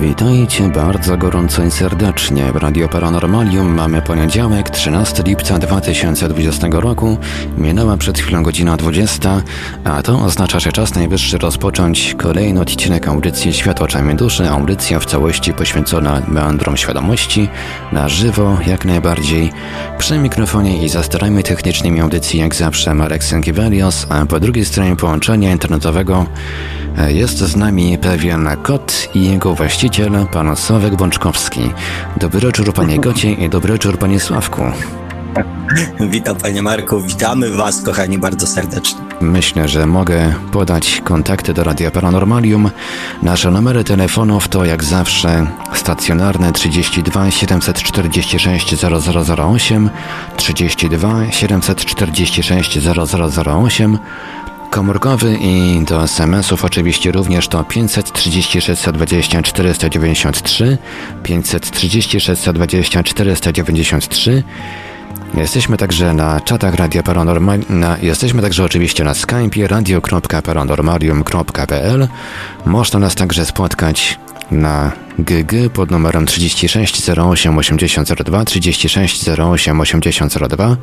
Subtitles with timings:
[0.00, 2.52] Witajcie bardzo gorąco i serdecznie.
[2.52, 7.16] W Radio Paranormalium mamy poniedziałek, 13 lipca 2020 roku.
[7.56, 9.42] Minęła przed chwilą godzina 20,
[9.84, 14.50] a to oznacza, że czas najwyższy rozpocząć kolejny odcinek audycji Świat oczami duszy.
[14.50, 17.48] Audycja w całości poświęcona meandrom świadomości,
[17.92, 19.52] na żywo, jak najbardziej.
[19.98, 24.96] Przy mikrofonie i za sterami technicznymi audycji jak zawsze Marek Sękiewelios, a po drugiej stronie
[24.96, 26.26] połączenia internetowego
[27.06, 31.60] jest z nami pewien kot i jego właściciel, pan Sławek Bączkowski.
[32.16, 34.62] Dobry wieczór, panie kocie i dobry wieczór, panie Sławku.
[36.00, 39.00] Witam panie Marku, witamy was kochani bardzo serdecznie.
[39.20, 42.70] Myślę, że mogę podać kontakty do Radia Paranormalium.
[43.22, 48.74] Nasze numery telefonów to jak zawsze stacjonarne 32 746
[49.38, 49.90] 0008,
[50.36, 53.98] 32 746 0008,
[54.70, 60.78] komórkowy i do SMS-ów oczywiście również to 536 20 493,
[61.22, 64.42] 536 20 493.
[65.34, 72.08] Jesteśmy także na czatach Radia Paranormal, na, jesteśmy także oczywiście na Skype'ie radio.paranormalium.pl.
[72.66, 74.18] Można nas także spotkać
[74.50, 80.76] na GG pod numerem 36 08 8002, 36 08 8002.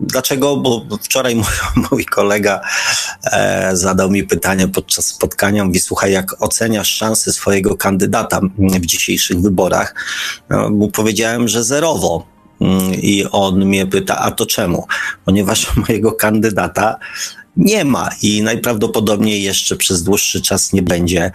[0.00, 0.56] Dlaczego?
[0.56, 1.36] Bo wczoraj
[1.76, 2.60] mój, mój kolega
[3.32, 5.64] e, zadał mi pytanie podczas spotkania.
[5.64, 9.94] Mówi, słuchaj, jak oceniasz szanse swojego kandydata w dzisiejszych wyborach?
[10.50, 12.26] No, powiedziałem, że zerowo.
[12.60, 14.86] Mm, I on mnie pyta, a to czemu?
[15.24, 16.96] Ponieważ mojego kandydata
[17.56, 21.32] nie ma i najprawdopodobniej jeszcze przez dłuższy czas nie będzie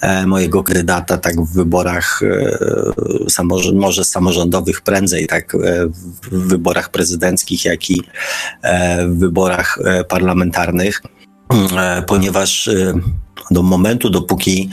[0.00, 2.20] e, mojego kandydata tak w wyborach
[3.38, 5.58] e, może samorządowych prędzej, tak e,
[6.32, 8.02] w wyborach prezydenckich, jak i
[9.08, 9.78] w wyborach
[10.08, 11.02] parlamentarnych,
[12.06, 12.70] ponieważ
[13.50, 14.70] do momentu, dopóki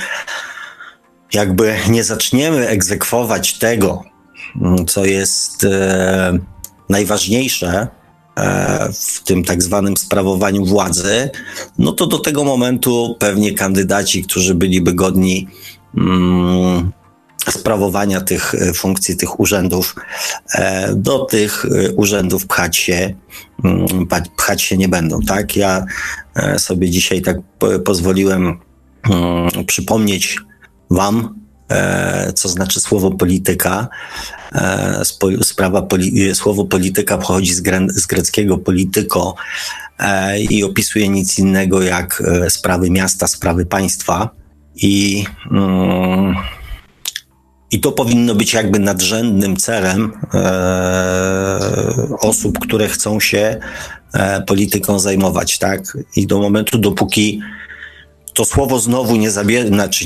[1.33, 4.03] jakby nie zaczniemy egzekwować tego,
[4.87, 5.65] co jest
[6.89, 7.87] najważniejsze,
[8.93, 11.29] w tym tak zwanym sprawowaniu władzy,
[11.77, 15.47] no to do tego momentu pewnie kandydaci, którzy byliby godni
[15.97, 16.91] mm,
[17.49, 19.95] sprawowania tych e, funkcji, tych urzędów,
[20.53, 23.13] e, do tych urzędów pchać się,
[23.63, 24.07] mm,
[24.37, 25.21] pchać się nie będą.
[25.21, 25.85] Tak, ja
[26.57, 27.37] sobie dzisiaj tak
[27.85, 28.59] pozwoliłem
[29.09, 30.37] mm, przypomnieć
[30.89, 31.46] Wam,
[32.35, 33.87] co znaczy słowo polityka.
[34.55, 35.01] E,
[35.41, 39.35] sprawa, poli, słowo polityka pochodzi z, gre, z greckiego polityko
[39.99, 44.29] e, i opisuje nic innego jak e, sprawy miasta, sprawy państwa.
[44.75, 46.35] I mm,
[47.71, 50.39] I to powinno być jakby nadrzędnym celem e,
[52.19, 53.59] osób, które chcą się
[54.13, 55.97] e, polityką zajmować, tak?
[56.15, 57.41] I do momentu, dopóki
[58.33, 60.05] to słowo znowu nie zabierze, znaczy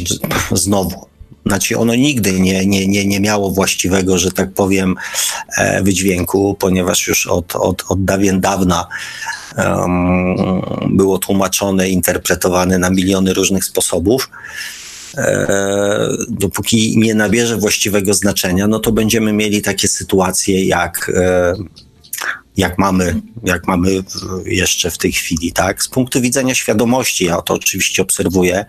[0.52, 1.11] znowu,
[1.45, 4.95] znaczy ono nigdy nie, nie, nie, nie miało właściwego, że tak powiem,
[5.57, 8.88] e, wydźwięku, ponieważ już od, od, od dawien dawna
[9.57, 10.35] um,
[10.89, 14.29] było tłumaczone, interpretowane na miliony różnych sposobów.
[15.17, 21.53] E, dopóki nie nabierze właściwego znaczenia, no to będziemy mieli takie sytuacje jak, e,
[22.57, 24.03] jak, mamy, jak mamy
[24.45, 25.51] jeszcze w tej chwili.
[25.51, 25.83] Tak?
[25.83, 28.65] Z punktu widzenia świadomości, ja to oczywiście obserwuję.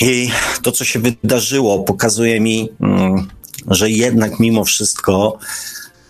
[0.00, 0.30] I
[0.62, 3.28] to, co się wydarzyło, pokazuje mi, mm,
[3.70, 5.38] że jednak mimo wszystko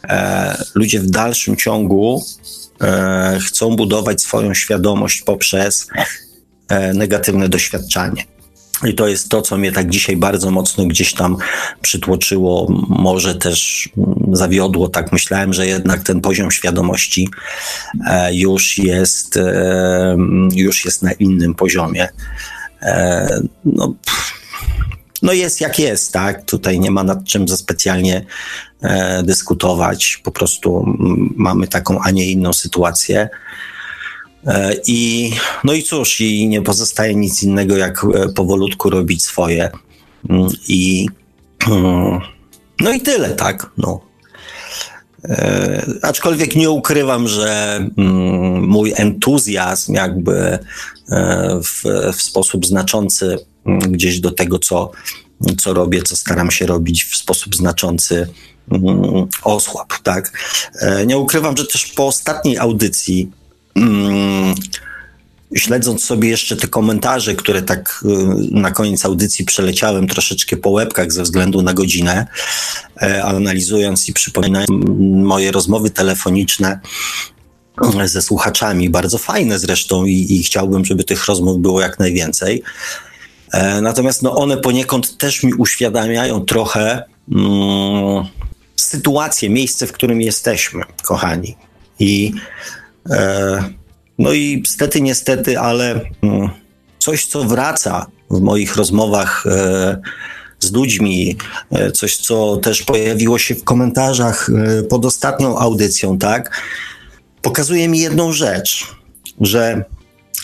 [0.08, 2.25] e, ludzie w dalszym ciągu
[3.40, 5.86] chcą budować swoją świadomość poprzez
[6.94, 8.25] negatywne doświadczanie.
[8.84, 11.36] I to jest to, co mnie tak dzisiaj bardzo mocno gdzieś tam
[11.81, 13.88] przytłoczyło, może też
[14.32, 14.88] zawiodło.
[14.88, 17.28] Tak myślałem, że jednak ten poziom świadomości
[18.06, 20.16] e, już jest, e,
[20.54, 22.08] już jest na innym poziomie.
[22.84, 23.28] E,
[23.64, 23.94] no,
[25.22, 26.44] no jest jak jest, tak?
[26.44, 28.25] Tutaj nie ma nad czym za specjalnie
[29.22, 30.20] dyskutować.
[30.25, 30.84] Po prostu
[31.36, 33.28] mamy taką, a nie inną sytuację.
[34.46, 35.32] E, I,
[35.64, 39.70] no i cóż, i nie pozostaje nic innego, jak e, powolutku robić swoje.
[40.31, 41.06] Mm, I
[42.84, 43.70] no i tyle, tak.
[43.78, 44.00] No.
[45.25, 50.59] E, aczkolwiek nie ukrywam, że mm, mój entuzjazm jakby
[51.65, 51.82] w,
[52.17, 53.38] w sposób znaczący
[53.88, 54.91] gdzieś do tego, co,
[55.59, 58.29] co robię, co staram się robić w sposób znaczący
[59.43, 60.32] osłab, tak.
[61.06, 63.31] Nie ukrywam, że też po ostatniej audycji
[63.75, 64.55] Mm,
[65.56, 68.09] śledząc sobie jeszcze te komentarze, które tak y,
[68.51, 72.27] na koniec audycji przeleciałem troszeczkę po łebkach ze względu na godzinę,
[73.03, 74.71] e, analizując i przypominając
[75.25, 76.81] moje rozmowy telefoniczne
[78.05, 82.62] ze słuchaczami, bardzo fajne zresztą i, i chciałbym, żeby tych rozmów było jak najwięcej.
[83.53, 88.25] E, natomiast no, one poniekąd też mi uświadamiają trochę mm,
[88.77, 91.56] sytuację, miejsce, w którym jesteśmy, kochani.
[91.99, 92.33] I
[93.11, 93.62] E,
[94.19, 96.50] no i niestety, niestety, ale mm,
[96.99, 100.00] coś, co wraca w moich rozmowach e,
[100.61, 101.37] z ludźmi,
[101.70, 104.50] e, coś, co też pojawiło się w komentarzach
[104.88, 106.62] pod ostatnią audycją, tak,
[107.43, 108.87] pokazuje mi jedną rzecz,
[109.40, 109.84] że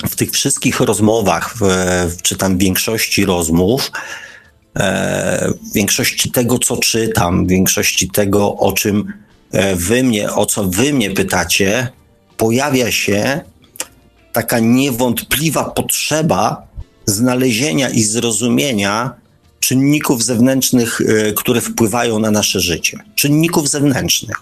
[0.08, 1.54] w tych wszystkich rozmowach,
[2.22, 3.90] czy tam większości rozmów,
[5.74, 9.12] większości tego, co czytam, większości tego, o czym
[9.74, 11.88] wy mnie, o co wy mnie pytacie,
[12.36, 13.40] pojawia się
[14.32, 16.66] taka niewątpliwa potrzeba
[17.06, 19.14] znalezienia i zrozumienia
[19.60, 22.98] czynników zewnętrznych, e, które wpływają na nasze życie.
[23.14, 24.36] Czynników zewnętrznych.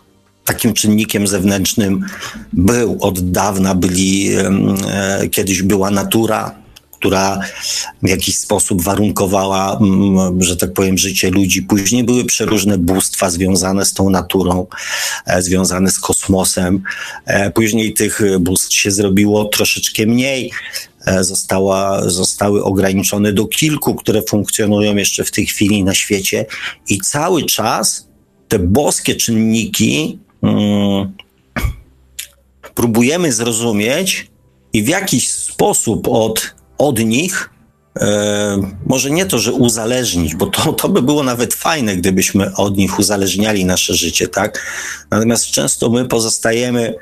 [0.44, 2.06] Takim czynnikiem zewnętrznym
[2.52, 6.55] był od dawna, byli, e, kiedyś była natura,
[6.98, 7.40] która
[8.02, 11.62] w jakiś sposób warunkowała, mm, że tak powiem, życie ludzi.
[11.62, 14.66] Później były przeróżne bóstwa związane z tą naturą,
[15.26, 16.82] e, związane z kosmosem.
[17.26, 20.52] E, później tych bóstw się zrobiło troszeczkę mniej.
[21.06, 26.46] E, została, zostały ograniczone do kilku, które funkcjonują jeszcze w tej chwili na świecie,
[26.88, 28.08] i cały czas
[28.48, 31.12] te boskie czynniki mm,
[32.74, 34.31] próbujemy zrozumieć
[34.72, 37.51] i w jakiś sposób od od nich
[38.01, 42.77] e, może nie to, że uzależnić, bo to, to by było nawet fajne, gdybyśmy od
[42.77, 44.67] nich uzależniali nasze życie, tak?
[45.11, 46.94] Natomiast często my pozostajemy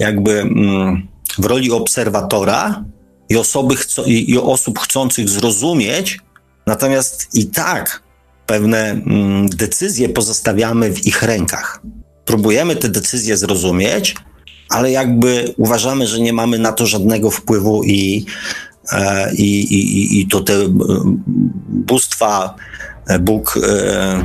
[0.00, 2.84] jakby mm, w roli obserwatora
[3.28, 3.74] i, osoby
[4.06, 6.18] i, osób chcących zrozumieć,
[6.66, 8.02] natomiast i tak
[8.46, 11.82] pewne mm, decyzje pozostawiamy w ich rękach.
[12.24, 14.14] Próbujemy te decyzje zrozumieć,
[14.70, 18.26] ale jakby uważamy, że nie mamy na to żadnego wpływu i
[19.36, 20.68] i, i, i to te e,
[21.68, 22.54] bóstwa
[23.06, 23.58] e, Bóg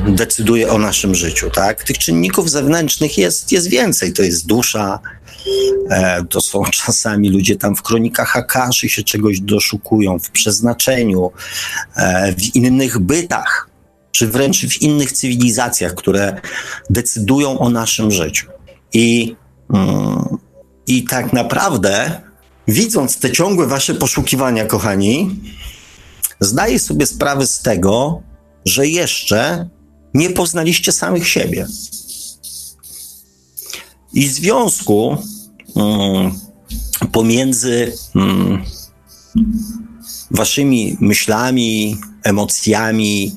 [0.07, 1.83] decyduje o naszym życiu, tak?
[1.83, 4.13] Tych czynników zewnętrznych jest, jest więcej.
[4.13, 4.99] To jest dusza,
[6.29, 11.31] to są czasami ludzie tam w kronikach Akaszy się czegoś doszukują, w przeznaczeniu,
[12.37, 13.69] w innych bytach,
[14.11, 16.41] czy wręcz w innych cywilizacjach, które
[16.89, 18.47] decydują o naszym życiu.
[18.93, 19.35] I,
[19.73, 20.37] mm,
[20.87, 22.21] i tak naprawdę
[22.69, 25.35] widząc te ciągłe wasze poszukiwania, kochani,
[26.39, 28.21] zdaję sobie sprawę z tego,
[28.65, 29.69] że jeszcze
[30.13, 31.67] nie poznaliście samych siebie.
[34.13, 35.17] I w związku
[35.75, 36.31] mm,
[37.11, 38.63] pomiędzy mm,
[40.31, 43.35] waszymi myślami, emocjami,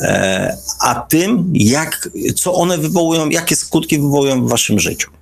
[0.00, 5.19] e, a tym, jak, co one wywołują, jakie skutki wywołują w waszym życiu.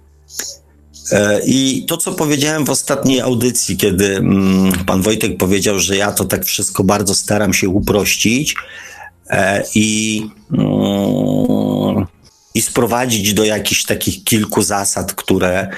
[1.13, 6.13] E, I to, co powiedziałem w ostatniej audycji, kiedy mm, pan Wojtek powiedział, że ja
[6.13, 8.55] to tak wszystko bardzo staram się uprościć
[9.31, 10.23] e, i,
[10.53, 12.07] mm,
[12.55, 15.69] i sprowadzić do jakichś takich kilku zasad, które,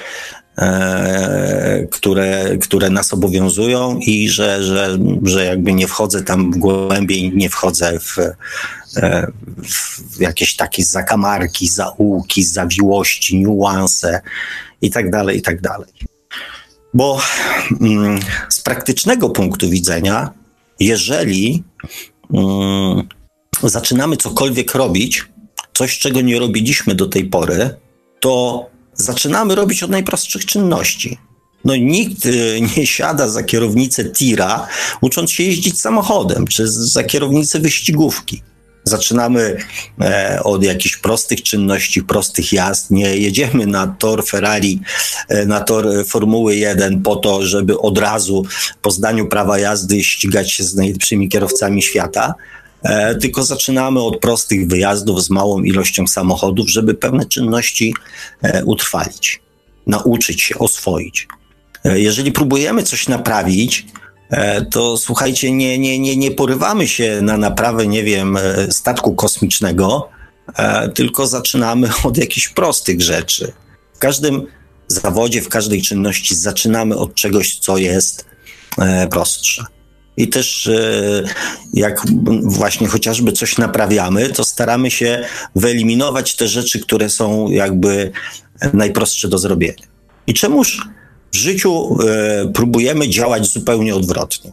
[0.58, 7.50] e, które, które nas obowiązują i że, że, że jakby nie wchodzę tam głębiej, nie
[7.50, 8.16] wchodzę w,
[10.16, 14.20] w jakieś takie zakamarki, zaułki, zawiłości, niuanse
[14.82, 15.92] i tak dalej, i tak dalej.
[16.94, 17.20] Bo
[17.80, 20.30] mm, z praktycznego punktu widzenia,
[20.80, 21.62] jeżeli
[22.34, 23.08] mm,
[23.62, 25.24] zaczynamy cokolwiek robić,
[25.74, 27.70] coś, czego nie robiliśmy do tej pory,
[28.20, 31.18] to zaczynamy robić od najprostszych czynności.
[31.64, 34.68] No nikt y, nie siada za kierownicę tira,
[35.00, 38.42] ucząc się jeździć samochodem, czy za kierownicę wyścigówki.
[38.90, 39.56] Zaczynamy
[40.00, 42.90] e, od jakichś prostych czynności, prostych jazd.
[42.90, 44.80] Nie jedziemy na tor Ferrari,
[45.28, 48.44] e, na tor Formuły 1 po to, żeby od razu
[48.82, 52.34] po zdaniu prawa jazdy ścigać się z najlepszymi kierowcami świata.
[52.82, 57.94] E, tylko zaczynamy od prostych wyjazdów z małą ilością samochodów, żeby pewne czynności
[58.64, 59.40] utrwalić,
[59.86, 61.28] nauczyć się, oswoić.
[61.84, 63.99] Jeżeli próbujemy coś naprawić, E,
[64.70, 70.08] to słuchajcie, nie, nie, nie, nie porywamy się na naprawę, nie wiem, e, statku kosmicznego,
[70.56, 73.52] e, tylko zaczynamy od jakichś prostych rzeczy.
[73.94, 74.46] W każdym
[74.88, 78.30] zawodzie, w każdej czynności zaczynamy od czegoś, co jest
[79.10, 79.64] prostsze.
[80.16, 80.70] I też
[81.74, 82.02] jak
[82.42, 85.24] właśnie chociażby coś naprawiamy, to staramy się
[85.56, 88.12] wyeliminować te rzeczy, które są jakby
[88.72, 89.86] najprostsze do zrobienia.
[90.26, 90.80] I czemuż
[91.32, 94.52] w życiu e, próbujemy działać zupełnie odwrotnie.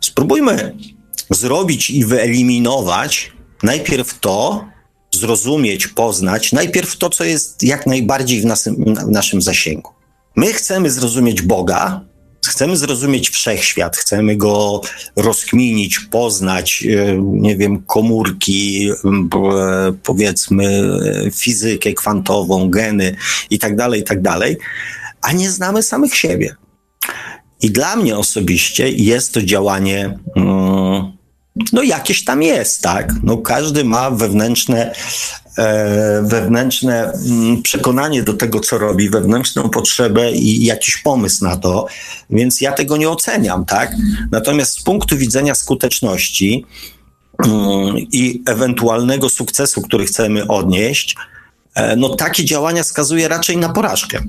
[0.00, 0.76] Spróbujmy
[1.30, 3.32] zrobić i wyeliminować
[3.62, 4.64] najpierw to,
[5.14, 9.90] zrozumieć, poznać, najpierw to, co jest jak najbardziej w, nasym, w naszym zasięgu.
[10.36, 12.00] My chcemy zrozumieć Boga,
[12.46, 14.80] chcemy zrozumieć wszechświat, chcemy go
[15.16, 18.90] rozkminić, poznać, e, nie wiem, komórki,
[20.02, 20.98] powiedzmy,
[21.34, 23.16] fizykę kwantową, geny
[23.50, 23.76] i tak
[25.22, 26.56] a nie znamy samych siebie.
[27.62, 31.12] I dla mnie osobiście jest to działanie, mm,
[31.72, 33.12] no jakieś tam jest, tak?
[33.22, 34.94] No każdy ma wewnętrzne,
[35.58, 41.86] e, wewnętrzne mm, przekonanie do tego, co robi, wewnętrzną potrzebę i jakiś pomysł na to,
[42.30, 43.92] więc ja tego nie oceniam, tak?
[44.30, 46.66] Natomiast z punktu widzenia skuteczności
[47.46, 51.16] mm, i ewentualnego sukcesu, który chcemy odnieść,
[51.74, 54.22] e, no takie działania skazuje raczej na porażkę.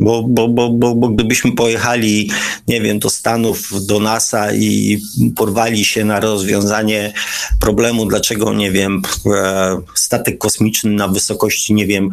[0.00, 2.30] Bo, bo, bo, bo, bo gdybyśmy pojechali,
[2.68, 4.98] nie wiem, do Stanów, do NASA i
[5.36, 7.12] porwali się na rozwiązanie
[7.60, 9.02] problemu, dlaczego, nie wiem,
[9.34, 12.10] e, statek kosmiczny na wysokości, nie wiem,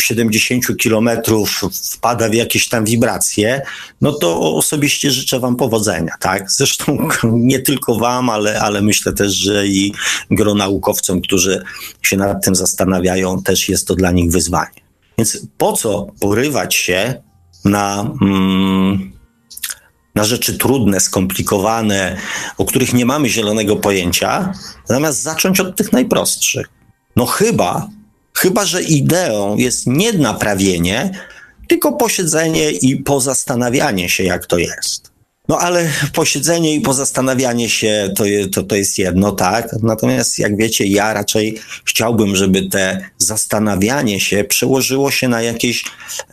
[0.00, 1.60] 70 kilometrów
[1.92, 3.62] wpada w jakieś tam wibracje,
[4.00, 6.50] no to osobiście życzę Wam powodzenia, tak?
[6.50, 9.92] Zresztą nie tylko Wam, ale, ale myślę też, że i
[10.30, 11.62] gro naukowcom, którzy
[12.02, 14.85] się nad tym zastanawiają, też jest to dla nich wyzwanie.
[15.18, 17.22] Więc po co porywać się
[17.64, 19.12] na, mm,
[20.14, 22.16] na rzeczy trudne, skomplikowane,
[22.58, 24.52] o których nie mamy zielonego pojęcia,
[24.84, 26.66] zamiast zacząć od tych najprostszych?
[27.16, 27.88] No chyba,
[28.34, 31.10] chyba że ideą jest nie naprawienie,
[31.68, 35.15] tylko posiedzenie i pozastanawianie się, jak to jest.
[35.48, 39.68] No ale posiedzenie i pozastanawianie się to, to, to jest jedno, tak?
[39.82, 45.84] Natomiast jak wiecie, ja raczej chciałbym, żeby te zastanawianie się przełożyło się na jakieś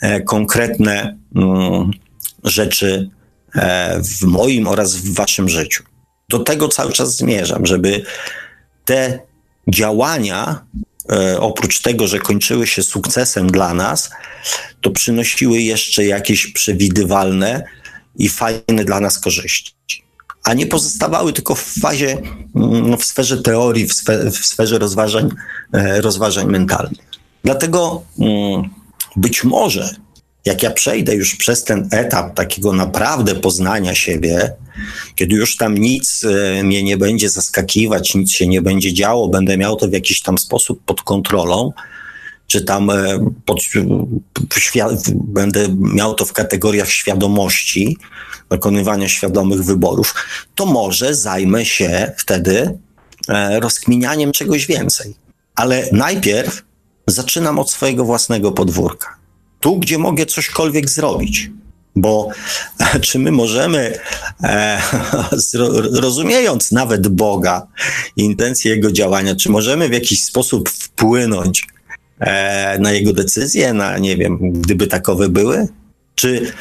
[0.01, 1.91] e, konkretne mm,
[2.43, 3.09] rzeczy
[3.55, 5.83] e, w moim oraz w waszym życiu.
[6.29, 8.03] Do tego cały czas zmierzam, żeby
[8.85, 9.19] te
[9.67, 10.65] działania,
[11.11, 14.09] e, oprócz tego, że kończyły się sukcesem dla nas,
[14.81, 17.63] to przynosiły jeszcze jakieś przewidywalne,
[18.15, 19.73] i fajne dla nas korzyści.
[20.43, 22.17] A nie pozostawały tylko w fazie,
[22.55, 25.29] mm, w sferze teorii, w, sferze, w sferze rozważań,
[25.73, 27.07] e, rozważań mentalnych.
[27.43, 28.69] Dlatego mm,
[29.15, 29.95] być może,
[30.45, 34.53] jak ja przejdę już przez ten etap takiego naprawdę poznania siebie,
[35.15, 39.57] kiedy już tam nic e, mnie nie będzie zaskakiwać, nic się nie będzie działo, będę
[39.57, 41.73] miał to w jakiś tam sposób pod kontrolą,
[42.53, 43.59] czy tam e, pod,
[45.13, 47.97] będę miał to w kategoriach świadomości,
[48.49, 50.13] dokonywania świadomych wyborów,
[50.55, 52.77] to może zajmę się wtedy
[53.29, 55.15] e, rozkminianiem czegoś więcej.
[55.55, 56.63] Ale najpierw
[57.07, 59.17] zaczynam od swojego własnego podwórka.
[59.59, 61.49] Tu, gdzie mogę cośkolwiek zrobić.
[61.95, 62.29] Bo
[63.01, 63.99] czy my możemy,
[64.43, 64.81] e,
[66.01, 67.67] rozumiejąc nawet Boga,
[68.15, 71.72] intencje Jego działania, czy możemy w jakiś sposób wpłynąć e,
[72.79, 75.67] na Jego decyzje, na nie wiem, gdyby takowe były?
[76.15, 76.53] Czy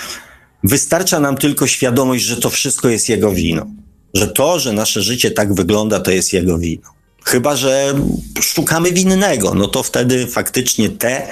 [0.64, 3.74] wystarcza nam tylko świadomość, że to wszystko jest Jego winą?
[4.14, 6.82] Że to, że nasze życie tak wygląda, to jest Jego winą?
[7.24, 7.94] Chyba, że
[8.40, 11.28] szukamy winnego, no to wtedy faktycznie te,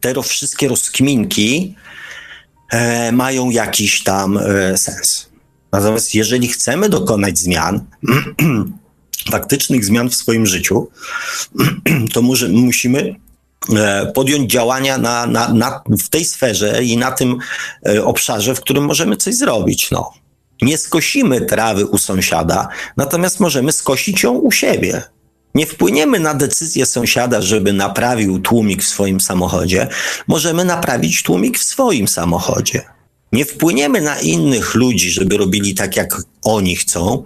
[0.00, 1.74] te wszystkie rozkminki
[2.70, 5.30] e, mają jakiś tam e, sens.
[5.72, 7.86] Natomiast jeżeli chcemy dokonać zmian,
[9.30, 10.88] faktycznych zmian w swoim życiu,
[12.12, 13.29] to może, musimy e,
[14.14, 17.38] podjąć działania na, na, na, w tej sferze i na tym
[17.88, 19.90] e, obszarze, w którym możemy coś zrobić.
[19.90, 20.12] No.
[20.62, 25.02] Nie skosimy trawy u sąsiada, natomiast możemy skosić ją u siebie.
[25.54, 29.88] Nie wpłyniemy na decyzję sąsiada, żeby naprawił tłumik w swoim samochodzie.
[30.28, 32.82] Możemy naprawić tłumik w swoim samochodzie.
[33.32, 37.22] Nie wpłyniemy na innych ludzi, żeby robili tak, jak oni chcą,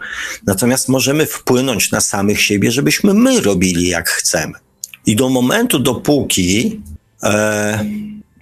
[0.46, 4.63] natomiast możemy wpłynąć na samych siebie, żebyśmy my robili, jak chcemy.
[5.06, 6.80] I do momentu, dopóki
[7.22, 7.84] e,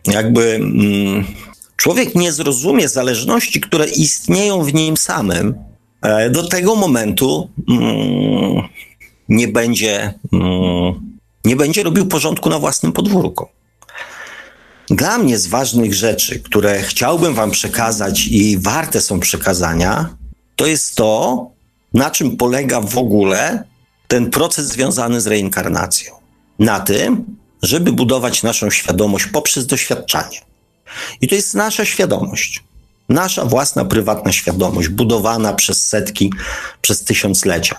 [0.06, 1.24] jakby mm,
[1.76, 5.54] człowiek nie zrozumie zależności, które istnieją w nim samym,
[6.02, 7.50] e, do tego momentu.
[7.68, 8.68] Mm,
[9.28, 13.48] nie będzie, mm, nie będzie robił porządku na własnym podwórku.
[14.90, 20.16] Dla mnie z ważnych rzeczy, które chciałbym Wam przekazać i warte są przekazania,
[20.56, 21.46] to jest to,
[21.94, 23.64] na czym polega w ogóle
[24.08, 26.21] ten proces związany z reinkarnacją.
[26.58, 27.24] Na tym,
[27.62, 30.40] żeby budować naszą świadomość poprzez doświadczanie.
[31.20, 32.64] I to jest nasza świadomość.
[33.08, 36.32] Nasza własna, prywatna świadomość, budowana przez setki,
[36.82, 37.76] przez tysiąclecia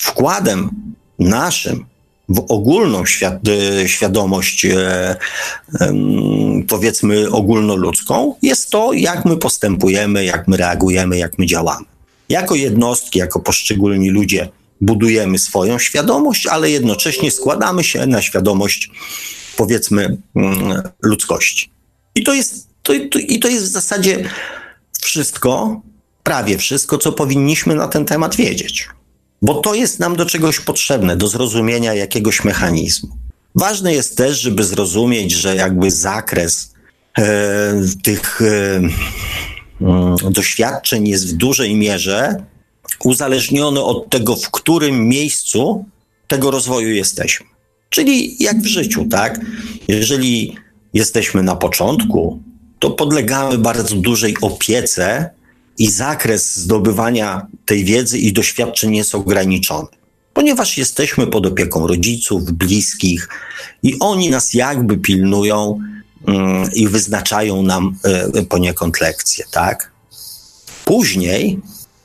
[0.00, 0.70] wkładem
[1.18, 1.84] naszym
[2.28, 5.16] w ogólną świad e, świadomość, e, e,
[6.68, 11.86] powiedzmy, ogólnoludzką, jest to, jak my postępujemy, jak my reagujemy, jak my działamy.
[12.28, 14.48] Jako jednostki, jako poszczególni ludzie
[14.80, 18.90] budujemy swoją świadomość, ale jednocześnie składamy się na świadomość,
[19.56, 21.70] powiedzmy, mm, ludzkości.
[22.14, 24.30] I to jest, to, to, i to jest w zasadzie
[25.00, 25.80] wszystko,
[26.22, 28.88] prawie wszystko, co powinniśmy na ten temat wiedzieć
[29.42, 33.08] bo to jest nam do czegoś potrzebne, do zrozumienia jakiegoś mechanizmu.
[33.54, 36.74] Ważne jest też, żeby zrozumieć, że jakby zakres
[37.18, 37.22] e,
[38.02, 38.80] tych e,
[39.80, 42.44] mm, doświadczeń jest w dużej mierze
[43.04, 45.84] uzależniony od tego, w którym miejscu
[46.28, 47.46] tego rozwoju jesteśmy.
[47.90, 49.40] Czyli jak w życiu, tak?
[49.88, 50.56] Jeżeli
[50.94, 52.42] jesteśmy na początku,
[52.78, 55.30] to podlegamy bardzo dużej opiece
[55.78, 59.88] i zakres zdobywania tej wiedzy i doświadczeń jest ograniczony,
[60.34, 63.28] ponieważ jesteśmy pod opieką rodziców, bliskich
[63.82, 65.78] i oni nas jakby pilnują
[66.26, 67.96] mm, i wyznaczają nam
[68.36, 69.92] y, poniekąd lekcje, tak?
[70.84, 71.60] Później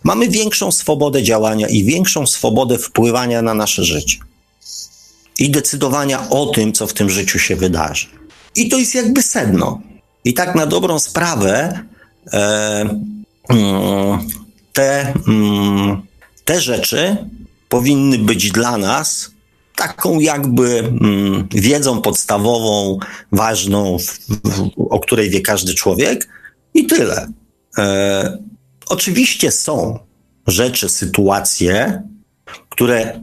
[0.05, 4.17] mamy większą swobodę działania i większą swobodę wpływania na nasze życie
[5.39, 8.07] i decydowania o tym, co w tym życiu się wydarzy.
[8.55, 9.81] I to jest jakby sedno.
[10.25, 11.79] I tak na dobrą sprawę,
[12.33, 13.15] e,
[13.49, 14.27] Mm,
[14.73, 16.01] te, mm,
[16.45, 17.17] te rzeczy
[17.69, 19.31] powinny być dla nas
[19.75, 22.99] taką jakby mm, wiedzą podstawową,
[23.31, 23.97] ważną,
[24.77, 26.27] o której wie każdy człowiek
[26.73, 27.27] i tyle.
[28.89, 29.99] Oczywiście są
[30.47, 32.03] rzeczy, sytuacje,
[32.69, 33.21] które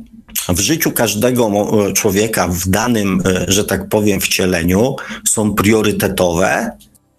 [0.48, 1.50] w życiu każdego
[1.94, 4.96] człowieka w danym, e, że tak powiem, wcieleniu
[5.28, 6.70] są priorytetowe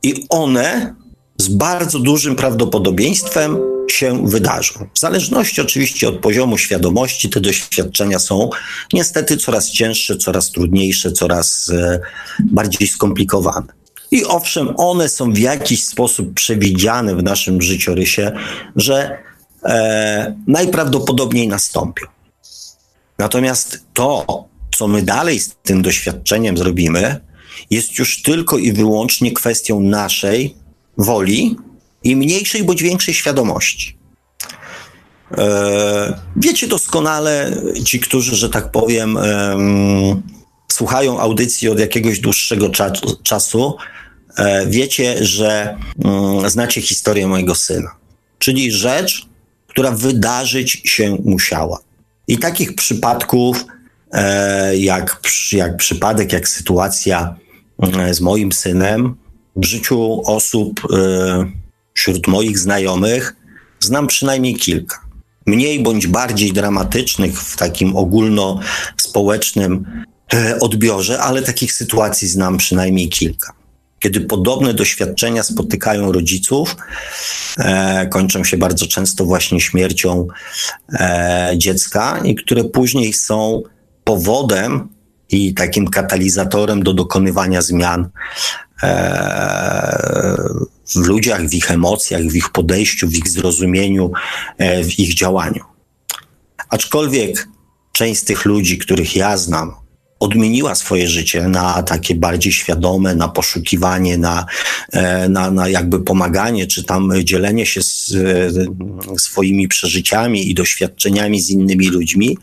[0.03, 0.95] i one
[1.37, 3.57] z bardzo dużym prawdopodobieństwem
[3.91, 4.87] się wydarzą.
[4.93, 8.49] W zależności oczywiście od poziomu świadomości, te doświadczenia są
[8.93, 11.99] niestety coraz cięższe, coraz trudniejsze, coraz e,
[12.39, 13.82] bardziej skomplikowane.
[14.13, 18.31] I owszem, one są w jakiś sposób przewidziane w naszym życiorysie,
[18.75, 19.17] że
[19.63, 22.05] e, najprawdopodobniej nastąpią.
[23.17, 24.25] Natomiast to,
[24.75, 27.19] co my dalej z tym doświadczeniem zrobimy,
[27.69, 30.55] jest już tylko i wyłącznie kwestią naszej
[30.97, 31.57] woli
[32.03, 33.97] i mniejszej bądź większej świadomości.
[35.37, 37.51] E, wiecie doskonale,
[37.85, 39.17] ci, którzy, że tak powiem,
[40.71, 42.69] słuchają audycji od jakiegoś dłuższego
[43.23, 44.02] czasu, e,
[44.67, 47.95] wiecie, że mm, znacie historię mojego syna.
[48.39, 49.27] Czyli rzecz,
[49.67, 51.79] która wydarzyć się musiała.
[52.27, 53.65] I takich przypadków,
[54.11, 57.35] e, jak, jak przypadek, jak sytuacja
[57.79, 59.15] mm, z moim synem,
[59.55, 61.51] w życiu osób e,
[61.93, 63.35] wśród moich znajomych
[63.79, 65.03] znam przynajmniej kilka.
[65.45, 69.85] Mniej bądź bardziej dramatycznych w takim ogólnospołecznym
[70.33, 73.62] e, odbiorze, ale takich sytuacji znam przynajmniej kilka.
[74.03, 76.75] Kiedy podobne doświadczenia spotykają rodziców,
[77.57, 80.27] e, kończą się bardzo często właśnie śmiercią
[80.93, 83.63] e, dziecka i które później są
[84.03, 84.89] powodem
[85.29, 88.09] i takim katalizatorem do dokonywania zmian
[88.83, 90.37] e,
[90.87, 94.11] w ludziach, w ich emocjach, w ich podejściu, w ich zrozumieniu,
[94.57, 95.63] e, w ich działaniu.
[96.69, 97.47] Aczkolwiek
[97.91, 99.82] część z tych ludzi, których ja znam,
[100.23, 104.45] odmieniła swoje życie na takie bardziej świadome, na poszukiwanie, na,
[104.91, 108.15] e, na, na jakby pomaganie, czy tam dzielenie się z,
[109.15, 112.37] e, swoimi przeżyciami i doświadczeniami z innymi ludźmi.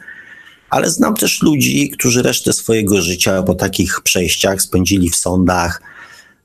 [0.70, 5.82] Ale znam też ludzi, którzy resztę swojego życia po takich przejściach spędzili w sądach,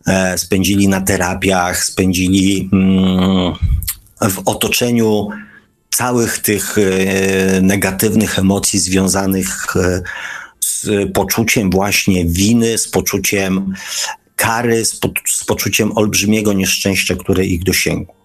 [0.08, 3.54] e, spędzili na terapiach, spędzili mm,
[4.32, 5.28] w otoczeniu
[5.90, 6.76] całych tych
[7.62, 9.76] negatywnych emocji związanych
[10.86, 13.74] z poczuciem właśnie winy, z poczuciem
[14.36, 18.16] kary, z, po, z poczuciem olbrzymiego nieszczęścia, które ich dosięgło.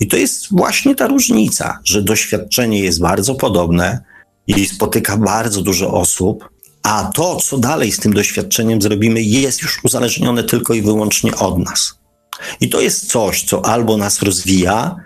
[0.00, 4.00] I to jest właśnie ta różnica, że doświadczenie jest bardzo podobne
[4.46, 6.48] i spotyka bardzo dużo osób,
[6.82, 11.58] a to, co dalej z tym doświadczeniem zrobimy, jest już uzależnione tylko i wyłącznie od
[11.58, 11.94] nas.
[12.60, 14.96] I to jest coś, co albo nas rozwija,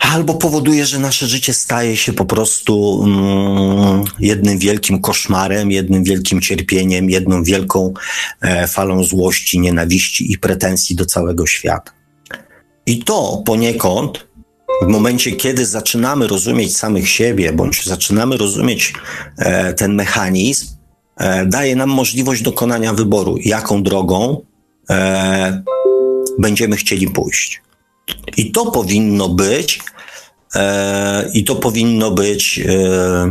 [0.00, 6.40] albo powoduje, że nasze życie staje się po prostu mm, jednym wielkim koszmarem, jednym wielkim
[6.40, 7.92] cierpieniem, jedną wielką
[8.40, 11.92] e, falą złości, nienawiści i pretensji do całego świata.
[12.86, 14.26] I to poniekąd
[14.82, 18.92] w momencie, kiedy zaczynamy rozumieć samych siebie, bądź zaczynamy rozumieć
[19.38, 20.66] e, ten mechanizm,
[21.16, 24.40] e, daje nam możliwość dokonania wyboru, jaką drogą
[24.90, 25.62] e,
[26.38, 27.62] będziemy chcieli pójść.
[28.36, 29.80] I to powinno być,
[30.54, 33.30] e, i to powinno być e,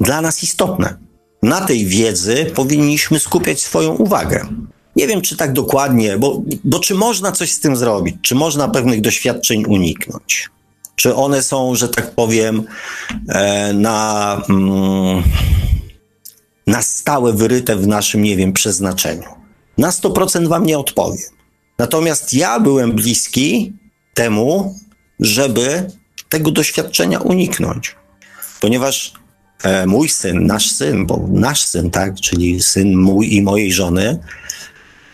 [0.00, 0.96] dla nas istotne.
[1.42, 4.46] Na tej wiedzy powinniśmy skupiać swoją uwagę.
[4.96, 8.16] Nie wiem, czy tak dokładnie, bo, bo czy można coś z tym zrobić?
[8.22, 10.50] Czy można pewnych doświadczeń uniknąć?
[10.96, 12.62] Czy one są, że tak powiem,
[13.28, 15.22] e, na, mm,
[16.66, 19.28] na stałe wyryte w naszym, nie wiem, przeznaczeniu?
[19.78, 21.28] Na 100% wam nie odpowiem.
[21.78, 23.72] Natomiast ja byłem bliski
[24.16, 24.74] temu,
[25.20, 25.90] żeby
[26.28, 27.96] tego doświadczenia uniknąć.
[28.60, 29.12] Ponieważ
[29.62, 34.18] e, mój syn, nasz syn, bo nasz syn, tak, czyli syn mój i mojej żony,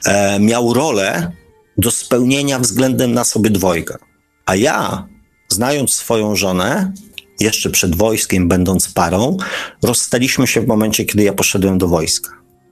[0.07, 1.33] e, miał rolę
[1.79, 3.99] do spełnienia względem nas obydwojga.
[4.47, 5.07] A ja,
[5.49, 6.93] znając swoją żonę,
[7.41, 9.37] jeszcze przed wojskiem, będąc parą,
[9.83, 12.31] rozstaliśmy się w momencie, kiedy ja poszedłem do wojska.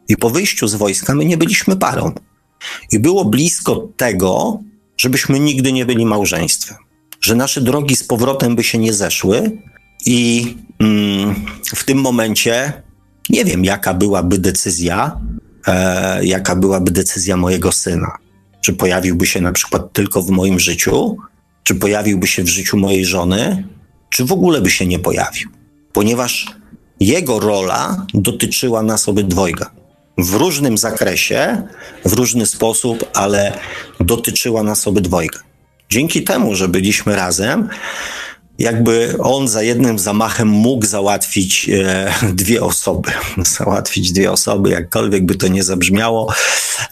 [0.09, 2.13] I po wyjściu z wojska my nie byliśmy parą.
[2.93, 4.61] I było blisko tego,
[5.01, 6.79] żebyśmy nigdy nie byli małżeństwem.
[7.21, 9.59] Że nasze drogi z powrotem by się nie zeszły,
[10.07, 11.35] i mm,
[11.65, 12.73] w tym momencie
[13.31, 15.21] nie wiem, jaka byłaby decyzja,
[15.67, 18.17] e, jaka byłaby decyzja mojego syna.
[18.61, 21.17] Czy pojawiłby się na przykład tylko w moim życiu,
[21.63, 23.65] czy pojawiłby się w życiu mojej żony,
[24.11, 25.49] czy w ogóle by się nie pojawił.
[25.93, 26.47] Ponieważ
[27.01, 29.80] jego rola dotyczyła nas obydwojga
[30.19, 31.63] w różnym zakresie,
[32.05, 33.59] w różny sposób, ale
[34.01, 35.39] dotyczyła nas obydwojga.
[35.91, 37.69] Dzięki temu, że byliśmy razem,
[38.59, 43.11] jakby on za jednym zamachem mógł załatwić e, dwie osoby.
[43.59, 46.33] Załatwić dwie osoby, jakkolwiek by to nie zabrzmiało,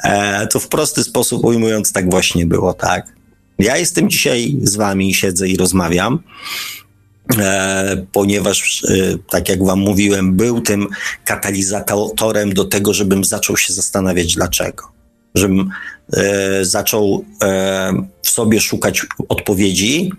[0.04, 3.18] e, to w prosty sposób ujmując, tak właśnie było, tak.
[3.58, 6.22] Ja jestem dzisiaj z wami, siedzę i rozmawiam.
[7.38, 10.88] E, ponieważ, e, tak jak Wam mówiłem, był tym
[11.24, 14.88] katalizatorem do tego, żebym zaczął się zastanawiać dlaczego.
[15.34, 15.70] Żebym
[16.12, 17.24] e, zaczął
[18.22, 20.10] w sobie szukać odpowiedzi,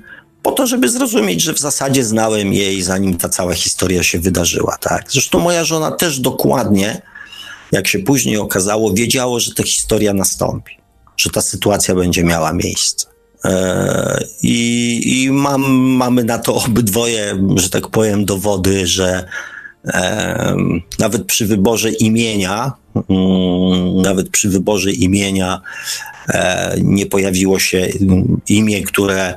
[0.44, 4.78] po to, żeby zrozumieć, że w zasadzie znałem jej, zanim ta cała historia się wydarzyła.
[4.78, 5.06] Tak?
[5.12, 7.02] Zresztą moja żona też dokładnie,
[7.72, 10.78] jak się później okazało, wiedziało, że ta historia nastąpi,
[11.18, 13.09] że ta sytuacja będzie miała miejsce.
[13.46, 19.26] E, I, i mam, mamy na to obydwoje, że tak powiem, dowody, że
[19.86, 20.56] e,
[21.00, 22.74] nawet przy wyborze imienia,
[23.10, 25.62] mm, nawet przy wyborze imienia
[26.30, 27.88] e, nie pojawiło się
[28.50, 29.36] imię, które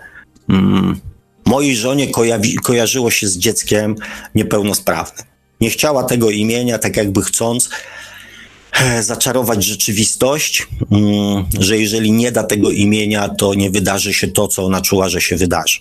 [0.49, 1.01] mm,
[1.47, 3.97] mojej żonie kojawi, kojarzyło się z dzieckiem
[4.35, 5.27] niepełnosprawnym.
[5.61, 7.71] Nie chciała tego imienia, tak jakby chcąc,
[9.01, 14.65] zaczarować rzeczywistość, mm, że jeżeli nie da tego imienia, to nie wydarzy się to, co
[14.65, 15.79] ona czuła, że się wydarzy.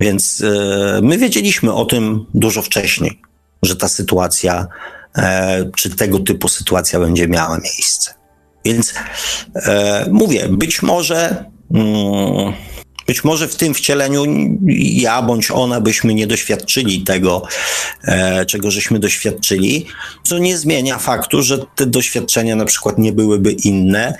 [0.00, 3.20] Więc e, my wiedzieliśmy o tym dużo wcześniej,
[3.62, 4.66] że ta sytuacja,
[5.16, 8.14] e, czy tego typu sytuacja będzie miała miejsce.
[8.64, 8.94] Więc
[10.10, 11.44] mówię, być może.
[13.06, 14.24] Być może w tym wcieleniu
[14.78, 17.42] ja bądź ona byśmy nie doświadczyli tego,
[18.04, 19.86] e, czego żeśmy doświadczyli,
[20.22, 24.14] co nie zmienia faktu, że te doświadczenia na przykład nie byłyby inne,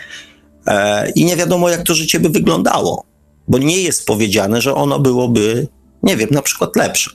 [0.67, 3.05] e, i nie wiadomo, jak to życie by wyglądało,
[3.49, 5.69] bo nie jest powiedziane, że ono byłoby,
[6.03, 7.11] nie wiem, na przykład lepsze.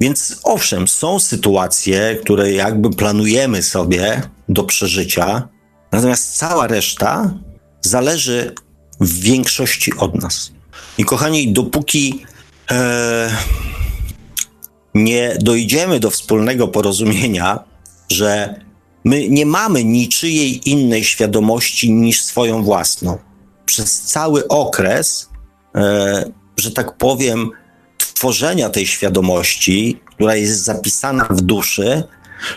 [0.00, 5.48] Więc owszem, są sytuacje, które jakby planujemy sobie do przeżycia,
[5.92, 7.34] natomiast cała reszta
[7.80, 8.54] zależy
[9.00, 10.55] w większości od nas.
[10.98, 12.24] I kochani, dopóki
[12.70, 13.36] e,
[14.94, 17.58] nie dojdziemy do wspólnego porozumienia,
[18.10, 18.60] że
[19.04, 23.18] my nie mamy niczyjej innej świadomości niż swoją własną.
[23.66, 25.28] Przez cały okres,
[25.74, 27.50] e, że tak powiem,
[27.98, 32.02] tworzenia tej świadomości, która jest zapisana w duszy,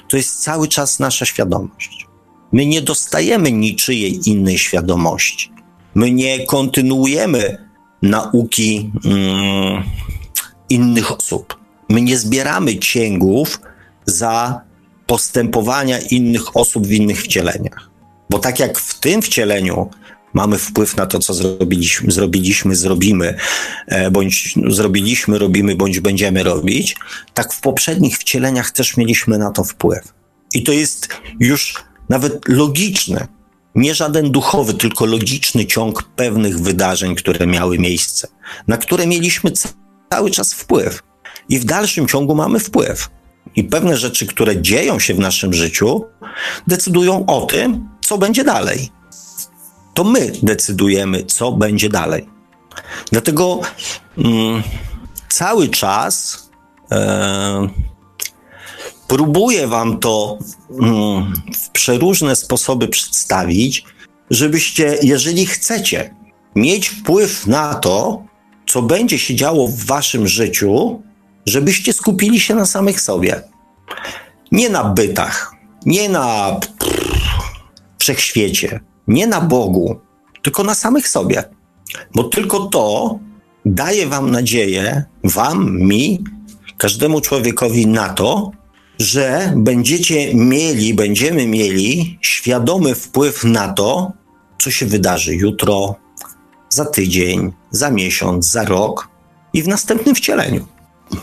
[0.10, 2.08] to jest cały czas nasza świadomość.
[2.52, 5.52] My nie dostajemy niczyjej innej świadomości.
[5.95, 7.68] My nie kontynuujemy
[8.01, 9.83] nauki mm,
[10.69, 11.59] innych osób.
[11.89, 13.62] My nie zbieramy cięgów
[14.05, 14.62] za
[15.07, 17.89] postępowania innych osób w innych wcieleniach.
[18.29, 19.89] Bo tak jak w tym wcieleniu
[20.33, 23.35] mamy wpływ na to, co zrobiliśmy, zrobiliśmy zrobimy,
[23.88, 26.95] e, bądź zrobiliśmy, robimy, bądź będziemy robić,
[27.33, 30.13] tak w poprzednich wcieleniach też mieliśmy na to wpływ.
[30.53, 31.09] I to jest
[31.39, 33.27] już nawet logiczne,
[33.80, 38.28] nie żaden duchowy, tylko logiczny ciąg pewnych wydarzeń, które miały miejsce,
[38.68, 39.52] na które mieliśmy
[40.12, 41.04] cały czas wpływ.
[41.50, 43.10] I w dalszym ciągu mamy wpływ.
[43.56, 46.06] I pewne rzeczy, które dzieją się w naszym życiu,
[46.68, 48.89] decydują o tym, co będzie dalej.
[49.94, 52.30] To my decydujemy, co będzie dalej.
[53.12, 53.60] Dlatego
[54.18, 54.63] mm,
[55.30, 56.38] cały czas
[56.92, 57.70] e,
[59.10, 60.38] próbuję Wam to
[60.82, 63.84] mm, w przeróżne sposoby przedstawić,
[64.30, 66.15] żebyście, jeżeli chcecie
[66.56, 68.24] mieć wpływ na to,
[68.67, 71.02] co będzie się działo w Waszym życiu,
[71.45, 73.41] żebyście skupili się na samych sobie.
[74.52, 77.12] Nie na bytach, nie na pff,
[77.98, 80.00] wszechświecie, nie na Bogu,
[80.41, 81.43] tylko na samych sobie.
[82.15, 83.19] Bo tylko to
[83.65, 86.24] daje Wam nadzieję, Wam, mi,
[86.78, 88.52] każdemu człowiekowi na to,
[88.99, 94.12] że będziecie mieli, będziemy mieli świadomy wpływ na to,
[94.62, 95.95] co się wydarzy jutro,
[96.69, 99.09] za tydzień, za miesiąc, za rok
[99.53, 100.65] i w następnym wcieleniu.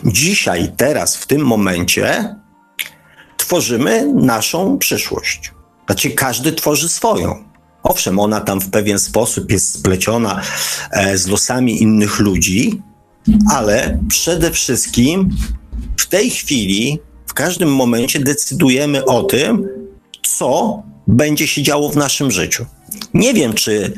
[0.04, 2.36] Dzisiaj, teraz, w tym momencie
[3.36, 5.52] tworzymy naszą przyszłość.
[5.86, 7.44] Znaczy, każdy tworzy swoją.
[7.82, 10.42] Owszem, ona tam w pewien sposób jest spleciona
[10.90, 12.82] e, z losami innych ludzi,
[13.50, 15.30] ale przede wszystkim
[15.96, 16.98] w tej chwili
[17.34, 19.68] każdym momencie decydujemy o tym,
[20.38, 22.66] co będzie się działo w naszym życiu.
[23.14, 23.92] Nie wiem, czy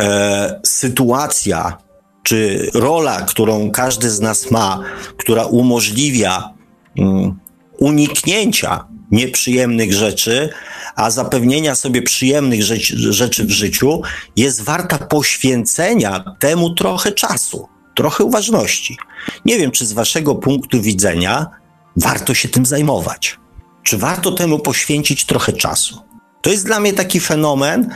[0.00, 1.78] e, sytuacja,
[2.22, 4.82] czy rola, którą każdy z nas ma,
[5.16, 6.54] która umożliwia
[6.98, 7.38] mm,
[7.78, 10.48] uniknięcia nieprzyjemnych rzeczy,
[10.96, 14.02] a zapewnienia sobie przyjemnych rzeczy, rzeczy w życiu,
[14.36, 18.96] jest warta poświęcenia temu trochę czasu, trochę uważności.
[19.44, 21.61] Nie wiem, czy z waszego punktu widzenia
[21.96, 23.38] warto się tym zajmować?
[23.82, 26.02] Czy warto temu poświęcić trochę czasu?
[26.42, 27.94] To jest dla mnie taki fenomen,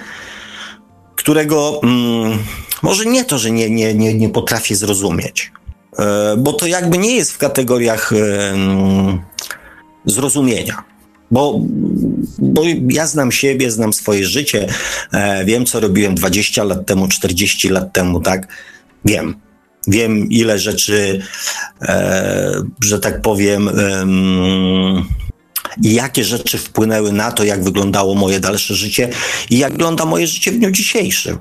[1.17, 2.39] którego mm,
[2.83, 5.53] może nie to, że nie, nie, nie, nie potrafię zrozumieć,
[5.99, 9.23] e, bo to jakby nie jest w kategoriach mm,
[10.05, 10.85] zrozumienia.
[11.31, 11.61] Bo,
[12.39, 14.69] bo ja znam siebie, znam swoje życie,
[15.13, 18.49] e, wiem, co robiłem 20 lat temu, 40 lat temu, tak?
[19.05, 19.46] Wiem.
[19.87, 21.21] Wiem, ile rzeczy,
[21.83, 23.73] e, że tak powiem, e,
[25.83, 29.11] jakie rzeczy wpłynęły na to, jak wyglądało moje dalsze życie
[29.51, 31.39] i jak wygląda moje życie w dniu dzisiejszym.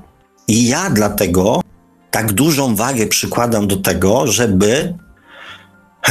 [0.48, 1.60] I ja dlatego
[2.10, 4.94] tak dużą wagę przykładam do tego, żeby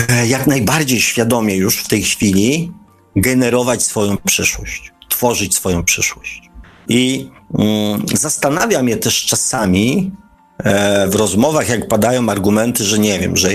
[0.09, 2.71] e, jak najbardziej świadomie już w tej chwili
[3.15, 6.41] generować swoją przyszłość, tworzyć swoją przyszłość.
[6.89, 10.11] I mm, zastanawia mnie też czasami,
[11.07, 13.49] w rozmowach, jak padają argumenty, że nie wiem, że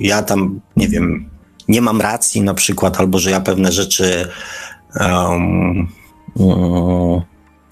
[0.00, 1.30] ja tam, nie wiem,
[1.68, 4.28] nie mam racji na przykład, albo że ja pewne rzeczy,
[5.00, 5.88] um,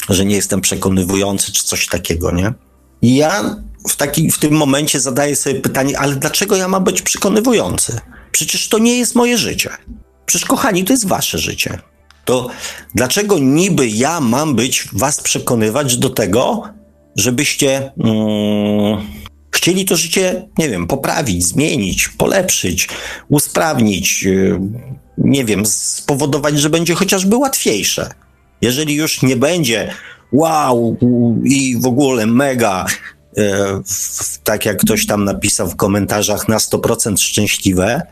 [0.08, 2.52] że nie jestem przekonywujący, czy coś takiego, nie?
[3.02, 3.56] I ja
[3.88, 8.00] w, taki, w tym momencie zadaję sobie pytanie, ale dlaczego ja mam być przekonywujący?
[8.32, 9.70] Przecież to nie jest moje życie.
[10.26, 11.78] Przecież, kochani, to jest wasze życie.
[12.24, 12.48] To
[12.94, 16.68] dlaczego niby ja mam być, was przekonywać do tego,
[17.16, 19.06] żebyście mm,
[19.50, 22.88] chcieli to życie, nie wiem, poprawić, zmienić, polepszyć,
[23.28, 24.60] usprawnić, yy,
[25.18, 28.10] nie wiem, spowodować, że będzie chociażby łatwiejsze.
[28.62, 29.90] Jeżeli już nie będzie
[30.32, 30.96] wow
[31.44, 32.86] i w ogóle mega,
[33.36, 33.44] yy,
[34.44, 38.02] tak jak ktoś tam napisał w komentarzach, na 100% szczęśliwe,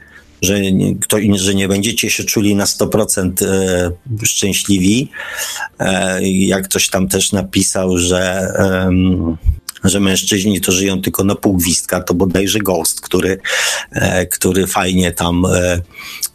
[0.45, 0.61] że
[1.01, 5.11] kto, że nie będziecie się czuli na 100% e, szczęśliwi.
[5.79, 8.53] E, jak ktoś tam też napisał, że
[9.85, 13.41] że mężczyźni to żyją tylko na pół gwizdka, to bodajże Ghost, który,
[13.91, 15.81] e, który fajnie tam e,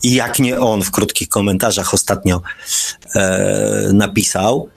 [0.03, 2.41] i jak nie on w krótkich komentarzach ostatnio
[3.15, 4.69] e, napisał.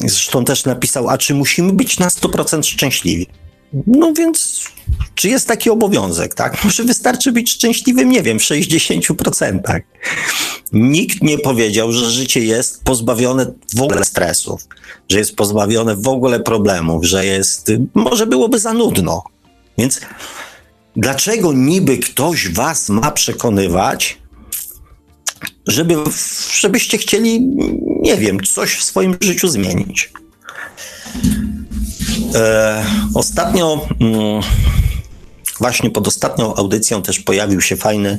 [0.00, 3.26] Zresztą też napisał, a czy musimy być na 100% szczęśliwi?
[3.86, 4.64] No więc,
[5.14, 6.64] czy jest taki obowiązek, tak?
[6.64, 9.80] Może wystarczy być szczęśliwym, nie wiem, w 60%.
[10.72, 14.66] Nikt nie powiedział, że życie jest pozbawione w ogóle stresów,
[15.08, 19.22] że jest pozbawione w ogóle problemów, że jest, może byłoby za nudno.
[19.78, 20.00] Więc
[20.96, 24.18] dlaczego niby ktoś was ma przekonywać,
[25.66, 25.96] żeby,
[26.60, 27.40] żebyście chcieli,
[28.00, 30.12] nie wiem, coś w swoim życiu zmienić?
[32.34, 34.42] E, ostatnio, mm,
[35.60, 38.18] właśnie pod ostatnią audycją też pojawił się fajny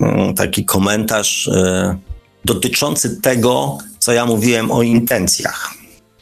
[0.00, 1.98] mm, taki komentarz e,
[2.44, 5.74] dotyczący tego, co ja mówiłem o intencjach.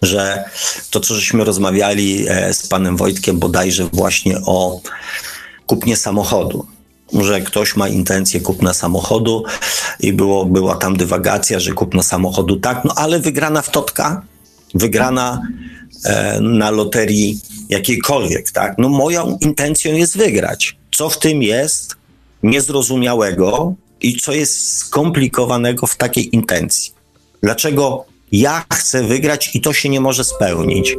[0.03, 0.45] Że
[0.91, 4.81] to, co żeśmy rozmawiali e, z panem Wojtkiem bodajże właśnie o
[5.67, 6.67] kupnie samochodu
[7.13, 9.45] że ktoś ma intencję kupna samochodu
[10.01, 14.23] i było, była tam dywagacja, że kupno samochodu tak, no ale wygrana w totka,
[14.75, 15.43] wygrana
[16.41, 18.75] na loterii jakiejkolwiek, tak?
[18.79, 20.77] No moją intencją jest wygrać.
[20.93, 21.97] Co w tym jest
[22.43, 26.93] niezrozumiałego i co jest skomplikowanego w takiej intencji?
[27.43, 30.97] Dlaczego ja chcę wygrać i to się nie może spełnić?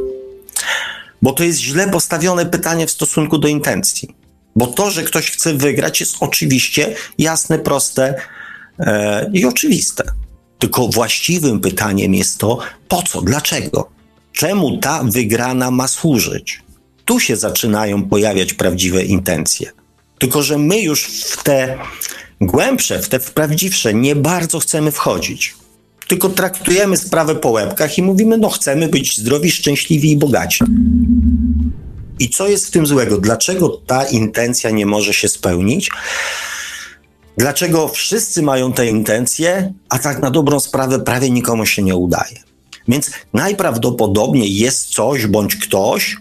[1.22, 4.08] Bo to jest źle postawione pytanie w stosunku do intencji.
[4.56, 8.14] Bo to, że ktoś chce wygrać, jest oczywiście jasne, proste
[8.78, 10.04] e, i oczywiste.
[10.58, 13.97] Tylko właściwym pytaniem jest to, po co, dlaczego?
[14.38, 16.62] Czemu ta wygrana ma służyć.
[17.04, 19.70] Tu się zaczynają pojawiać prawdziwe intencje.
[20.18, 21.78] Tylko, że my już w te
[22.40, 25.54] głębsze, w te prawdziwsze nie bardzo chcemy wchodzić.
[26.08, 30.64] Tylko traktujemy sprawę po łebkach i mówimy, no chcemy być zdrowi, szczęśliwi i bogaci.
[32.18, 33.18] I co jest w tym złego?
[33.18, 35.90] Dlaczego ta intencja nie może się spełnić?
[37.36, 42.48] Dlaczego wszyscy mają te intencje, a tak na dobrą sprawę prawie nikomu się nie udaje?
[42.88, 46.16] Więc najprawdopodobniej jest coś bądź ktoś,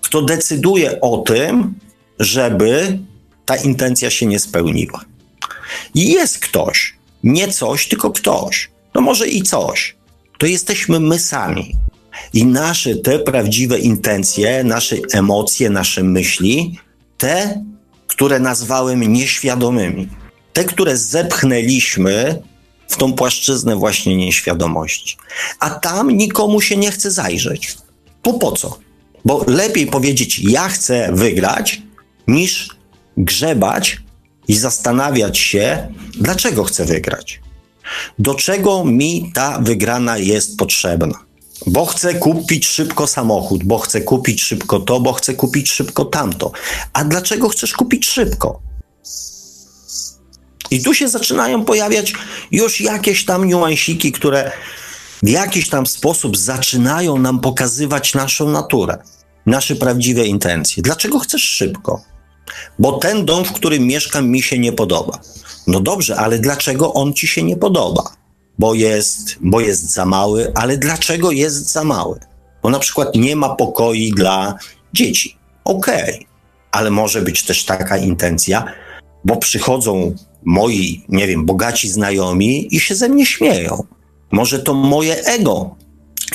[0.00, 1.74] kto decyduje o tym,
[2.18, 2.98] żeby
[3.44, 5.04] ta intencja się nie spełniła.
[5.94, 8.70] I jest ktoś, nie coś, tylko ktoś.
[8.94, 9.96] No może i coś.
[10.38, 11.72] To jesteśmy my sami.
[12.32, 16.78] I nasze te prawdziwe intencje, nasze emocje, nasze myśli,
[17.18, 17.64] te,
[18.06, 20.08] które nazwałem nieświadomymi,
[20.52, 22.42] te, które zepchnęliśmy
[22.92, 25.16] w tą płaszczyznę właśnie nieświadomości.
[25.58, 27.76] A tam nikomu się nie chce zajrzeć.
[28.22, 28.78] Po po co?
[29.24, 31.82] Bo lepiej powiedzieć, ja chcę wygrać,
[32.28, 32.68] niż
[33.16, 33.98] grzebać
[34.48, 37.40] i zastanawiać się, dlaczego chcę wygrać.
[38.18, 41.18] Do czego mi ta wygrana jest potrzebna?
[41.66, 46.52] Bo chcę kupić szybko samochód, bo chcę kupić szybko to, bo chcę kupić szybko tamto.
[46.92, 48.60] A dlaczego chcesz kupić szybko?
[50.72, 52.12] I tu się zaczynają pojawiać
[52.50, 54.52] już jakieś tam niuansiki, które
[55.22, 58.98] w jakiś tam sposób zaczynają nam pokazywać naszą naturę,
[59.46, 60.82] nasze prawdziwe intencje.
[60.82, 62.00] Dlaczego chcesz szybko?
[62.78, 65.20] Bo ten dom, w którym mieszkam, mi się nie podoba.
[65.66, 68.02] No dobrze, ale dlaczego on ci się nie podoba?
[68.58, 72.18] Bo jest, bo jest za mały, ale dlaczego jest za mały?
[72.62, 74.54] Bo na przykład nie ma pokoi dla
[74.92, 75.36] dzieci.
[75.64, 76.26] Okej, okay.
[76.70, 78.64] ale może być też taka intencja,
[79.24, 83.84] bo przychodzą moi, nie wiem, bogaci znajomi i się ze mnie śmieją.
[84.32, 85.76] Może to moje ego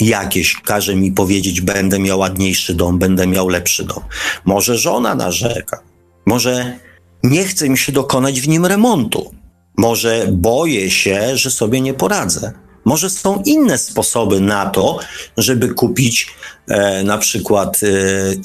[0.02, 4.04] jakieś każe mi powiedzieć, będę miał ładniejszy dom, będę miał lepszy dom.
[4.46, 5.80] Może żona narzeka.
[6.26, 6.80] Może
[7.24, 9.32] nie chce mi się dokonać w nim remontu.
[9.78, 12.54] Może boję się, że sobie nie poradzę.
[12.86, 15.00] Może są inne sposoby na to,
[15.38, 16.28] żeby kupić
[16.67, 17.88] e, na przykład e,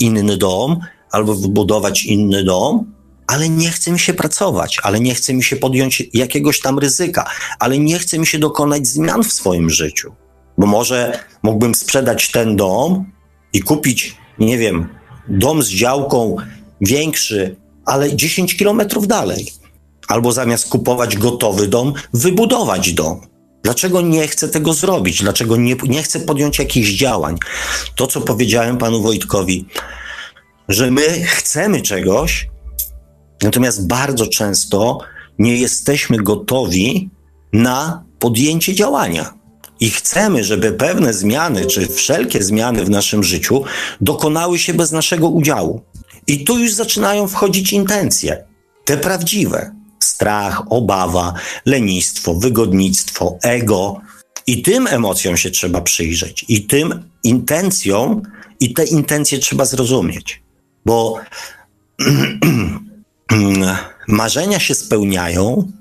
[0.01, 2.93] inny dom albo wybudować inny dom,
[3.27, 7.31] ale nie chce mi się pracować, ale nie chce mi się podjąć jakiegoś tam ryzyka,
[7.59, 10.13] ale nie chce mi się dokonać zmian w swoim życiu.
[10.59, 13.05] Bo może mógłbym sprzedać ten dom
[13.53, 14.89] i kupić, nie wiem,
[15.29, 16.37] dom z działką
[16.81, 19.53] większy, ale 10 kilometrów dalej.
[20.09, 23.21] Albo zamiast kupować gotowy dom, wybudować dom.
[23.63, 25.23] Dlaczego nie chcę tego zrobić?
[25.23, 27.39] Dlaczego nie, nie chcę podjąć jakichś działań?
[27.97, 29.67] To, co powiedziałem panu Wojtkowi,
[30.69, 32.49] że my chcemy czegoś,
[33.43, 34.99] Natomiast bardzo często
[35.39, 37.11] nie jesteśmy gotowi
[37.53, 39.35] na podjęcie działania.
[39.81, 43.65] I chcemy, żeby pewne zmiany, czy wszelkie zmiany w naszym życiu
[44.01, 45.83] dokonały się bez naszego udziału.
[46.27, 48.45] I tu już zaczynają wchodzić intencje.
[48.85, 49.75] te prawdziwe.
[50.01, 51.35] Strach, obawa,
[51.67, 54.01] lenistwo, wygodnictwo, ego.
[54.47, 56.45] I tym emocjom się trzeba przyjrzeć.
[56.49, 58.23] I tym intencjom,
[58.61, 60.43] i te intencje trzeba zrozumieć.
[60.87, 61.21] Bo
[64.09, 65.73] marzenia się spełniają,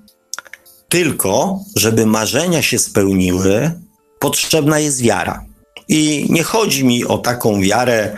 [0.90, 3.72] tylko żeby marzenia się spełniły,
[4.20, 5.46] potrzebna jest wiara.
[5.88, 8.16] I nie chodzi mi o taką wiarę,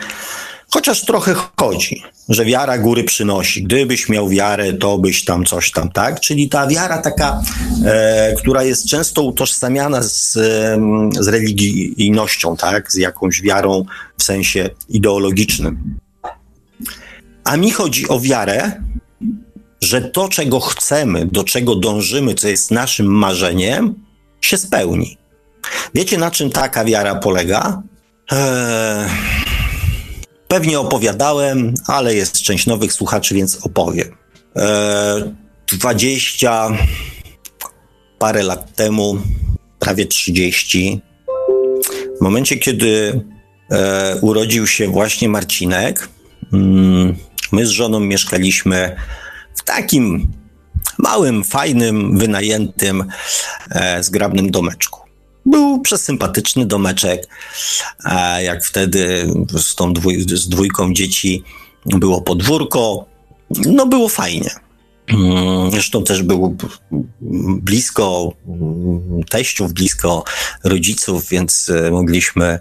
[0.70, 3.64] chociaż trochę chodzi, że wiara góry przynosi.
[3.64, 6.20] Gdybyś miał wiarę, to byś tam coś tam, tak?
[6.20, 7.42] Czyli ta wiara taka,
[7.86, 10.34] e, która jest często utożsamiana z,
[11.20, 12.92] z religijnością, tak?
[12.92, 13.86] Z jakąś wiarą
[14.18, 16.00] w sensie ideologicznym.
[17.44, 18.72] A mi chodzi o wiarę,
[19.84, 23.96] że to, czego chcemy, do czego dążymy, co jest naszym marzeniem,
[24.42, 25.18] się spełni.
[25.94, 27.82] Wiecie, na czym taka wiara polega?
[28.32, 29.10] Eee,
[30.48, 34.16] pewnie opowiadałem, ale jest część nowych słuchaczy, więc opowiem.
[34.56, 35.34] Eee,
[35.68, 36.70] 20
[38.20, 39.18] parę lat temu,
[39.80, 41.02] prawie 30,
[42.20, 43.22] w momencie, kiedy
[43.72, 46.10] e, urodził się właśnie Marcinek,
[46.54, 47.16] mm,
[47.52, 48.96] my z żoną mieszkaliśmy
[49.64, 50.32] w takim
[50.98, 53.06] małym, fajnym, wynajętym,
[53.72, 55.00] e, zgrabnym domeczku.
[55.46, 57.28] Był przesympatyczny domeczek.
[58.06, 61.44] E, jak wtedy z tą dwój, z dwójką dzieci
[61.86, 63.06] było podwórko,
[63.66, 64.50] no było fajnie.
[65.08, 66.58] Mm, zresztą też był
[67.62, 68.34] blisko
[69.30, 70.24] teściów, blisko
[70.64, 72.60] rodziców, więc e, mogliśmy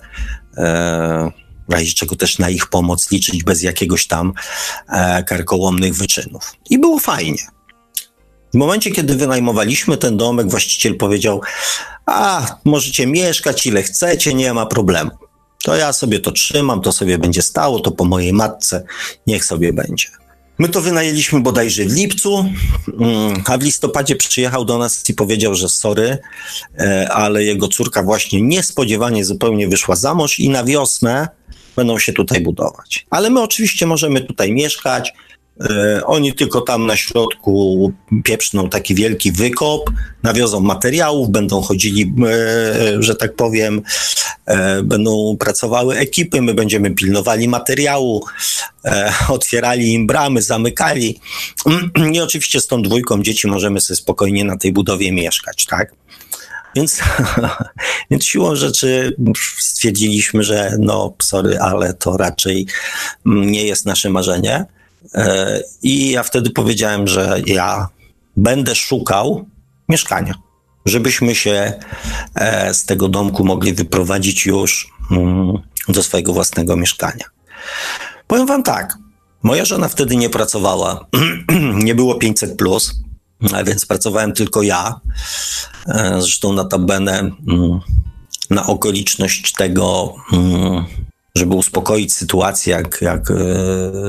[1.68, 4.32] w razie czego też na ich pomoc liczyć bez jakiegoś tam
[4.88, 6.52] e, karkołomnych wyczynów.
[6.70, 7.46] I było fajnie.
[8.54, 11.40] W momencie, kiedy wynajmowaliśmy ten domek, właściciel powiedział:
[12.06, 15.10] A, możecie mieszkać ile chcecie, nie ma problemu.
[15.62, 18.84] To ja sobie to trzymam, to sobie będzie stało, to po mojej matce,
[19.26, 20.21] niech sobie będzie.
[20.62, 22.50] My to wynajęliśmy bodajże w lipcu,
[23.00, 26.18] mm, a w listopadzie przyjechał do nas i powiedział, że sorry,
[26.78, 31.28] e, ale jego córka właśnie niespodziewanie zupełnie wyszła za mąż i na wiosnę
[31.76, 33.06] będą się tutaj budować.
[33.10, 35.12] Ale my oczywiście możemy tutaj mieszkać.
[35.60, 37.92] E, oni tylko tam na środku
[38.24, 39.90] pieprzną taki wielki wykop,
[40.22, 43.82] nawiozą materiałów, będą chodzili, e, że tak powiem,
[44.46, 48.24] e, będą pracowały ekipy, my będziemy pilnowali materiału,
[49.28, 51.20] otwierali im bramy, zamykali.
[52.12, 55.94] I oczywiście z tą dwójką dzieci możemy sobie spokojnie na tej budowie mieszkać, tak?
[56.76, 57.00] Więc,
[58.10, 59.16] więc siłą rzeczy
[59.58, 62.66] stwierdziliśmy, że no, sorry, ale to raczej
[63.24, 64.66] nie jest nasze marzenie.
[65.14, 67.88] E, I ja wtedy powiedziałem, że ja
[68.36, 69.46] będę szukał
[69.88, 70.34] mieszkania,
[70.86, 71.72] żebyśmy się
[72.34, 75.58] e, z tego domku mogli wyprowadzić już mm,
[75.88, 77.24] do swojego własnego mieszkania.
[78.26, 78.98] Powiem Wam tak,
[79.42, 81.06] moja żona wtedy nie pracowała,
[81.84, 83.02] nie było 500 plus
[83.64, 85.00] więc pracowałem tylko ja.
[85.86, 87.80] E, zresztą notabene mm,
[88.50, 90.84] na okoliczność tego, mm,
[91.36, 93.34] żeby uspokoić sytuację, jak, jak e,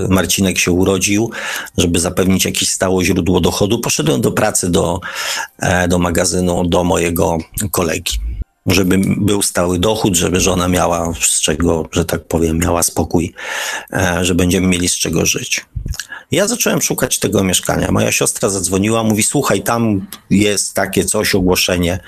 [0.09, 1.31] Marcinek się urodził,
[1.77, 4.99] żeby zapewnić jakieś stało źródło dochodu, poszedłem do pracy do,
[5.59, 7.37] e, do magazynu, do mojego
[7.71, 8.17] kolegi.
[8.65, 13.33] Żeby był stały dochód, żeby żona miała z czego, że tak powiem, miała spokój,
[14.21, 15.65] że będziemy mieli z czego żyć.
[16.31, 17.91] Ja zacząłem szukać tego mieszkania.
[17.91, 21.99] Moja siostra zadzwoniła, mówi: Słuchaj, tam jest takie coś, ogłoszenie.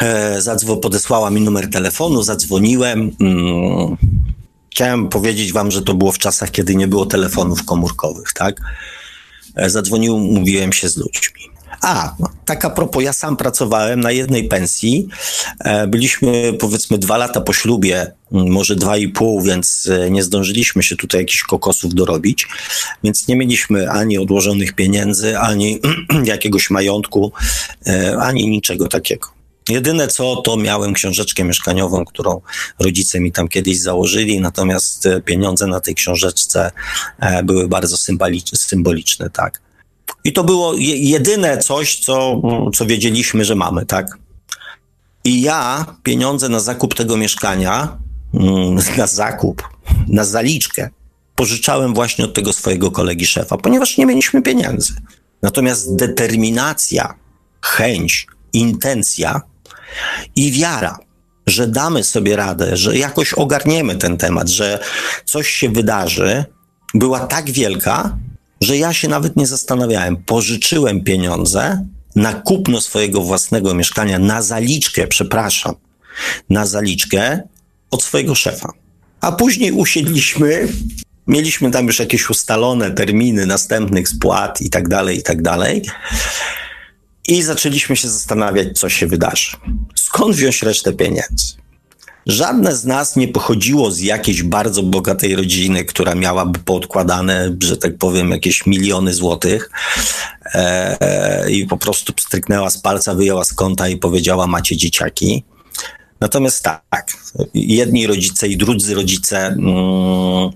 [0.00, 3.16] E, zadzwo, podesłała mi numer telefonu, zadzwoniłem.
[3.20, 3.96] Mm,
[4.70, 8.60] chciałem powiedzieć Wam, że to było w czasach, kiedy nie było telefonów komórkowych, tak?
[9.56, 11.40] E, zadzwonił, mówiłem się z ludźmi.
[11.82, 15.08] A, tak a propos, ja sam pracowałem na jednej pensji.
[15.58, 20.96] E, byliśmy powiedzmy dwa lata po ślubie, może dwa i pół, więc nie zdążyliśmy się
[20.96, 22.46] tutaj jakichś kokosów dorobić,
[23.04, 25.80] więc nie mieliśmy ani odłożonych pieniędzy, ani
[26.24, 27.32] jakiegoś majątku,
[28.18, 29.39] ani niczego takiego.
[29.70, 32.40] Jedyne co, to miałem książeczkę mieszkaniową, którą
[32.78, 36.70] rodzice mi tam kiedyś założyli, natomiast pieniądze na tej książeczce
[37.44, 37.96] były bardzo
[38.54, 39.60] symboliczne, tak.
[40.24, 42.42] I to było jedyne coś, co,
[42.74, 44.18] co wiedzieliśmy, że mamy, tak?
[45.24, 47.98] I ja pieniądze na zakup tego mieszkania,
[48.34, 49.62] mm, na zakup,
[50.08, 50.90] na zaliczkę,
[51.34, 54.92] pożyczałem właśnie od tego swojego kolegi szefa, ponieważ nie mieliśmy pieniędzy.
[55.42, 57.14] Natomiast determinacja,
[57.62, 59.40] chęć, intencja
[60.36, 60.98] i wiara,
[61.46, 64.78] że damy sobie radę, że jakoś ogarniemy ten temat, że
[65.24, 66.44] coś się wydarzy,
[66.94, 68.16] była tak wielka,
[68.60, 70.16] że ja się nawet nie zastanawiałem.
[70.16, 71.86] Pożyczyłem pieniądze
[72.16, 75.74] na kupno swojego własnego mieszkania, na zaliczkę, przepraszam,
[76.50, 77.42] na zaliczkę
[77.90, 78.72] od swojego szefa.
[79.20, 80.68] A później usiedliśmy
[81.26, 85.82] Mieliśmy tam już jakieś ustalone terminy następnych spłat i tak dalej, i tak dalej.
[87.30, 89.56] I zaczęliśmy się zastanawiać, co się wydarzy.
[89.94, 91.54] Skąd wziąć resztę pieniędzy?
[92.26, 97.98] Żadne z nas nie pochodziło z jakiejś bardzo bogatej rodziny, która miałaby poodkładane, że tak
[97.98, 99.70] powiem, jakieś miliony złotych
[100.54, 105.44] e, i po prostu stryknęła z palca, wyjęła z konta i powiedziała: Macie dzieciaki.
[106.20, 107.12] Natomiast tak,
[107.54, 110.50] jedni rodzice i drudzy rodzice mm,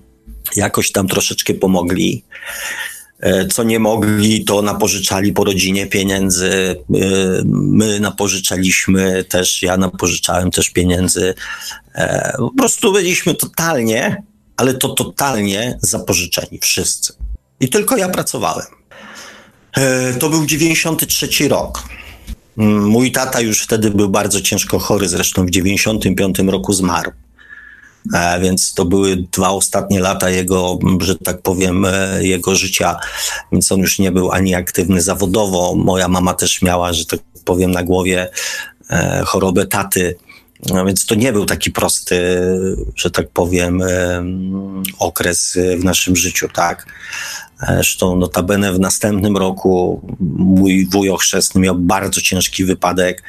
[0.55, 2.23] jakoś tam troszeczkę pomogli.
[3.25, 6.49] E, co nie mogli, to napożyczali po rodzinie pieniędzy.
[6.49, 11.33] E, my napożyczaliśmy też, ja napożyczałem też pieniędzy.
[11.95, 14.23] E, po prostu byliśmy totalnie,
[14.57, 17.13] ale to totalnie zapożyczeni, wszyscy.
[17.59, 18.65] I tylko ja pracowałem.
[20.19, 21.83] To był 93 rok.
[22.57, 27.11] Mm, mój tata już wtedy był bardzo ciężko chory, zresztą w 95 roku zmarł.
[28.13, 32.97] E, więc to były dwa ostatnie lata jego, że tak powiem, e, jego życia,
[33.51, 35.75] więc on już nie był ani aktywny zawodowo.
[35.75, 38.29] Moja mama też miała, że tak powiem, na głowie
[38.89, 40.15] e, chorobę taty.
[40.69, 42.17] No więc to nie był taki prosty,
[42.95, 43.83] że tak powiem,
[44.99, 46.85] okres w naszym życiu, tak.
[47.67, 50.01] Zresztą notabene w następnym roku
[50.37, 53.23] mój wuj ochrzestny miał bardzo ciężki wypadek.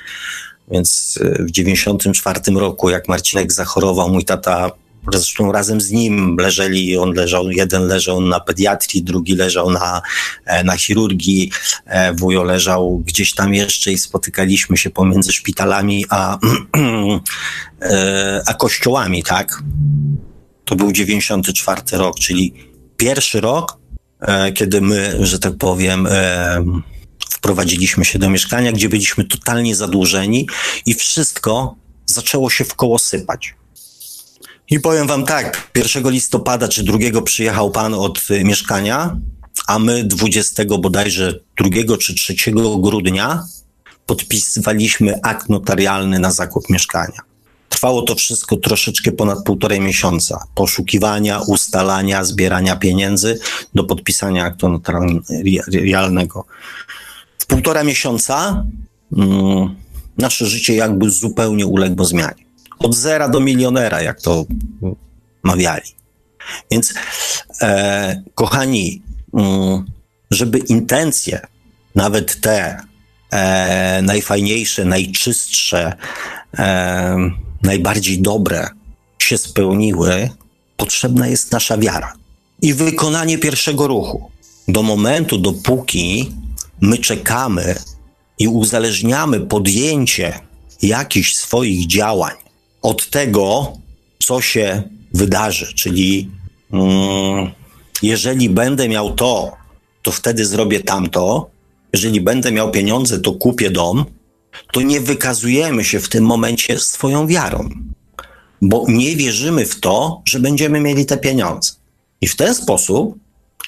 [0.70, 4.70] Więc e, w 94 roku, jak Marcinek zachorował, mój tata
[5.12, 10.02] zresztą razem z nim leżeli, on leżał, jeden leżał na pediatrii, drugi leżał na,
[10.44, 11.50] e, na chirurgii,
[11.86, 16.38] e, wujo leżał gdzieś tam jeszcze i spotykaliśmy się pomiędzy szpitalami a,
[18.46, 19.62] a kościołami, tak?
[20.64, 22.54] To był 94 rok, czyli
[22.96, 23.78] pierwszy rok,
[24.54, 26.08] kiedy my, że tak powiem,
[27.46, 30.48] wprowadziliśmy się do mieszkania, gdzie byliśmy totalnie zadłużeni
[30.86, 31.74] i wszystko
[32.06, 33.54] zaczęło się w koło sypać.
[34.70, 39.16] I powiem wam tak, 1 listopada czy 2 przyjechał pan od y, mieszkania,
[39.66, 42.34] a my 20 bodajże 2 czy 3
[42.78, 43.44] grudnia
[44.06, 47.20] podpisywaliśmy akt notarialny na zakup mieszkania.
[47.68, 50.44] Trwało to wszystko troszeczkę ponad półtorej miesiąca.
[50.54, 53.38] Poszukiwania, ustalania, zbierania pieniędzy
[53.74, 56.44] do podpisania aktu notarialnego
[57.46, 58.64] półtora miesiąca
[59.16, 59.76] mm,
[60.18, 62.46] nasze życie jakby zupełnie uległo zmianie.
[62.78, 64.44] Od zera do milionera, jak to
[65.42, 65.96] mawiali.
[66.70, 66.94] Więc,
[67.62, 69.02] e, kochani,
[69.34, 69.84] mm,
[70.30, 71.40] żeby intencje,
[71.94, 72.80] nawet te
[73.30, 75.92] e, najfajniejsze, najczystsze,
[76.58, 77.16] e,
[77.62, 78.68] najbardziej dobre
[79.18, 80.30] się spełniły,
[80.76, 82.12] potrzebna jest nasza wiara
[82.62, 84.30] i wykonanie pierwszego ruchu.
[84.68, 86.32] Do momentu, dopóki
[86.80, 87.74] my czekamy
[88.38, 90.40] i uzależniamy podjęcie
[90.82, 92.34] jakichś swoich działań
[92.82, 93.72] od tego,
[94.18, 94.82] co się
[95.14, 96.30] wydarzy, czyli
[96.72, 97.50] mm,
[98.02, 99.52] jeżeli będę miał to,
[100.02, 101.50] to wtedy zrobię tamto,
[101.92, 104.04] jeżeli będę miał pieniądze, to kupię dom,
[104.72, 107.70] to nie wykazujemy się w tym momencie swoją wiarą,
[108.62, 111.72] bo nie wierzymy w to, że będziemy mieli te pieniądze.
[112.20, 113.18] I w ten sposób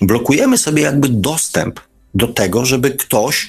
[0.00, 1.80] blokujemy sobie jakby dostęp
[2.14, 3.46] do tego, żeby ktoś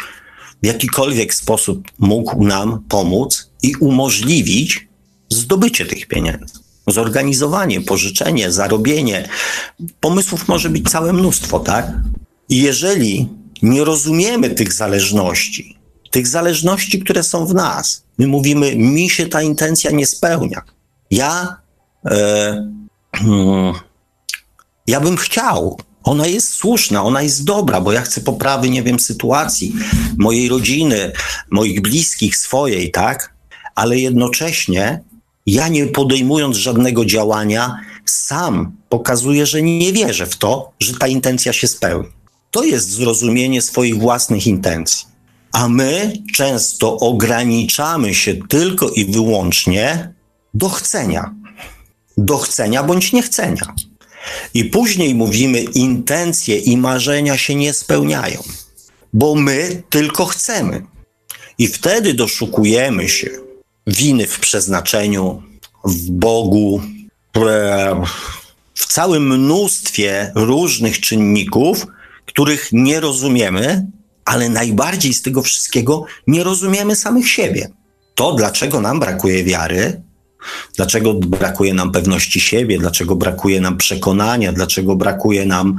[0.63, 4.87] w jakikolwiek sposób mógł nam pomóc i umożliwić
[5.29, 6.53] zdobycie tych pieniędzy.
[6.87, 9.29] Zorganizowanie, pożyczenie, zarobienie.
[9.99, 11.91] Pomysłów może być całe mnóstwo, tak?
[12.49, 13.29] I jeżeli
[13.61, 15.77] nie rozumiemy tych zależności,
[16.11, 20.61] tych zależności, które są w nas, my mówimy, mi się ta intencja nie spełnia.
[21.11, 21.57] Ja,
[22.05, 22.71] e,
[23.15, 23.73] hmm,
[24.87, 28.99] ja bym chciał, ona jest słuszna, ona jest dobra, bo ja chcę poprawy, nie wiem,
[28.99, 29.73] sytuacji
[30.17, 31.11] mojej rodziny,
[31.49, 33.33] moich bliskich, swojej, tak?
[33.75, 35.03] Ale jednocześnie
[35.45, 41.53] ja nie podejmując żadnego działania, sam pokazuję, że nie wierzę w to, że ta intencja
[41.53, 42.09] się spełni.
[42.51, 45.05] To jest zrozumienie swoich własnych intencji.
[45.51, 50.13] A my często ograniczamy się tylko i wyłącznie
[50.53, 51.35] do chcenia.
[52.17, 53.73] Do chcenia bądź niechcenia.
[54.53, 58.43] I później mówimy, intencje i marzenia się nie spełniają,
[59.13, 60.81] bo my tylko chcemy.
[61.57, 63.29] I wtedy doszukujemy się
[63.87, 65.43] winy w przeznaczeniu,
[65.85, 66.81] w Bogu,
[68.73, 71.87] w całym mnóstwie różnych czynników,
[72.25, 73.87] których nie rozumiemy,
[74.25, 77.69] ale najbardziej z tego wszystkiego nie rozumiemy samych siebie.
[78.15, 80.01] To, dlaczego nam brakuje wiary,
[80.75, 85.77] Dlaczego brakuje nam pewności siebie, dlaczego brakuje nam przekonania, dlaczego brakuje nam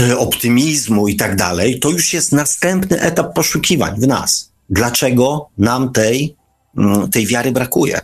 [0.00, 4.52] e, optymizmu i tak dalej, to już jest następny etap poszukiwań w nas.
[4.70, 6.36] Dlaczego nam tej,
[6.76, 8.00] mm, tej wiary brakuje?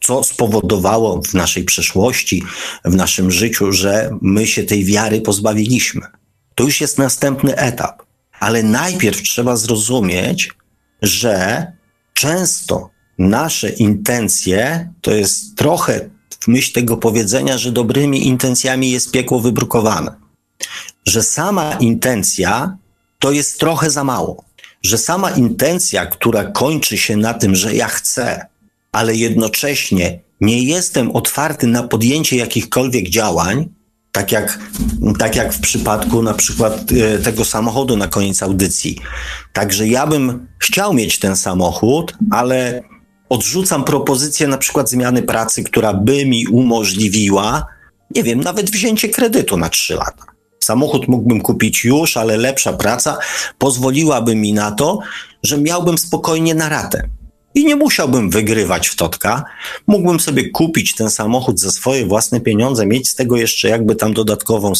[0.00, 2.42] co spowodowało w naszej przeszłości,
[2.84, 6.00] w naszym życiu, że my się tej wiary pozbawiliśmy.
[6.54, 8.02] To już jest następny etap.
[8.40, 10.50] Ale najpierw trzeba zrozumieć,
[11.02, 11.66] że
[12.14, 16.10] często nasze intencje to jest trochę
[16.40, 20.14] w myśl tego powiedzenia, że dobrymi intencjami jest piekło wybrukowane.
[21.06, 22.76] Że sama intencja
[23.18, 24.44] to jest trochę za mało.
[24.82, 28.46] Że sama intencja, która kończy się na tym, że ja chcę,
[28.92, 33.68] ale jednocześnie nie jestem otwarty na podjęcie jakichkolwiek działań,
[34.12, 34.58] tak jak,
[35.18, 38.98] tak jak w przypadku na przykład e, tego samochodu na koniec audycji.
[39.52, 42.82] Także ja bym chciał mieć ten samochód, ale
[43.28, 47.66] odrzucam propozycję na przykład zmiany pracy, która by mi umożliwiła,
[48.14, 50.24] nie wiem, nawet wzięcie kredytu na 3 lata.
[50.64, 53.18] Samochód mógłbym kupić już, ale lepsza praca
[53.58, 54.98] pozwoliłaby mi na to,
[55.42, 57.08] że miałbym spokojnie na ratę
[57.56, 59.44] i nie musiałbym wygrywać w totka.
[59.86, 64.14] Mógłbym sobie kupić ten samochód za swoje własne pieniądze, mieć z tego jeszcze jakby tam
[64.14, 64.72] dodatkową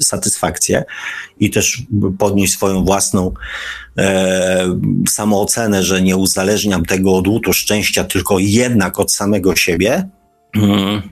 [0.00, 0.84] satysfakcję
[1.40, 1.82] i też
[2.18, 3.32] podnieść swoją własną
[3.98, 10.08] e, samoocenę, że nie uzależniam tego od łutu szczęścia, tylko jednak od samego siebie.
[10.54, 11.02] Mm.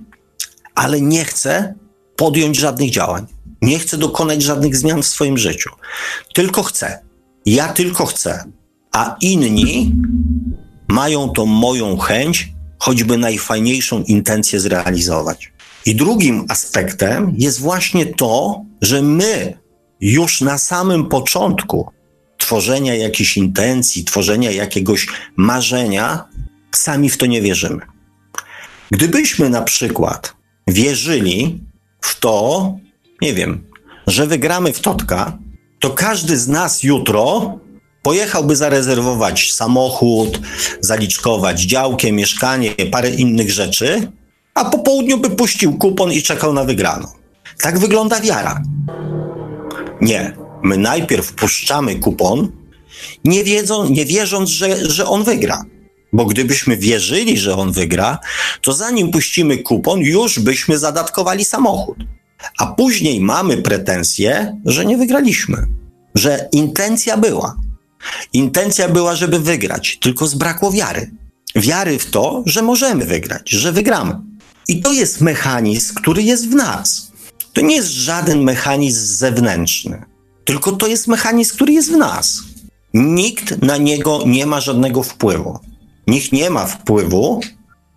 [0.74, 1.74] Ale nie chcę
[2.16, 3.26] podjąć żadnych działań.
[3.62, 5.70] Nie chcę dokonać żadnych zmian w swoim życiu.
[6.34, 6.99] Tylko chcę.
[7.46, 8.44] Ja tylko chcę.
[8.92, 9.92] A inni
[10.89, 15.53] mają tą moją chęć, choćby najfajniejszą intencję zrealizować.
[15.86, 19.59] I drugim aspektem jest właśnie to, że my
[20.01, 21.91] już na samym początku
[22.39, 26.24] tworzenia jakiejś intencji, tworzenia jakiegoś marzenia,
[26.74, 27.80] sami w to nie wierzymy.
[28.91, 30.34] Gdybyśmy na przykład
[30.66, 31.61] wierzyli
[32.01, 32.72] w to,
[33.22, 33.64] nie wiem,
[34.07, 35.39] że wygramy w Totka,
[35.80, 37.59] to każdy z nas jutro
[38.09, 40.40] Pojechałby zarezerwować samochód,
[40.80, 44.12] zaliczkować działkę, mieszkanie, parę innych rzeczy,
[44.54, 47.09] a po południu by puścił kupon i czekał na wygraną.
[47.62, 48.62] Tak wygląda wiara.
[50.00, 50.36] Nie.
[50.62, 52.52] My najpierw puszczamy kupon,
[53.24, 55.64] nie, wiedzą, nie wierząc, że, że on wygra.
[56.12, 58.18] Bo gdybyśmy wierzyli, że on wygra,
[58.62, 61.96] to zanim puścimy kupon, już byśmy zadatkowali samochód.
[62.59, 65.66] A później mamy pretensje, że nie wygraliśmy,
[66.14, 67.67] że intencja była.
[68.32, 71.11] Intencja była, żeby wygrać, tylko zbrakło wiary.
[71.57, 74.20] Wiary w to, że możemy wygrać, że wygramy.
[74.68, 77.12] I to jest mechanizm, który jest w nas.
[77.53, 80.03] To nie jest żaden mechanizm zewnętrzny,
[80.44, 82.40] tylko to jest mechanizm, który jest w nas.
[82.94, 85.59] Nikt na niego nie ma żadnego wpływu.
[86.07, 87.40] Nikt nie ma wpływu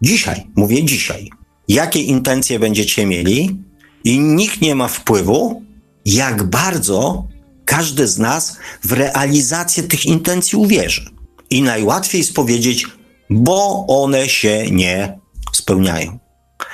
[0.02, 1.30] dzisiaj, mówię dzisiaj,
[1.68, 3.60] jakie intencje będziecie mieli,
[4.04, 5.64] i nikt nie ma wpływu,
[6.06, 7.28] jak bardzo
[7.72, 11.06] każdy z nas w realizację tych intencji uwierzy.
[11.50, 12.88] I najłatwiej jest powiedzieć,
[13.30, 15.20] bo one się nie
[15.54, 16.20] spełniają.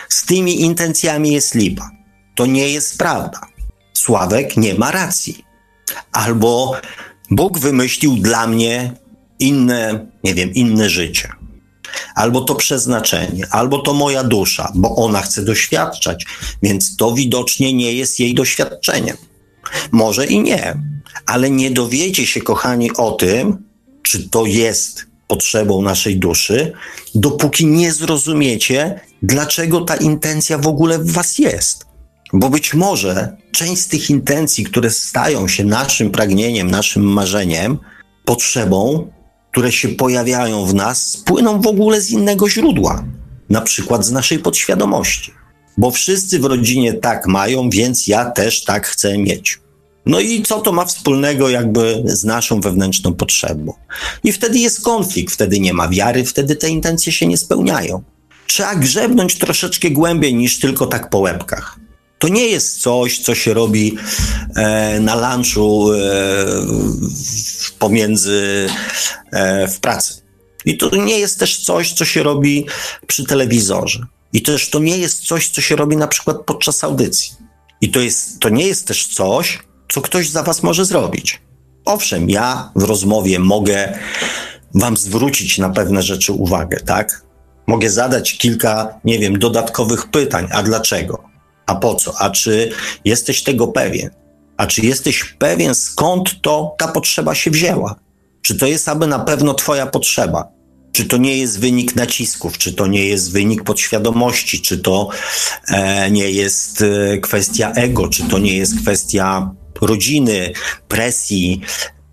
[0.10, 1.90] Z tymi intencjami jest lipa.
[2.36, 3.42] To nie jest prawda.
[3.94, 5.46] Sławek nie ma racji.
[6.12, 6.76] Albo
[7.32, 8.94] Bóg wymyślił dla mnie
[9.40, 11.30] inne, nie wiem, inne życie.
[12.16, 16.26] Albo to przeznaczenie, albo to moja dusza, bo ona chce doświadczać,
[16.64, 19.18] więc to widocznie nie jest jej doświadczeniem.
[19.92, 20.78] Może i nie,
[21.26, 23.58] ale nie dowiecie się, kochani, o tym,
[24.04, 26.74] czy to jest potrzebą naszej duszy,
[27.16, 31.86] dopóki nie zrozumiecie, dlaczego ta intencja w ogóle w Was jest.
[32.34, 37.78] Bo być może część z tych intencji, które stają się naszym pragnieniem, naszym marzeniem,
[38.26, 39.12] potrzebą,
[39.52, 43.04] które się pojawiają w nas, spłyną w ogóle z innego źródła,
[43.50, 45.34] na przykład z naszej podświadomości
[45.78, 49.60] bo wszyscy w rodzinie tak mają, więc ja też tak chcę mieć.
[50.06, 53.74] No i co to ma wspólnego jakby z naszą wewnętrzną potrzebą?
[54.24, 58.04] I wtedy jest konflikt, wtedy nie ma wiary, wtedy te intencje się nie spełniają.
[58.48, 61.80] Trzeba grzebnąć troszeczkę głębiej niż tylko tak po łebkach.
[62.20, 63.98] To nie jest coś, co się robi
[64.56, 65.98] e, na lunchu e,
[67.80, 68.68] pomiędzy
[69.32, 70.22] e, w pracy.
[70.66, 72.66] I to nie jest też coś, co się robi
[73.08, 74.06] przy telewizorze.
[74.38, 77.36] I też to nie jest coś, co się robi na przykład podczas audycji.
[77.82, 79.60] I to, jest, to nie jest też coś,
[79.90, 81.42] co ktoś za was może zrobić.
[81.86, 84.00] Owszem, ja w rozmowie mogę
[84.74, 87.26] wam zwrócić na pewne rzeczy uwagę, tak?
[87.68, 90.48] Mogę zadać kilka, nie wiem, dodatkowych pytań.
[90.52, 91.24] A dlaczego?
[91.66, 92.14] A po co?
[92.22, 92.72] A czy
[93.06, 94.10] jesteś tego pewien?
[94.58, 97.96] A czy jesteś pewien, skąd to ta potrzeba się wzięła?
[98.42, 100.57] Czy to jest aby na pewno twoja potrzeba?
[100.98, 105.10] Czy to nie jest wynik nacisków, czy to nie jest wynik podświadomości, czy to
[105.68, 110.52] e, nie jest e, kwestia ego, czy to nie jest kwestia rodziny,
[110.88, 111.62] presji,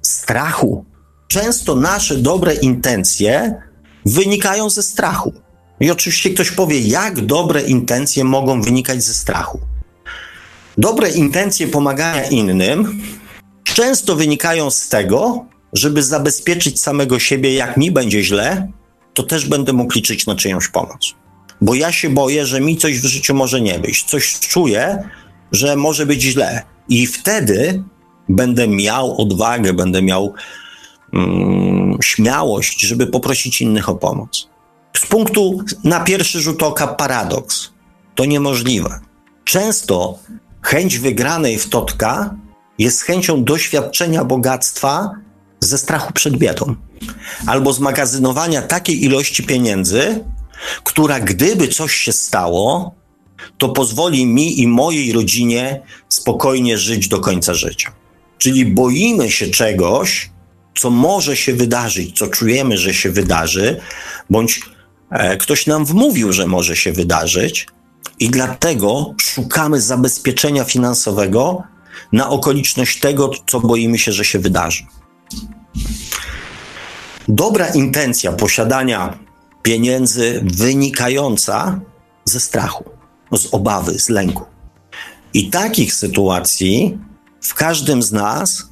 [0.02, 0.84] strachu.
[1.28, 3.54] Często nasze dobre intencje
[4.06, 5.32] wynikają ze strachu.
[5.80, 9.60] I oczywiście ktoś powie, jak dobre intencje mogą wynikać ze strachu.
[10.78, 13.02] Dobre intencje pomagania innym
[13.64, 18.68] często wynikają z tego, żeby zabezpieczyć samego siebie, jak mi będzie źle,
[19.14, 21.14] to też będę mógł liczyć na czyjąś pomoc.
[21.60, 24.04] Bo ja się boję, że mi coś w życiu może nie wyjść.
[24.04, 25.08] Coś czuję,
[25.52, 26.62] że może być źle.
[26.88, 27.82] I wtedy
[28.28, 30.34] będę miał odwagę, będę miał
[31.12, 34.48] mm, śmiałość, żeby poprosić innych o pomoc.
[34.96, 37.70] Z punktu na pierwszy rzut oka paradoks.
[38.14, 39.00] To niemożliwe.
[39.44, 40.18] Często
[40.62, 42.34] chęć wygranej w totka
[42.78, 45.10] jest chęcią doświadczenia bogactwa
[45.64, 46.74] ze strachu przed biedą
[47.46, 50.24] albo zmagazynowania takiej ilości pieniędzy,
[50.84, 52.94] która gdyby coś się stało,
[53.58, 57.92] to pozwoli mi i mojej rodzinie spokojnie żyć do końca życia.
[58.38, 60.30] Czyli boimy się czegoś,
[60.78, 63.80] co może się wydarzyć, co czujemy, że się wydarzy,
[64.30, 64.60] bądź
[65.10, 67.66] e, ktoś nam wmówił, że może się wydarzyć,
[68.20, 71.62] i dlatego szukamy zabezpieczenia finansowego
[72.12, 74.86] na okoliczność tego, co boimy się, że się wydarzy.
[77.28, 79.18] Dobra intencja posiadania
[79.62, 81.80] pieniędzy wynikająca
[82.24, 82.84] ze strachu,
[83.32, 84.44] z obawy, z lęku.
[85.34, 86.98] I takich sytuacji
[87.40, 88.68] w każdym z nas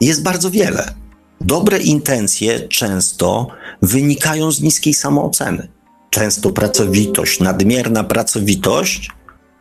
[0.00, 0.94] jest bardzo wiele.
[1.40, 3.48] Dobre intencje często
[3.82, 5.68] wynikają z niskiej samooceny.
[6.10, 9.10] Często pracowitość, nadmierna pracowitość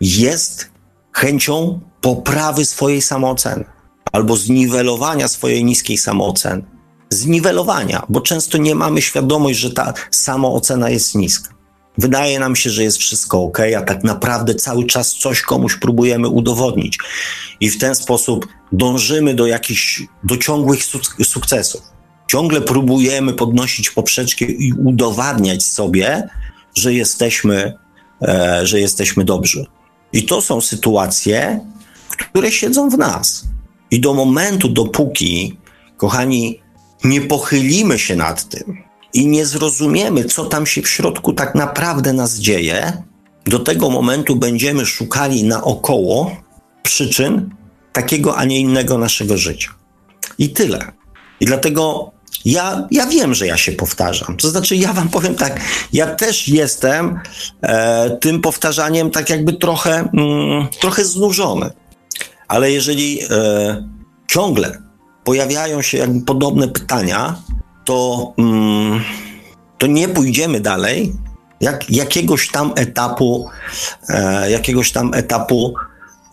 [0.01, 0.69] jest
[1.11, 3.65] chęcią poprawy swojej samooceny
[4.11, 6.63] albo zniwelowania swojej niskiej samooceny.
[7.09, 11.53] Zniwelowania, bo często nie mamy świadomość, że ta samoocena jest niska.
[11.97, 16.27] Wydaje nam się, że jest wszystko ok, a tak naprawdę cały czas coś komuś próbujemy
[16.27, 16.97] udowodnić.
[17.59, 21.81] I w ten sposób dążymy do jakichś, do ciągłych suk sukcesów.
[22.27, 26.29] Ciągle próbujemy podnosić poprzeczkę i udowadniać sobie,
[26.75, 27.73] że jesteśmy,
[28.21, 29.65] e, że jesteśmy dobrzy.
[30.13, 31.59] I to są sytuacje,
[32.09, 33.43] które siedzą w nas.
[33.93, 35.57] I do momentu, dopóki,
[35.97, 36.59] kochani,
[37.03, 38.83] nie pochylimy się nad tym
[39.13, 43.03] i nie zrozumiemy, co tam się w środku tak naprawdę nas dzieje,
[43.45, 46.31] do tego momentu będziemy szukali naokoło
[46.83, 47.49] przyczyn
[47.91, 49.69] takiego, a nie innego naszego życia.
[50.37, 50.91] I tyle.
[51.39, 52.11] I dlatego
[52.45, 54.37] ja, ja wiem, że ja się powtarzam.
[54.37, 55.61] To znaczy, ja wam powiem tak,
[55.93, 57.19] ja też jestem
[57.61, 61.69] e, tym powtarzaniem tak jakby trochę, mm, trochę znużony.
[62.47, 63.89] Ale jeżeli e,
[64.27, 64.81] ciągle
[65.23, 67.35] pojawiają się jakby podobne pytania,
[67.85, 69.01] to, mm,
[69.77, 71.13] to nie pójdziemy dalej.
[71.61, 73.49] Jak, jakiegoś tam etapu,
[74.09, 75.73] e, jakiegoś tam etapu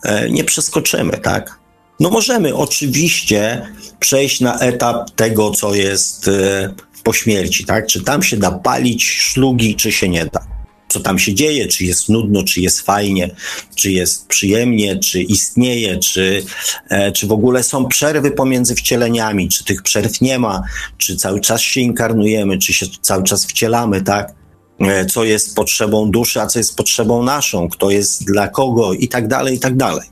[0.03, 1.59] e, nie przeskoczymy, tak?
[1.99, 3.67] No możemy oczywiście
[3.99, 7.87] przejść na etap tego, co jest e, po śmierci, tak?
[7.87, 10.50] Czy tam się da palić szlugi, czy się nie da
[10.91, 13.35] co tam się dzieje, czy jest nudno, czy jest fajnie,
[13.75, 16.43] czy jest przyjemnie, czy istnieje, czy,
[16.89, 20.63] e, czy w ogóle są przerwy pomiędzy wcieleniami, czy tych przerw nie ma,
[20.97, 24.33] czy cały czas się inkarnujemy, czy się cały czas wcielamy, tak?
[24.79, 29.07] E, co jest potrzebą duszy, a co jest potrzebą naszą, kto jest dla kogo i
[29.07, 30.09] tak dalej, i tak dalej.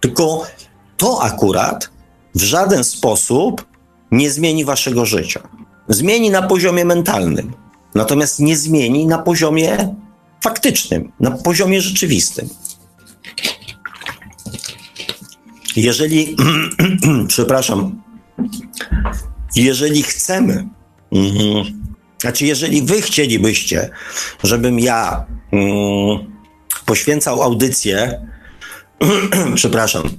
[0.00, 0.46] Tylko
[0.96, 1.90] to akurat
[2.34, 3.66] w żaden sposób
[4.10, 5.48] nie zmieni waszego życia.
[5.88, 7.65] Zmieni na poziomie mentalnym
[7.96, 9.94] natomiast nie zmieni na poziomie
[10.44, 12.48] faktycznym, na poziomie rzeczywistym.
[15.76, 16.36] Jeżeli,
[17.28, 18.02] przepraszam,
[19.56, 20.68] jeżeli chcemy,
[21.12, 21.64] mm,
[22.20, 23.90] znaczy, jeżeli wy chcielibyście,
[24.44, 26.32] żebym ja mm,
[26.86, 28.26] poświęcał audycję,
[29.54, 30.10] przepraszam,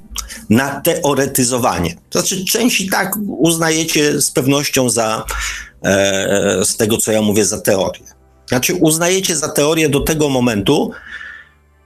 [0.49, 1.95] na teoretyzowanie.
[2.09, 5.25] To znaczy, część i tak uznajecie z pewnością za
[5.83, 8.05] E, z tego, co ja mówię, za teorię.
[8.47, 10.91] Znaczy, uznajecie za teorię do tego momentu,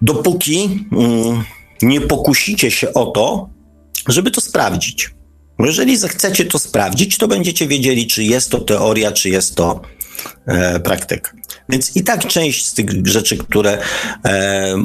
[0.01, 1.43] dopóki mm,
[1.81, 3.49] nie pokusicie się o to,
[4.07, 5.11] żeby to sprawdzić.
[5.59, 9.81] Jeżeli zechcecie to sprawdzić, to będziecie wiedzieli, czy jest to teoria, czy jest to
[10.83, 11.31] praktyka.
[11.69, 13.77] Więc i tak część z tych rzeczy, które
[14.25, 14.83] e, mm,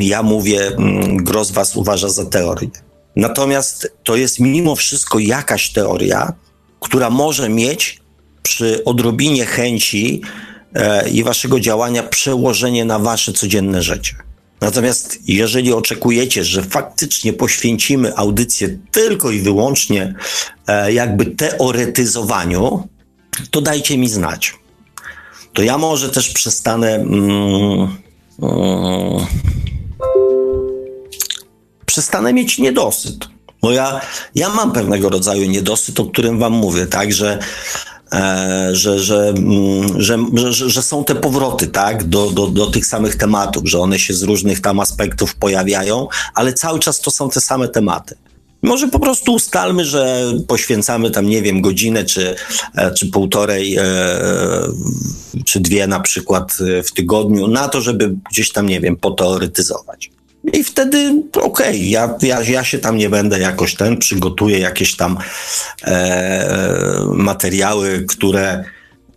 [0.00, 2.70] ja mówię, mm, gros was uważa za teorię.
[3.16, 6.32] Natomiast to jest mimo wszystko jakaś teoria,
[6.80, 8.00] która może mieć
[8.42, 10.22] przy odrobinie chęci
[10.74, 14.14] e, i waszego działania przełożenie na wasze codzienne życie.
[14.60, 20.14] Natomiast jeżeli oczekujecie, że faktycznie poświęcimy audycję tylko i wyłącznie
[20.66, 22.88] e, jakby teoretyzowaniu,
[23.50, 24.54] to dajcie mi znać.
[25.52, 26.94] To ja może też przestanę.
[26.94, 27.96] Mm,
[28.42, 29.26] mm,
[31.86, 33.28] przestanę mieć niedosyt.
[33.62, 34.00] Bo ja,
[34.34, 37.38] ja mam pewnego rodzaju niedosyt, o którym wam mówię, tak, że
[38.12, 42.86] e, że, że, mm, że, że, że, są te powroty, tak, do, do, do tych
[42.86, 47.30] samych tematów, że one się z różnych tam aspektów pojawiają, ale cały czas to są
[47.30, 48.16] te same tematy.
[48.62, 52.34] Może po prostu ustalmy, że poświęcamy tam, nie wiem, godzinę czy,
[52.76, 53.84] e, czy półtorej, e,
[55.44, 60.10] czy dwie na przykład e, w tygodniu na to, żeby gdzieś tam, nie wiem, poteoretyzować.
[60.52, 64.96] I wtedy okej, okay, ja, ja, ja się tam nie będę jakoś ten, przygotuję jakieś
[64.96, 65.18] tam
[65.84, 68.64] e, materiały, które,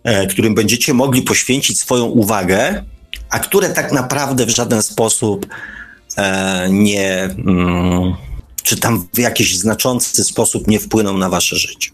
[0.04, 2.84] e, którym będziecie mogli poświęcić swoją uwagę,
[3.30, 5.46] a które tak naprawdę w żaden sposób
[6.16, 7.22] e, nie.
[7.22, 8.14] Mm,
[8.64, 11.90] czy tam w jakiś znaczący sposób nie wpłyną na wasze życie.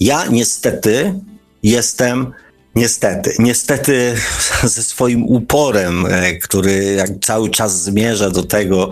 [0.00, 1.14] Ja niestety
[1.62, 2.32] jestem,
[2.74, 4.14] niestety, niestety
[4.74, 8.90] ze swoim uporem, e, który cały czas zmierza do tego,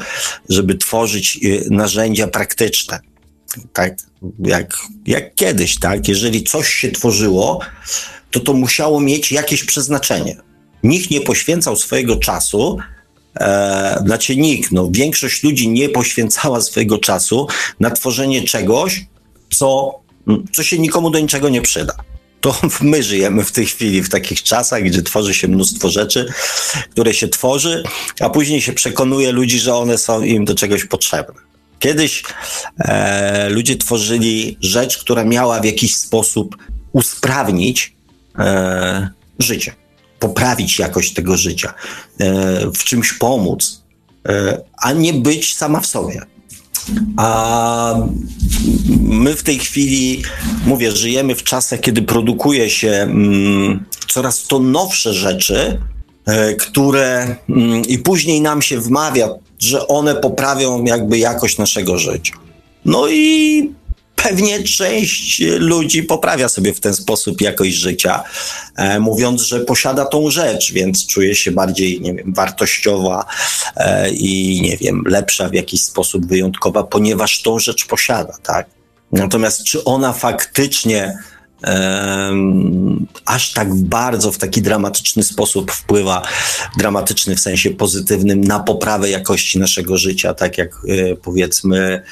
[0.49, 3.01] żeby tworzyć e, narzędzia praktyczne.
[3.73, 3.95] Tak,
[4.45, 6.09] jak, jak kiedyś, tak?
[6.09, 7.61] Jeżeli coś się tworzyło,
[8.31, 10.37] to to musiało mieć jakieś przeznaczenie.
[10.83, 12.79] Nikt nie poświęcał swojego czasu
[13.41, 17.47] e, znaczy nikt, no, większość ludzi nie poświęcała swojego czasu
[17.81, 19.07] na tworzenie czegoś,
[19.51, 19.99] co,
[20.53, 21.95] co się nikomu do niczego nie przyda.
[22.41, 26.33] To my żyjemy w tej chwili w takich czasach, gdzie tworzy się mnóstwo rzeczy,
[26.91, 27.83] które się tworzy,
[28.21, 31.41] a później się przekonuje ludzi, że one są im do czegoś potrzebne.
[31.79, 32.23] Kiedyś
[32.79, 36.57] e, ludzie tworzyli rzecz, która miała w jakiś sposób
[36.93, 37.93] usprawnić
[38.39, 39.88] e, życie
[40.19, 41.75] poprawić jakość tego życia,
[42.21, 43.83] e, w czymś pomóc,
[44.29, 46.23] e, a nie być sama w sobie.
[47.17, 47.95] A
[49.01, 50.23] my w tej chwili,
[50.67, 55.81] mówię, żyjemy w czasach, kiedy produkuje się mm, coraz to nowsze rzeczy,
[56.27, 62.35] e, które mm, i później nam się wmawia, że one poprawią jakby jakość naszego życia.
[62.85, 63.73] No i
[64.23, 68.25] pewnie część ludzi poprawia sobie w ten sposób jakość życia,
[68.77, 73.25] e, mówiąc, że posiada tą rzecz, więc czuje się bardziej, nie wiem, wartościowa
[73.77, 78.67] e, i, nie wiem, lepsza w jakiś sposób wyjątkowa, ponieważ tą rzecz posiada, tak?
[79.13, 81.19] Natomiast czy ona faktycznie
[83.25, 86.23] aż tak bardzo w taki dramatyczny sposób wpływa,
[86.79, 92.03] dramatyczny w sensie pozytywnym, na poprawę jakości naszego życia, tak jak e, powiedzmy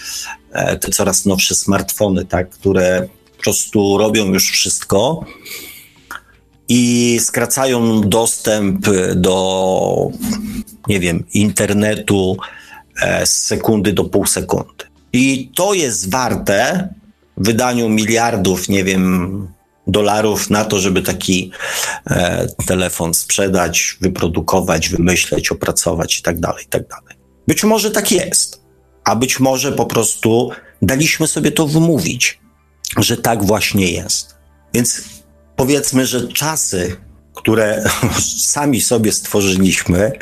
[0.53, 5.25] e, te coraz nowsze smartfony, tak, które po prostu robią już wszystko
[6.69, 10.11] i skracają dostęp do,
[10.89, 12.37] nie wiem, internetu
[13.03, 14.85] e, z sekundy do pół sekundy.
[15.13, 16.89] I to jest warte
[17.37, 19.49] wydaniu miliardów, nie wiem,
[19.87, 21.51] dolarów na to, żeby taki
[22.07, 27.17] e, telefon sprzedać, wyprodukować, wymyśleć, opracować i tak dalej, i tak dalej.
[27.49, 28.61] Być może tak jest,
[29.05, 30.51] a być może po prostu
[30.83, 32.41] daliśmy sobie to wymówić,
[32.97, 34.37] że tak właśnie jest.
[34.75, 35.03] Więc
[35.57, 36.97] powiedzmy, że czasy,
[37.35, 37.85] które
[38.55, 40.13] sami sobie stworzyliśmy,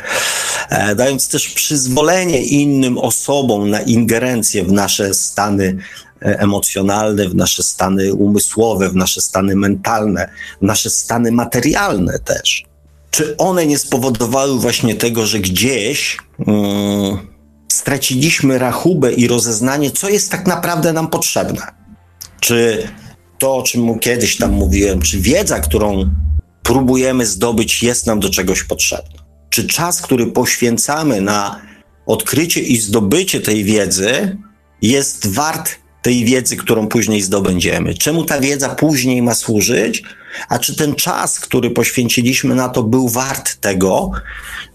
[0.69, 5.77] e, dając też przyzwolenie innym osobom na ingerencję w nasze stany
[6.25, 10.29] emocjonalne, w nasze stany umysłowe, w nasze stany mentalne,
[10.63, 12.65] w nasze stany materialne też.
[13.11, 17.19] Czy one nie spowodowały właśnie tego, że gdzieś um,
[17.73, 21.63] straciliśmy rachubę i rozeznanie, co jest tak naprawdę nam potrzebne?
[22.41, 22.89] Czy
[23.39, 26.11] to, o czym kiedyś tam mówiłem, czy wiedza, którą
[26.63, 29.25] próbujemy zdobyć, jest nam do czegoś potrzebna?
[29.51, 31.61] Czy czas, który poświęcamy na
[32.07, 34.37] odkrycie i zdobycie tej wiedzy,
[34.83, 37.95] jest wart tej wiedzy, którą później zdobędziemy.
[37.95, 40.03] Czemu ta wiedza później ma służyć,
[40.49, 44.11] a czy ten czas, który poświęciliśmy na to, był wart tego,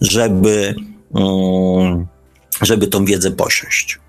[0.01, 0.75] żeby,
[1.09, 2.07] um,
[2.61, 3.99] żeby tą wiedzę posiąść.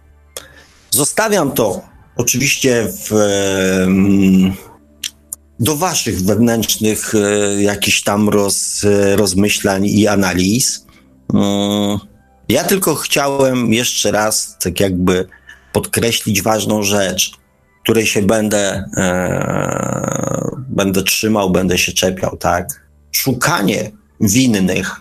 [0.90, 1.82] Zostawiam to
[2.16, 4.52] oczywiście w, um,
[5.58, 10.86] do Waszych wewnętrznych um, jakichś tam roz, rozmyślań i analiz.
[11.34, 11.98] Mm,
[12.48, 15.26] ja tylko chciałem jeszcze raz, tak jakby
[15.72, 17.32] podkreślić ważną rzecz,
[17.82, 22.88] której się będę, e, będę trzymał, będę się czepiał, tak?
[23.12, 23.90] Szukanie
[24.20, 25.00] winnych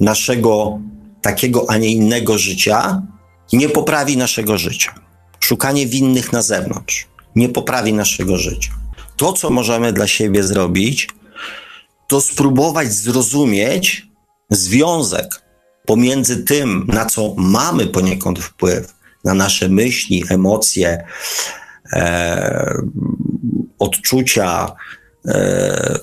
[0.00, 0.80] naszego
[1.22, 3.02] takiego, a nie innego życia
[3.52, 4.94] nie poprawi naszego życia.
[5.40, 7.06] Szukanie winnych na zewnątrz
[7.36, 8.72] nie poprawi naszego życia.
[9.16, 11.08] To, co możemy dla siebie zrobić,
[12.06, 14.06] to spróbować zrozumieć
[14.50, 15.42] związek
[15.86, 18.94] pomiędzy tym, na co mamy poniekąd wpływ,
[19.26, 21.04] na nasze myśli, emocje,
[21.92, 22.82] e,
[23.78, 24.72] odczucia,
[25.28, 25.98] e,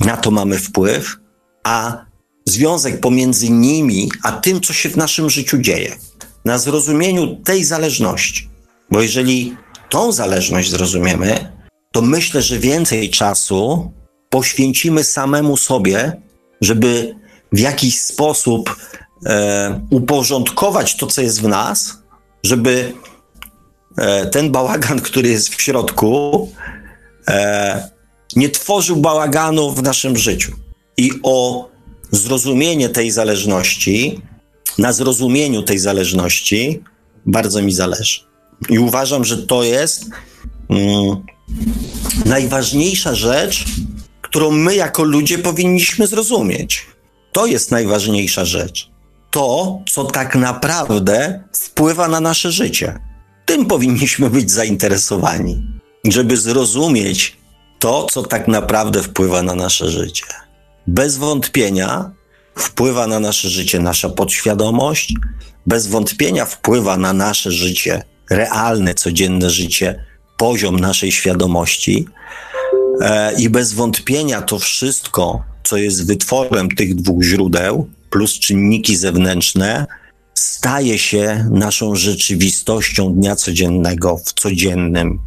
[0.00, 1.16] na to mamy wpływ,
[1.64, 2.04] a
[2.44, 5.96] związek pomiędzy nimi, a tym, co się w naszym życiu dzieje,
[6.44, 8.48] na zrozumieniu tej zależności.
[8.90, 9.56] Bo jeżeli
[9.88, 11.52] tą zależność zrozumiemy,
[11.92, 13.92] to myślę, że więcej czasu
[14.30, 16.22] poświęcimy samemu sobie,
[16.60, 17.14] żeby
[17.52, 18.76] w jakiś sposób
[19.26, 22.05] e, uporządkować to, co jest w nas,
[22.42, 22.92] żeby
[23.98, 26.48] e, ten bałagan, który jest w środku,
[27.28, 27.90] e,
[28.36, 30.52] nie tworzył bałaganu w naszym życiu.
[30.96, 31.68] I o
[32.10, 34.20] zrozumienie tej zależności,
[34.78, 36.82] na zrozumieniu tej zależności
[37.26, 38.20] bardzo mi zależy.
[38.68, 40.04] I uważam, że to jest
[40.70, 41.24] mm,
[42.24, 43.64] najważniejsza rzecz,
[44.22, 46.86] którą my jako ludzie powinniśmy zrozumieć.
[47.32, 48.90] To jest najważniejsza rzecz.
[49.36, 52.98] To, co tak naprawdę wpływa na nasze życie.
[53.46, 55.66] Tym powinniśmy być zainteresowani,
[56.04, 57.36] żeby zrozumieć
[57.78, 60.24] to, co tak naprawdę wpływa na nasze życie.
[60.86, 62.10] Bez wątpienia
[62.58, 65.14] wpływa na nasze życie nasza podświadomość,
[65.66, 70.04] bez wątpienia wpływa na nasze życie, realne, codzienne życie,
[70.36, 72.08] poziom naszej świadomości.
[73.00, 79.86] E, I bez wątpienia to wszystko, co jest wytworem tych dwóch źródeł, plus czynniki zewnętrzne,
[80.34, 85.18] staje się naszą rzeczywistością dnia codziennego w codziennym,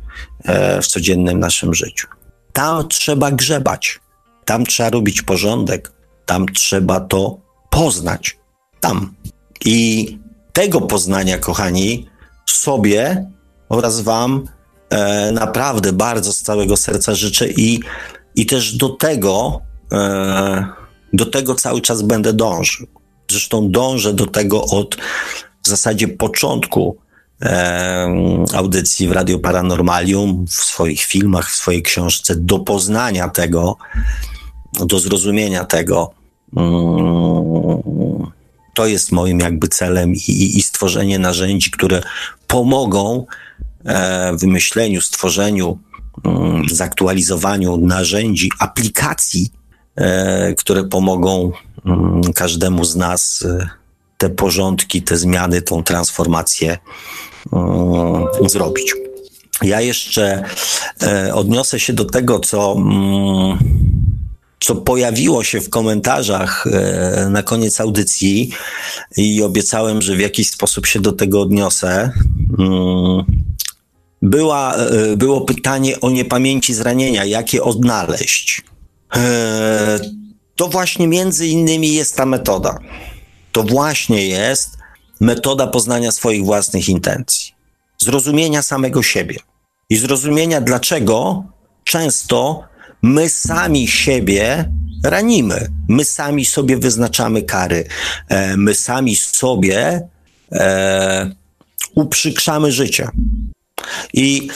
[0.46, 2.08] e, w codziennym naszym życiu.
[2.54, 4.00] Tam trzeba grzebać,
[4.46, 5.92] tam trzeba robić porządek,
[6.26, 8.38] tam trzeba to poznać.
[8.80, 9.14] Tam.
[9.66, 10.18] I
[10.54, 12.10] tego poznania, kochani,
[12.46, 13.30] sobie
[13.70, 14.46] oraz Wam
[14.90, 17.80] e, naprawdę bardzo z całego serca życzę i,
[18.36, 19.62] i też do tego,
[19.92, 20.79] e,
[21.14, 22.88] do tego cały czas będę dążył.
[23.32, 24.98] Zresztą dążę do tego od
[25.64, 26.98] w zasadzie początku
[27.42, 28.08] e,
[28.54, 33.78] audycji w Radio Paranormalium, w swoich filmach, w swojej książce, do poznania tego,
[34.86, 36.12] do zrozumienia tego.
[36.58, 37.82] Mm,
[38.76, 42.02] to jest moim jakby celem i, i stworzenie narzędzi, które
[42.48, 43.26] pomogą
[43.86, 45.80] e, wymyśleniu, stworzeniu,
[46.26, 49.52] mm, zaktualizowaniu narzędzi, aplikacji,
[50.58, 51.52] które pomogą
[51.86, 53.70] mm, każdemu z nas e,
[54.18, 56.78] te porządki, te zmiany, tą transformację
[58.46, 58.94] zrobić.
[59.62, 60.44] Ja jeszcze
[61.34, 62.76] odniosę się do tego, co
[64.60, 68.52] co pojawiło się w komentarzach e, na koniec audycji
[69.18, 72.12] i obiecałem, że w jakiś sposób się do tego odniosę.
[72.60, 73.24] Mm,
[74.22, 78.64] była, e, było pytanie o niepamięci zranienia, jakie odnaleźć.
[79.16, 80.00] E,
[80.56, 82.78] to właśnie między innymi jest ta metoda.
[83.52, 84.78] To właśnie jest
[85.20, 87.54] metoda poznania swoich własnych intencji,
[87.98, 89.38] zrozumienia samego siebie
[89.90, 91.44] i zrozumienia, dlaczego
[91.84, 92.64] często
[93.02, 94.72] my sami siebie
[95.04, 95.68] ranimy.
[95.88, 97.88] My sami sobie wyznaczamy kary.
[98.30, 100.08] E, my sami sobie
[100.52, 101.32] e,
[101.96, 103.10] uprzykrzamy życie.
[104.14, 104.50] I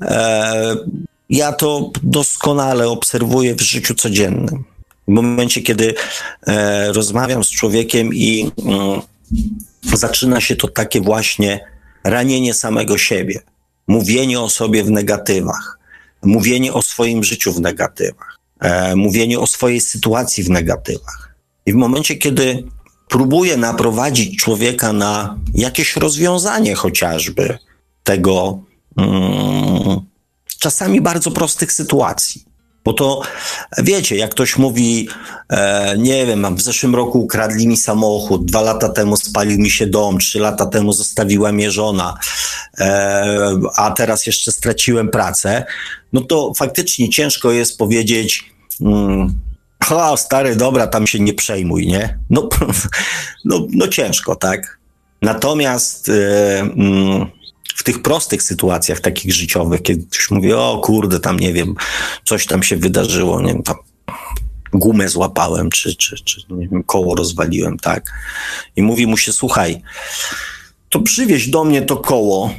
[0.00, 0.76] e,
[1.30, 4.64] ja to doskonale obserwuję w życiu codziennym.
[5.08, 5.94] W momencie, kiedy
[6.46, 9.00] e, rozmawiam z człowiekiem i mm,
[9.82, 11.60] zaczyna się to takie właśnie
[12.04, 13.40] ranienie samego siebie,
[13.86, 15.78] mówienie o sobie w negatywach
[16.24, 21.34] mówienie o swoim życiu w negatywach, e, mówienie o swojej sytuacji w negatywach.
[21.66, 22.64] I w momencie, kiedy
[23.08, 27.58] próbuję naprowadzić człowieka na jakieś rozwiązanie chociażby
[28.04, 28.58] tego
[28.96, 30.00] mm,
[30.58, 32.44] czasami bardzo prostych sytuacji,
[32.84, 33.22] bo to
[33.78, 35.08] wiecie, jak ktoś mówi,
[35.48, 39.86] e, nie wiem, w zeszłym roku ukradli mi samochód, dwa lata temu spalił mi się
[39.86, 42.14] dom, trzy lata temu zostawiła mnie żona,
[42.78, 45.64] e, a teraz jeszcze straciłem pracę,
[46.12, 48.44] no to faktycznie ciężko jest powiedzieć,
[48.80, 49.40] mm,
[49.90, 52.18] o stary, dobra, tam się nie przejmuj, nie?
[52.30, 52.48] No,
[53.44, 54.78] no, no ciężko, tak?
[55.22, 57.26] Natomiast e, mm,
[57.76, 61.74] w tych prostych sytuacjach, takich życiowych, kiedy ktoś mówi, o kurde, tam nie wiem,
[62.24, 63.76] coś tam się wydarzyło, nie wiem, tam
[64.72, 68.12] gumę złapałem, czy, czy, czy nie wiem, koło rozwaliłem, tak?
[68.76, 69.82] I mówi mu się, słuchaj,
[70.88, 72.50] to przywieź do mnie to koło,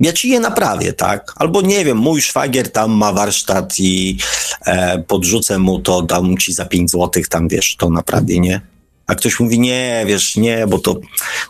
[0.00, 1.32] ja ci je naprawię, tak?
[1.36, 4.18] Albo nie wiem, mój szwagier tam ma warsztat i
[4.66, 8.60] e, podrzucę mu to, dam ci za 5 złotych, tam wiesz, to naprawię, nie?
[9.06, 10.94] A ktoś mówi, nie, wiesz, nie, bo to,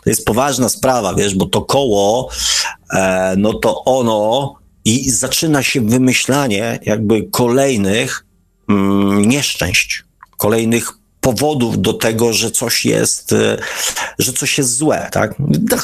[0.03, 2.29] to jest poważna sprawa, wiesz, bo to koło,
[2.93, 8.25] e, no to ono i zaczyna się wymyślanie jakby kolejnych
[8.69, 10.03] mm, nieszczęść,
[10.37, 10.91] kolejnych
[11.21, 13.57] powodów do tego, że coś jest, e,
[14.19, 15.35] że coś jest złe, tak?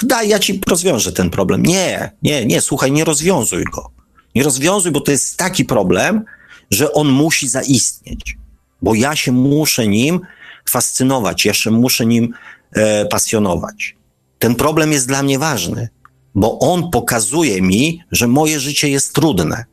[0.03, 1.63] Daj, ja ci rozwiążę ten problem.
[1.63, 3.91] Nie, nie, nie, słuchaj, nie rozwiązuj go.
[4.35, 6.23] Nie rozwiązuj, bo to jest taki problem,
[6.71, 8.37] że on musi zaistnieć,
[8.81, 10.19] bo ja się muszę nim
[10.69, 12.33] fascynować, jeszcze muszę nim
[12.71, 13.95] e, pasjonować.
[14.39, 15.89] Ten problem jest dla mnie ważny,
[16.35, 19.65] bo on pokazuje mi, że moje życie jest trudne.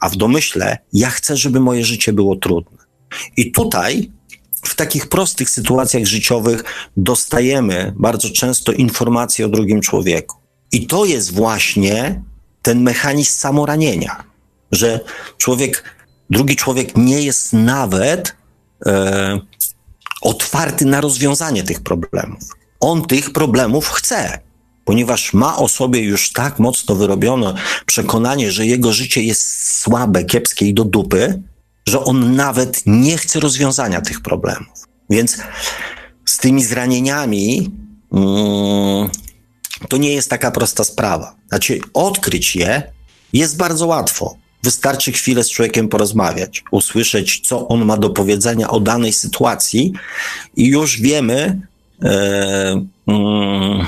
[0.00, 2.78] a w domyśle ja chcę, żeby moje życie było trudne.
[3.36, 4.10] I tutaj
[4.64, 6.64] w takich prostych sytuacjach życiowych
[6.96, 10.36] dostajemy bardzo często informacje o drugim człowieku.
[10.72, 12.22] I to jest właśnie
[12.62, 14.24] ten mechanizm samoranienia,
[14.72, 15.00] że
[15.38, 15.84] człowiek,
[16.30, 18.36] drugi człowiek nie jest nawet
[18.86, 19.40] e,
[20.20, 22.42] otwarty na rozwiązanie tych problemów.
[22.80, 24.38] On tych problemów chce,
[24.84, 27.54] ponieważ ma o sobie już tak mocno wyrobione
[27.86, 31.42] przekonanie, że jego życie jest słabe, kiepskie i do dupy,
[31.88, 34.88] że on nawet nie chce rozwiązania tych problemów.
[35.10, 35.38] Więc
[36.26, 37.70] z tymi zranieniami
[38.12, 39.10] mm,
[39.88, 41.36] to nie jest taka prosta sprawa.
[41.48, 42.92] Znaczy, odkryć je
[43.32, 44.36] jest bardzo łatwo.
[44.62, 49.92] Wystarczy chwilę z człowiekiem porozmawiać, usłyszeć, co on ma do powiedzenia o danej sytuacji,
[50.56, 51.60] i już wiemy
[52.02, 53.86] e, mm,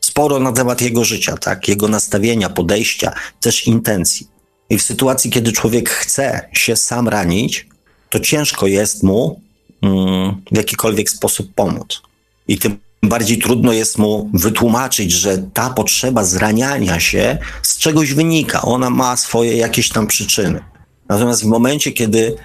[0.00, 1.68] sporo na temat jego życia, tak?
[1.68, 4.28] jego nastawienia, podejścia, też intencji.
[4.70, 7.66] I w sytuacji, kiedy człowiek chce się sam ranić,
[8.10, 9.40] to ciężko jest mu
[9.82, 12.02] mm, w jakikolwiek sposób pomóc.
[12.48, 18.62] I tym bardziej trudno jest mu wytłumaczyć, że ta potrzeba zraniania się z czegoś wynika.
[18.62, 20.64] Ona ma swoje jakieś tam przyczyny.
[21.08, 22.36] Natomiast w momencie, kiedy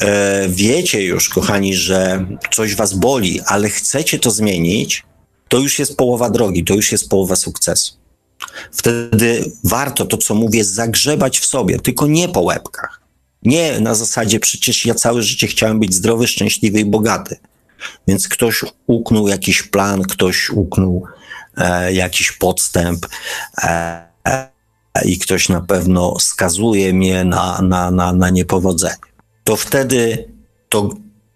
[0.00, 5.04] e, wiecie już, kochani, że coś was boli, ale chcecie to zmienić,
[5.48, 7.92] to już jest połowa drogi, to już jest połowa sukcesu.
[8.72, 13.00] Wtedy warto to, co mówię, zagrzebać w sobie, tylko nie po łebkach.
[13.42, 17.36] Nie na zasadzie, przecież ja całe życie chciałem być zdrowy, szczęśliwy i bogaty.
[18.08, 21.04] Więc ktoś uknął jakiś plan, ktoś uknął
[21.56, 23.06] e, jakiś podstęp
[23.62, 24.48] e, e,
[25.04, 28.96] i ktoś na pewno skazuje mnie na, na, na, na niepowodzenie.
[29.44, 30.28] To wtedy
[30.68, 30.90] to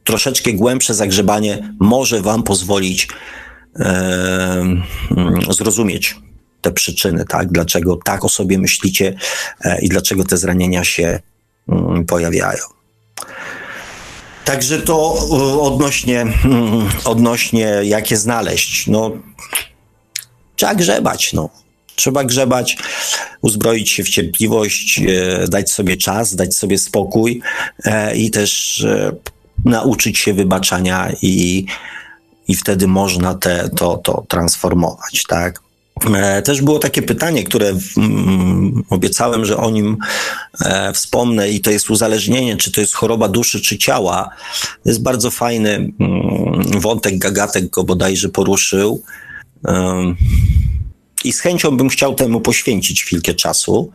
[0.05, 3.09] troszeczkę głębsze zagrzebanie może Wam pozwolić
[3.77, 4.65] e,
[5.51, 6.17] zrozumieć
[6.61, 7.49] te przyczyny, tak?
[7.53, 9.15] Dlaczego tak o sobie myślicie
[9.65, 11.21] e, i dlaczego te zranienia się
[11.69, 12.63] mm, pojawiają.
[14.45, 18.87] Także to e, odnośnie, mm, odnośnie jak je znaleźć.
[18.87, 19.11] No,
[20.57, 21.49] trzeba grzebać, no.
[21.97, 22.77] Trzeba grzebać,
[23.43, 27.43] uzbroić się w cierpliwość, e, dać sobie czas, dać sobie spokój
[28.15, 28.85] i też
[29.65, 31.67] nauczyć się wybaczania i,
[32.49, 35.62] i wtedy można te, to, to transformować, tak?
[36.15, 37.79] E, też było takie pytanie, które
[38.91, 39.97] obiecałem, że o nim
[40.61, 44.31] e, wspomnę, i to jest uzależnienie, czy to jest choroba duszy, czy ciała.
[44.83, 45.93] To jest bardzo fajny
[46.81, 49.03] wątek, Gagatek go bodajże poruszył.
[51.25, 53.93] I z chęcią bym chciał temu poświęcić chwilkę czasu,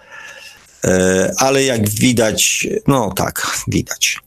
[0.84, 4.20] e, ale jak widać, no tak, widać.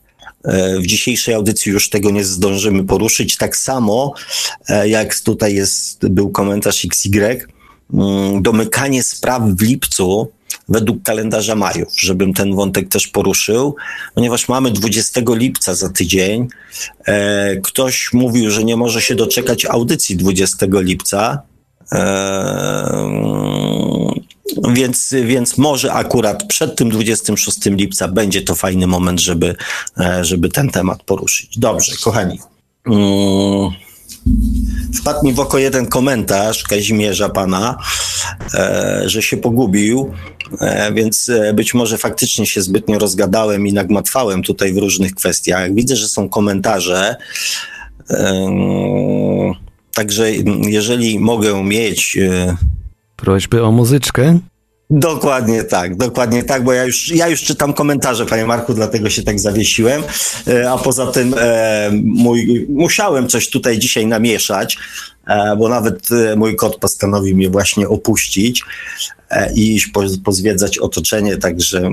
[0.79, 3.37] W dzisiejszej audycji już tego nie zdążymy poruszyć.
[3.37, 4.13] Tak samo
[4.85, 7.47] jak tutaj jest, był komentarz XY
[8.41, 10.31] domykanie spraw w lipcu
[10.69, 13.75] według kalendarza Majów, żebym ten wątek też poruszył,
[14.15, 16.47] ponieważ mamy 20 lipca za tydzień.
[17.05, 21.41] E, ktoś mówił, że nie może się doczekać audycji 20 lipca.
[21.91, 23.11] E,
[24.73, 29.55] więc, więc może akurat przed tym 26 lipca będzie to fajny moment, żeby,
[29.99, 31.57] e, żeby ten temat poruszyć.
[31.57, 32.39] Dobrze, kochani.
[32.85, 33.90] Mm
[35.01, 37.77] wpadł mi w oko jeden komentarz Kazimierza pana,
[38.53, 40.11] e, że się pogubił,
[40.59, 45.73] e, więc e, być może faktycznie się zbytnio rozgadałem i nagmatwałem tutaj w różnych kwestiach.
[45.73, 47.15] Widzę, że są komentarze.
[49.93, 50.31] Także
[50.67, 52.17] jeżeli mogę mieć.
[53.15, 54.39] Prośby o muzyczkę?
[54.93, 59.23] Dokładnie tak, dokładnie tak, bo ja już, ja już czytam komentarze, panie Marku, dlatego się
[59.23, 60.03] tak zawiesiłem.
[60.47, 64.77] E, a poza tym e, mój, musiałem coś tutaj dzisiaj namieszać,
[65.27, 68.63] e, bo nawet mój kot postanowił mnie właśnie opuścić
[69.55, 71.89] i iść po, pozwiedzać otoczenie, także,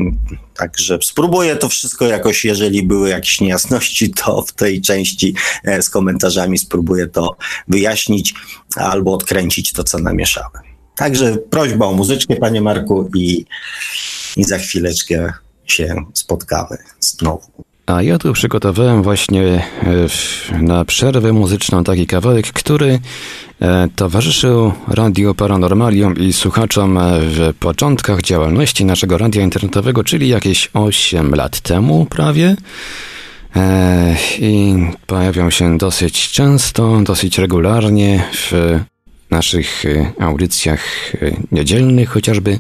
[0.57, 5.35] także spróbuję to wszystko jakoś, jeżeli były jakieś niejasności, to w tej części
[5.81, 7.37] z komentarzami spróbuję to
[7.69, 8.35] wyjaśnić
[8.77, 10.68] albo odkręcić to, co namieszałem.
[10.99, 13.45] Także prośba o muzyczkę, panie Marku, i,
[14.37, 15.33] i za chwileczkę
[15.67, 17.47] się spotkamy znowu.
[17.87, 19.67] A ja tu przygotowałem właśnie
[20.53, 22.99] e, na przerwę muzyczną taki kawałek, który
[23.61, 31.35] e, towarzyszył Radio Paranormalium i słuchaczom w początkach działalności naszego radia internetowego, czyli jakieś 8
[31.35, 32.57] lat temu prawie.
[33.57, 34.77] E, I
[35.07, 38.79] pojawiał się dosyć często, dosyć regularnie w
[39.31, 42.59] naszych y, audycjach y, niedzielnych chociażby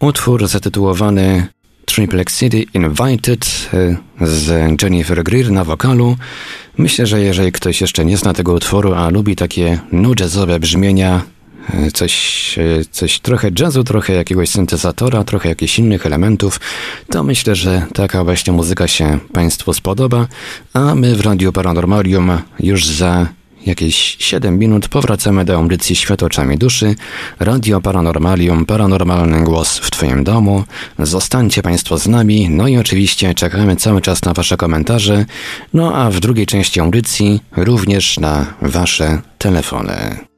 [0.00, 1.46] utwór zatytułowany
[1.84, 6.16] Triplex City Invited y, z Jennifer Greer na wokalu.
[6.78, 11.22] Myślę, że jeżeli ktoś jeszcze nie zna tego utworu, a lubi takie nu jazzowe brzmienia,
[11.94, 12.58] coś,
[12.90, 16.60] coś trochę jazzu, trochę jakiegoś syntezatora, trochę jakichś innych elementów,
[17.10, 20.26] to myślę, że taka właśnie muzyka się Państwu spodoba,
[20.72, 23.26] a my w Radiu Paranormalium już za
[23.66, 26.94] jakieś 7 minut powracamy do audycji Świat oczami duszy,
[27.40, 30.64] Radio Paranormalium, paranormalny głos w Twoim domu.
[30.98, 35.24] Zostańcie Państwo z nami, no i oczywiście czekamy cały czas na Wasze komentarze,
[35.74, 40.29] no a w drugiej części audycji również na Wasze telefony.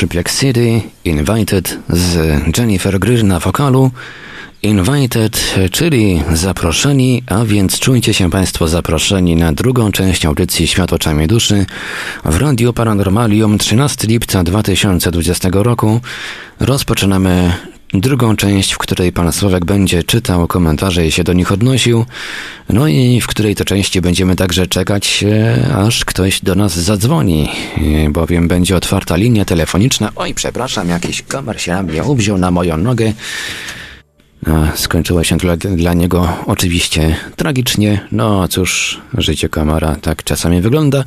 [0.00, 2.18] Tripiak City, Invited z
[2.58, 3.90] Jennifer Greer na wokalu.
[4.62, 11.26] Invited, czyli zaproszeni, a więc czujcie się Państwo zaproszeni na drugą część audycji Świat oczami
[11.26, 11.66] duszy
[12.24, 16.00] w Radio Paranormalium 13 lipca 2020 roku.
[16.60, 17.52] Rozpoczynamy
[17.94, 22.04] drugą część, w której pan Sławek będzie czytał komentarze i się do nich odnosił,
[22.72, 27.48] no i w której to części będziemy także czekać, e, aż ktoś do nas zadzwoni,
[28.06, 30.12] e, bowiem będzie otwarta linia telefoniczna.
[30.16, 33.12] Oj, przepraszam, jakiś kamer się na mnie uwziął na moją nogę.
[34.74, 38.00] Skończyło się dla, dla niego oczywiście tragicznie.
[38.12, 41.04] No cóż, życie kamera tak czasami wygląda.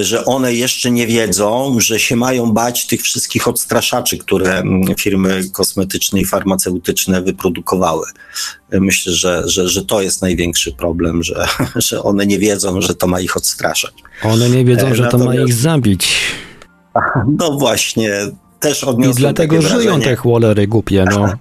[0.01, 5.49] że one jeszcze nie wiedzą, że się mają bać tych wszystkich odstraszaczy, które mm, firmy
[5.51, 8.05] kosmetyczne i farmaceutyczne wyprodukowały.
[8.71, 12.95] E, myślę, że, że, że to jest największy problem, że, że one nie wiedzą, że
[12.95, 13.93] to ma ich odstraszać.
[14.23, 16.07] One nie wiedzą, że to ma ich zabić.
[17.37, 18.11] No właśnie,
[18.59, 21.33] też odniosłem I dlatego żyją te chłolery głupie, no.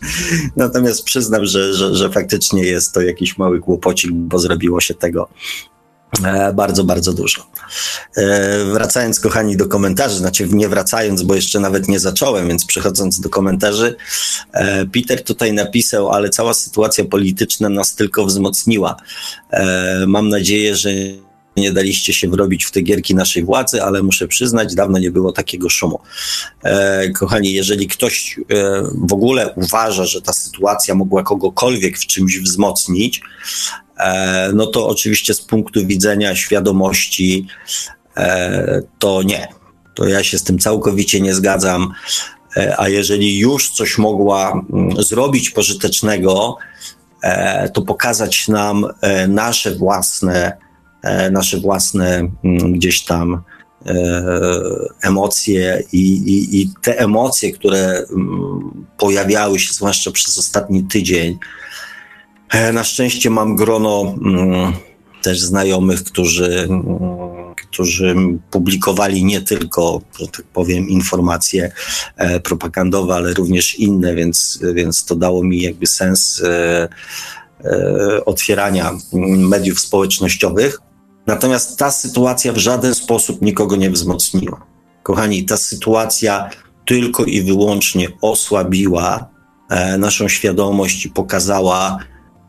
[0.56, 5.28] Natomiast przyznam, że, że, że faktycznie jest to jakiś mały kłopocik, bo zrobiło się tego
[5.79, 5.79] E,
[6.54, 7.46] bardzo, bardzo dużo.
[8.16, 13.20] E, wracając, kochani, do komentarzy, znaczy nie wracając, bo jeszcze nawet nie zacząłem, więc przechodząc
[13.20, 13.96] do komentarzy,
[14.52, 18.96] e, Peter tutaj napisał, ale cała sytuacja polityczna nas tylko wzmocniła.
[20.06, 20.90] Mam nadzieję, że
[21.56, 25.32] nie daliście się wrobić w te gierki naszej władzy, ale muszę przyznać, dawno nie było
[25.32, 26.00] takiego szumu.
[26.62, 32.38] E, kochani, jeżeli ktoś e, w ogóle uważa, że ta sytuacja mogła kogokolwiek w czymś
[32.38, 33.89] wzmocnić, e,
[34.54, 37.46] no to oczywiście z punktu widzenia świadomości
[38.16, 39.48] e, to nie.
[39.94, 41.92] To ja się z tym całkowicie nie zgadzam.
[42.56, 46.56] E, a jeżeli już coś mogła mm, zrobić pożytecznego,
[47.22, 48.86] e, to pokazać nam
[49.28, 50.56] nasze własne
[51.02, 53.42] E, nasze własne mm, gdzieś tam
[55.02, 61.38] emocje i, i, i, te emocje, które mm, pojawiały się, zwłaszcza przez ostatni tydzień.
[62.72, 64.72] Na szczęście mam grono mm,
[65.22, 66.68] też znajomych, którzy,
[67.56, 68.14] którzy
[68.50, 71.72] publikowali nie tylko, że tak powiem, informacje
[72.16, 76.88] e, propagandowe, ale również inne, więc, więc to dało mi jakby sens e,
[77.64, 78.92] e, otwierania
[79.36, 80.78] mediów społecznościowych.
[81.26, 84.66] Natomiast ta sytuacja w żaden sposób nikogo nie wzmocniła.
[85.02, 86.50] Kochani, ta sytuacja
[86.86, 89.28] tylko i wyłącznie osłabiła
[89.98, 91.98] naszą świadomość i pokazała,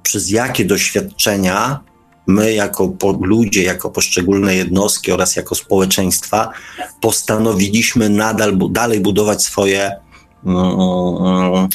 [0.04, 1.80] przez jakie doświadczenia
[2.28, 6.50] my jako ludzie, jako poszczególne jednostki oraz jako społeczeństwa
[7.02, 9.92] postanowiliśmy nadal, dalej budować swoje,
[10.46, 11.68] mm,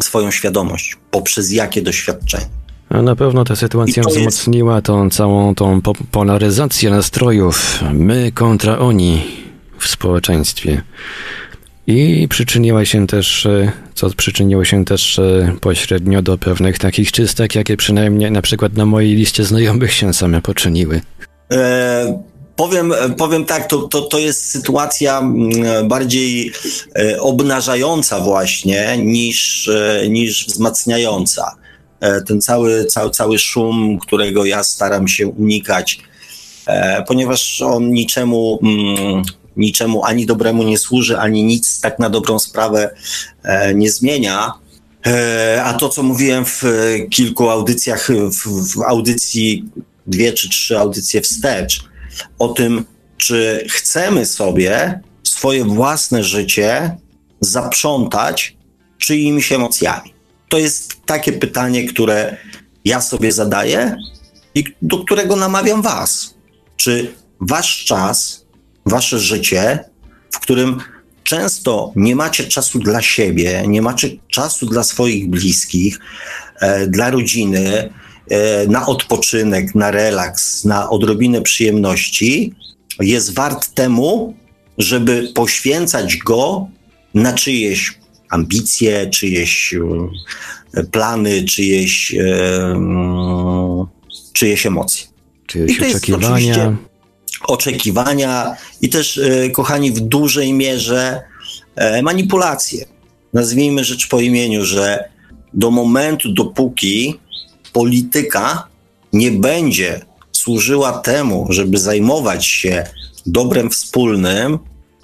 [0.00, 0.96] swoją świadomość.
[1.10, 2.46] Poprzez jakie doświadczenia.
[2.90, 4.86] Na pewno ta sytuacja wzmocniła jest...
[4.86, 5.80] tą całą tą
[6.10, 9.22] polaryzację nastrojów my kontra oni
[9.78, 10.82] w społeczeństwie.
[11.90, 17.54] I przyczyniła się też, e, co przyczyniło się też e, pośrednio do pewnych takich czystek,
[17.54, 21.00] jakie przynajmniej na przykład na mojej liście znajomych się same poczyniły.
[21.52, 22.22] E,
[22.56, 26.52] powiem, powiem tak, to, to, to jest sytuacja mm, bardziej
[26.96, 29.70] e, obnażająca właśnie niż,
[30.08, 31.54] niż wzmacniająca.
[32.26, 36.00] Ten cały, cały, cały szum, którego ja staram się unikać,
[37.06, 39.22] ponieważ on niczemu mm,
[39.58, 42.94] niczemu ani dobremu nie służy, ani nic tak na dobrą sprawę
[43.42, 44.52] e, nie zmienia.
[45.06, 46.62] E, a to, co mówiłem w
[47.10, 49.64] kilku audycjach, w, w audycji,
[50.06, 51.84] dwie czy trzy audycje wstecz,
[52.38, 52.84] o tym,
[53.16, 56.96] czy chcemy sobie swoje własne życie
[57.40, 58.56] zaprzątać
[58.98, 60.14] czyimiś emocjami.
[60.48, 62.36] To jest takie pytanie, które
[62.84, 63.96] ja sobie zadaję
[64.54, 66.34] i do którego namawiam Was.
[66.76, 68.44] Czy wasz czas
[68.88, 69.84] wasze życie,
[70.30, 70.80] w którym
[71.22, 75.98] często nie macie czasu dla siebie, nie macie czasu dla swoich bliskich,
[76.60, 77.90] e, dla rodziny,
[78.30, 82.54] e, na odpoczynek, na relaks, na odrobinę przyjemności,
[83.00, 84.34] jest wart temu,
[84.78, 86.68] żeby poświęcać go
[87.14, 87.98] na czyjeś
[88.30, 89.74] ambicje, czyjeś
[90.74, 92.80] e, plany, czyjeś, e,
[94.32, 95.06] czyjeś emocje.
[95.46, 96.76] Czyjeś oczekiwania
[97.46, 101.22] oczekiwania i też, e, kochani, w dużej mierze
[101.76, 102.84] e, manipulacje.
[103.32, 105.08] Nazwijmy rzecz po imieniu, że
[105.54, 107.18] do momentu, dopóki
[107.72, 108.68] polityka
[109.12, 110.00] nie będzie
[110.32, 112.86] służyła temu, żeby zajmować się
[113.26, 114.58] dobrem wspólnym,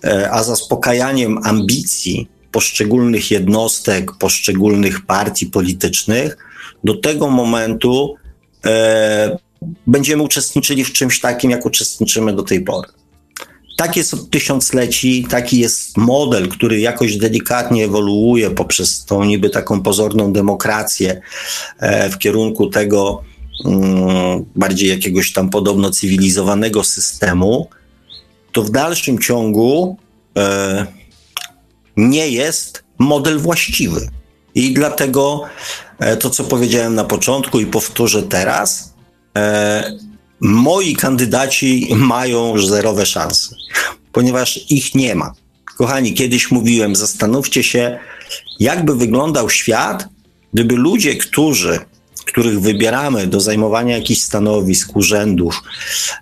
[0.05, 6.36] e, a zaspokajaniem ambicji poszczególnych jednostek, poszczególnych partii politycznych,
[6.85, 8.15] do tego momentu
[9.86, 12.89] będziemy uczestniczyli w czymś takim, jak uczestniczymy do tej pory.
[13.77, 19.82] Tak jest od tysiącleci, taki jest model, który jakoś delikatnie ewoluuje poprzez tą niby taką
[19.82, 21.20] pozorną demokrację
[21.78, 23.23] e, w kierunku tego
[23.65, 27.69] mm, bardziej jakiegoś tam podobno cywilizowanego systemu,
[28.53, 29.97] to w dalszym ciągu
[30.39, 30.86] e,
[31.97, 34.09] nie jest model właściwy.
[34.55, 35.43] I dlatego
[35.99, 38.93] e, to, co powiedziałem na początku i powtórzę teraz,
[40.40, 43.56] moi kandydaci mają zerowe szanse,
[44.12, 45.32] ponieważ ich nie ma.
[45.78, 47.98] Kochani, kiedyś mówiłem, zastanówcie się,
[48.61, 50.09] jakby wyglądał świat,
[50.55, 51.78] gdyby ludzie, którzy,
[52.27, 55.62] których wybieramy do zajmowania jakichś stanowisk, urzędów,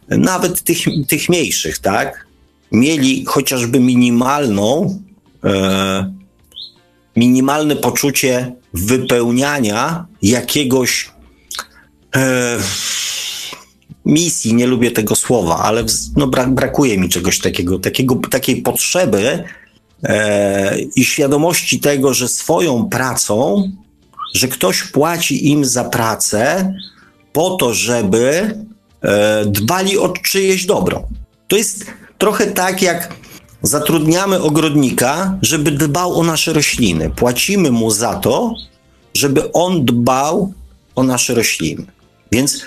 [0.08, 0.78] nawet tych,
[1.08, 2.26] tych mniejszych, tak,
[2.72, 5.00] mieli chociażby minimalną,
[5.44, 6.14] e,
[7.16, 11.11] minimalne poczucie wypełniania jakiegoś e,
[14.04, 15.84] misji, nie lubię tego słowa, ale
[16.16, 19.44] no, brak, brakuje mi czegoś takiego, takiego takiej potrzeby
[20.02, 23.70] e, i świadomości tego, że swoją pracą,
[24.34, 26.74] że ktoś płaci im za pracę
[27.32, 28.56] po to, żeby
[29.02, 31.08] e, dbali o czyjeś dobro.
[31.48, 31.86] To jest
[32.18, 33.14] trochę tak, jak
[33.62, 37.10] zatrudniamy ogrodnika, żeby dbał o nasze rośliny.
[37.10, 38.54] Płacimy mu za to,
[39.14, 40.52] żeby on dbał
[40.94, 41.86] o nasze rośliny.
[42.32, 42.64] Więc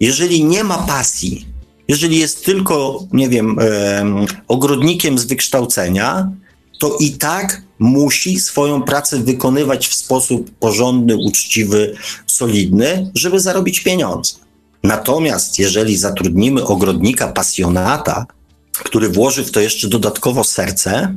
[0.00, 1.46] jeżeli nie ma pasji,
[1.88, 4.04] jeżeli jest tylko, nie wiem, e,
[4.48, 6.32] ogrodnikiem z wykształcenia,
[6.78, 11.96] to i tak musi swoją pracę wykonywać w sposób porządny, uczciwy,
[12.26, 14.34] solidny, żeby zarobić pieniądze.
[14.82, 18.26] Natomiast jeżeli zatrudnimy ogrodnika pasjonata,
[18.72, 21.16] który włoży w to jeszcze dodatkowo serce,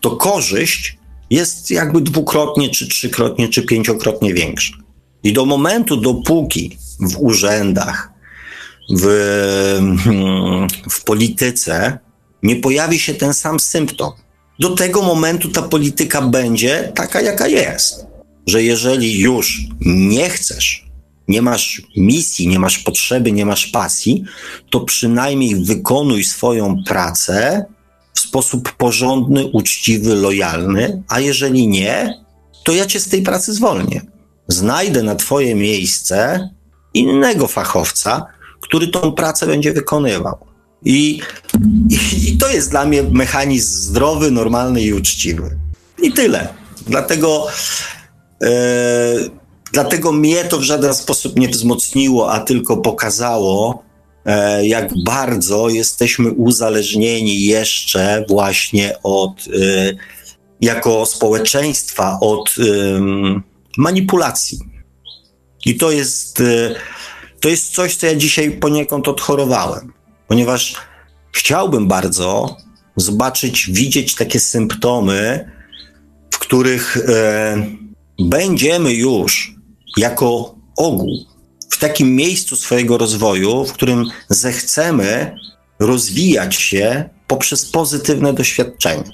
[0.00, 0.98] to korzyść
[1.30, 4.76] jest jakby dwukrotnie, czy trzykrotnie, czy pięciokrotnie większa.
[5.22, 8.10] I do momentu, dopóki w urzędach,
[8.90, 9.04] w,
[10.90, 11.98] w polityce
[12.42, 14.12] nie pojawi się ten sam symptom,
[14.58, 18.06] do tego momentu ta polityka będzie taka, jaka jest.
[18.46, 20.86] Że jeżeli już nie chcesz,
[21.28, 24.24] nie masz misji, nie masz potrzeby, nie masz pasji,
[24.70, 27.64] to przynajmniej wykonuj swoją pracę
[28.14, 32.24] w sposób porządny, uczciwy, lojalny, a jeżeli nie,
[32.64, 34.00] to ja cię z tej pracy zwolnię.
[34.48, 36.48] Znajdę na twoje miejsce
[36.98, 38.26] innego fachowca,
[38.60, 40.38] który tą pracę będzie wykonywał.
[40.84, 41.20] I,
[41.90, 41.98] i,
[42.28, 45.56] I, to jest dla mnie mechanizm zdrowy, normalny i uczciwy.
[46.02, 46.48] I tyle.
[46.86, 47.46] Dlatego,
[48.42, 48.48] e,
[49.72, 53.82] dlatego mnie to w żaden sposób nie wzmocniło, a tylko pokazało,
[54.24, 59.92] e, jak bardzo jesteśmy uzależnieni jeszcze właśnie od, e,
[60.60, 62.56] jako społeczeństwa, od
[63.78, 64.75] manipulacji.
[65.64, 66.74] I to jest, e,
[67.40, 69.96] to jest coś, co ja dzisiaj poniekąd odchorowałem
[70.28, 70.74] ponieważ
[71.32, 72.56] chciałbym bardzo
[72.96, 75.50] zobaczyć, widzieć takie symptomy,
[76.30, 77.66] w których e,
[78.18, 79.54] będziemy już
[79.96, 81.26] jako ogół
[81.70, 85.36] w takim miejscu swojego rozwoju, w którym zechcemy
[85.78, 89.10] rozwijać się poprzez pozytywne doświadczenia,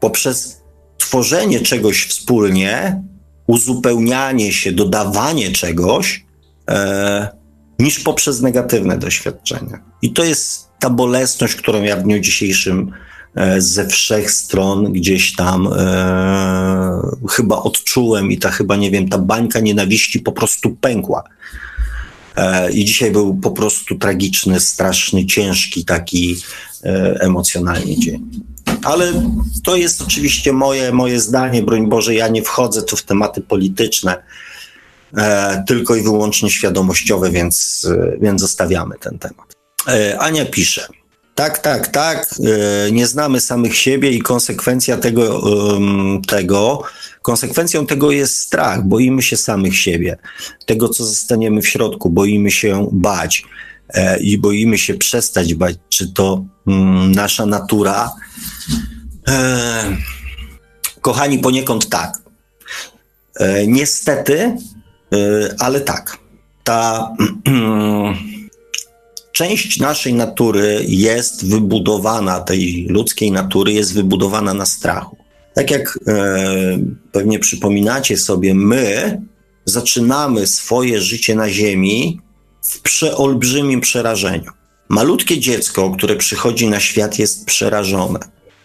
[0.00, 0.60] poprzez
[0.98, 3.02] tworzenie czegoś wspólnie,
[3.46, 6.24] uzupełnianie się, dodawanie czegoś,
[6.70, 7.28] e,
[7.78, 9.78] niż poprzez negatywne doświadczenia.
[10.02, 12.92] I to jest ta bolesność, którą ja w dniu dzisiejszym
[13.34, 17.00] e, ze wszech stron gdzieś tam e,
[17.30, 21.22] chyba odczułem i ta chyba, nie wiem, ta bańka nienawiści po prostu pękła.
[22.36, 26.36] E, I dzisiaj był po prostu tragiczny, straszny, ciężki taki
[26.84, 28.30] e, emocjonalnie dzień.
[28.82, 29.12] Ale
[29.64, 34.22] to jest oczywiście moje, moje zdanie, broń Boże, ja nie wchodzę tu w tematy polityczne
[35.16, 37.86] e, tylko i wyłącznie świadomościowe, więc,
[38.20, 39.56] więc zostawiamy ten temat.
[40.18, 40.88] Ania pisze.
[41.36, 42.34] Tak, tak, tak.
[42.88, 45.42] E, nie znamy samych siebie i konsekwencja tego,
[46.26, 46.82] tego,
[47.22, 48.84] konsekwencją tego jest strach.
[48.84, 50.16] Boimy się samych siebie,
[50.66, 53.44] tego, co zostaniemy w środku, boimy się bać
[53.88, 58.10] e, i boimy się przestać bać, czy to mm, nasza natura.
[61.00, 62.18] Kochani, poniekąd tak.
[63.66, 64.56] Niestety,
[65.58, 66.18] ale tak.
[66.64, 67.10] Ta
[69.36, 75.16] część naszej natury jest wybudowana, tej ludzkiej natury jest wybudowana na strachu.
[75.54, 76.18] Tak jak e,
[77.12, 79.20] pewnie przypominacie sobie, my
[79.64, 82.20] zaczynamy swoje życie na Ziemi
[82.62, 84.50] w przeolbrzymim przerażeniu.
[84.88, 88.20] Malutkie dziecko, które przychodzi na świat, jest przerażone.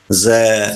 [0.10, 0.70] Ze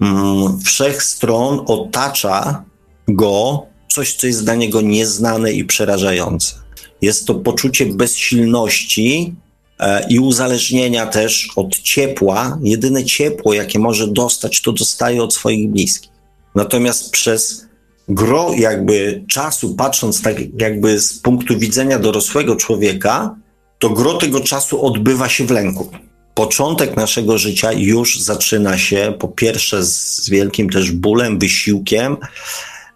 [0.00, 2.64] mm, wszech stron otacza
[3.08, 6.67] go coś, co jest dla niego nieznane i przerażające.
[7.02, 9.34] Jest to poczucie bezsilności
[9.78, 12.58] e, i uzależnienia też od ciepła.
[12.62, 16.10] Jedyne ciepło, jakie może dostać, to dostaje od swoich bliskich.
[16.54, 17.66] Natomiast przez
[18.08, 23.36] gro jakby czasu, patrząc tak jakby z punktu widzenia dorosłego człowieka,
[23.78, 25.90] to gro tego czasu odbywa się w lęku.
[26.34, 32.16] Początek naszego życia już zaczyna się po pierwsze z wielkim też bólem, wysiłkiem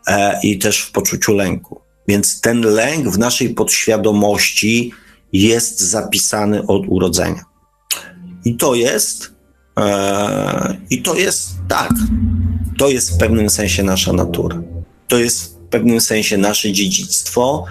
[0.06, 1.81] e, i też w poczuciu lęku.
[2.08, 4.92] Więc ten lęk w naszej podświadomości
[5.32, 7.44] jest zapisany od urodzenia.
[8.44, 9.32] I to jest,
[9.78, 11.92] e, i to jest tak,
[12.78, 14.62] to jest w pewnym sensie nasza natura.
[15.08, 17.64] To jest w pewnym sensie nasze dziedzictwo,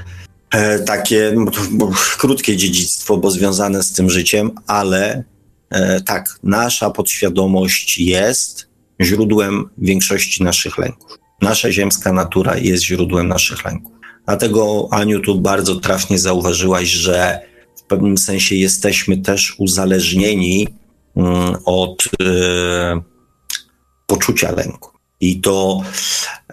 [0.52, 1.34] e, takie
[1.72, 5.24] no, krótkie dziedzictwo, bo związane z tym życiem, ale
[5.70, 8.68] e, tak, nasza podświadomość jest
[9.02, 11.18] źródłem większości naszych lęków.
[11.42, 14.01] Nasza ziemska natura jest źródłem naszych lęków.
[14.32, 17.40] Dlatego, Aniu, tu bardzo trafnie zauważyłaś, że
[17.76, 20.68] w pewnym sensie jesteśmy też uzależnieni
[21.16, 23.02] mm, od e,
[24.08, 24.90] poczucia lęku.
[25.20, 25.82] I to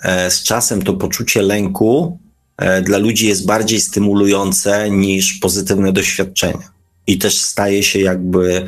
[0.03, 2.19] e, z czasem to poczucie lęku
[2.57, 6.71] e, dla ludzi jest bardziej stymulujące niż pozytywne doświadczenia.
[7.07, 8.67] I też staje się jakby,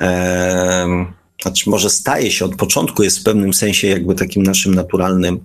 [0.00, 1.06] e,
[1.42, 5.44] znaczy może staje się od początku, jest w pewnym sensie jakby takim naszym naturalnym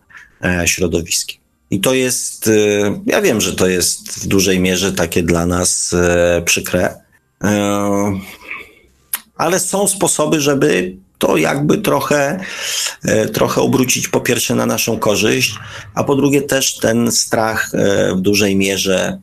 [0.66, 1.47] środowiskiem.
[1.72, 5.94] I to jest, y, ja wiem, że to jest w dużej mierze takie dla nas
[5.94, 6.96] y, przykre,
[7.44, 7.48] y,
[9.38, 12.40] ale są sposoby, żeby to jakby trochę,
[13.34, 15.56] trochę obrócić po pierwsze na naszą korzyść,
[15.96, 17.72] a po drugie też ten strach
[18.16, 19.22] w dużej mierze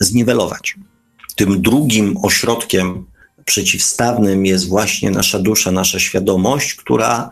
[0.00, 0.74] zniwelować.
[1.36, 3.06] Tym drugim ośrodkiem
[3.44, 7.30] przeciwstawnym jest właśnie nasza dusza, nasza świadomość, która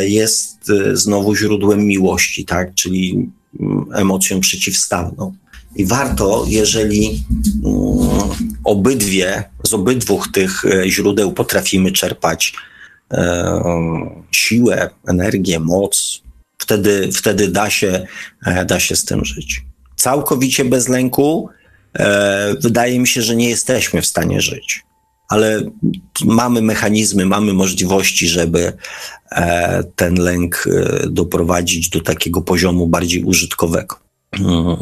[0.00, 2.74] jest e, znowu źródłem miłości, tak?
[2.74, 3.30] czyli
[3.60, 5.32] mm, emocją przeciwstawną.
[5.76, 7.24] I warto, jeżeli
[7.64, 8.28] mm,
[8.64, 12.54] obydwie z obydwu tych źródeł potrafimy czerpać
[14.30, 16.22] siłę, energię, moc,
[16.58, 18.06] wtedy, wtedy da, się,
[18.66, 19.64] da się z tym żyć.
[19.96, 21.48] Całkowicie bez lęku
[22.60, 24.86] wydaje mi się, że nie jesteśmy w stanie żyć
[25.28, 25.62] ale
[26.24, 28.72] mamy mechanizmy, mamy możliwości, żeby
[29.32, 33.96] e, ten lęk e, doprowadzić do takiego poziomu bardziej użytkowego.
[34.32, 34.76] Mm.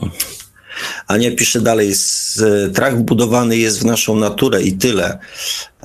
[1.07, 5.19] A nie pisze dalej, strach wbudowany jest w naszą naturę i tyle.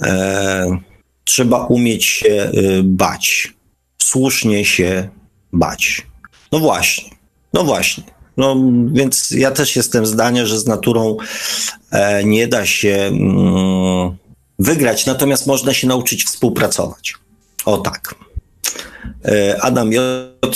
[0.02, 0.78] E,
[1.24, 2.52] trzeba umieć się
[2.84, 3.54] bać,
[3.98, 5.10] słusznie się
[5.54, 6.08] bać.
[6.52, 7.10] No właśnie,
[7.54, 8.04] no właśnie.
[8.38, 8.56] No,
[8.94, 11.18] więc ja też jestem zdania, że z naturą
[12.24, 13.12] nie da się.
[14.60, 17.14] Wygrać, natomiast można się nauczyć współpracować.
[17.66, 18.16] O tak.
[19.26, 20.04] E, Adam J.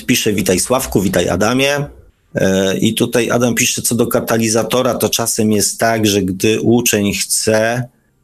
[0.05, 1.85] pisze, witaj Sławku, witaj Adamie.
[2.35, 7.13] E, I tutaj Adam pisze, co do katalizatora, to czasem jest tak, że gdy uczeń
[7.13, 7.83] chce,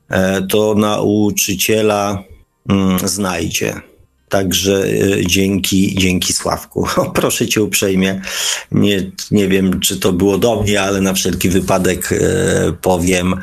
[0.10, 2.24] e, to nauczyciela
[2.70, 3.89] mm, znajdzie.
[4.30, 6.88] Także e, dzięki, dzięki Sławku.
[7.14, 8.22] Proszę cię uprzejmie.
[8.72, 12.18] Nie, nie wiem, czy to było do mnie, ale na wszelki wypadek e,
[12.82, 13.36] powiem,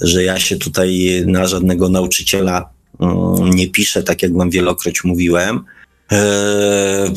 [0.00, 2.68] że ja się tutaj na żadnego nauczyciela
[3.00, 5.64] mm, nie piszę, tak jak wam wielokroć mówiłem.
[6.12, 7.12] E,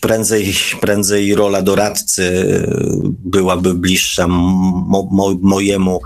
[0.00, 2.46] prędzej, prędzej rola doradcy
[3.24, 6.00] byłaby bliższa mo, mo, mojemu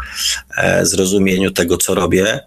[0.82, 2.40] zrozumieniu tego, co robię.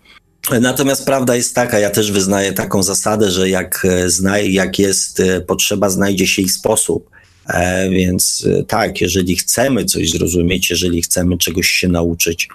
[0.52, 3.88] Natomiast prawda jest taka, ja też wyznaję taką zasadę, że jak,
[4.26, 7.10] e, jak jest e, potrzeba, znajdzie się i sposób.
[7.48, 12.48] E, więc tak, jeżeli chcemy coś zrozumieć, jeżeli chcemy czegoś się nauczyć,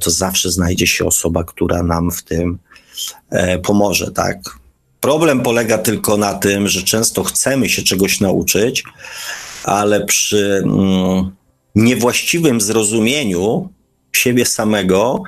[0.00, 2.58] to zawsze znajdzie się osoba, która nam w tym
[3.62, 4.38] pomoże, tak.
[5.00, 8.84] Problem polega tylko na tym, że często chcemy się czegoś nauczyć,
[9.64, 11.30] ale przy mm,
[11.74, 13.68] niewłaściwym zrozumieniu
[14.16, 15.22] siebie samego,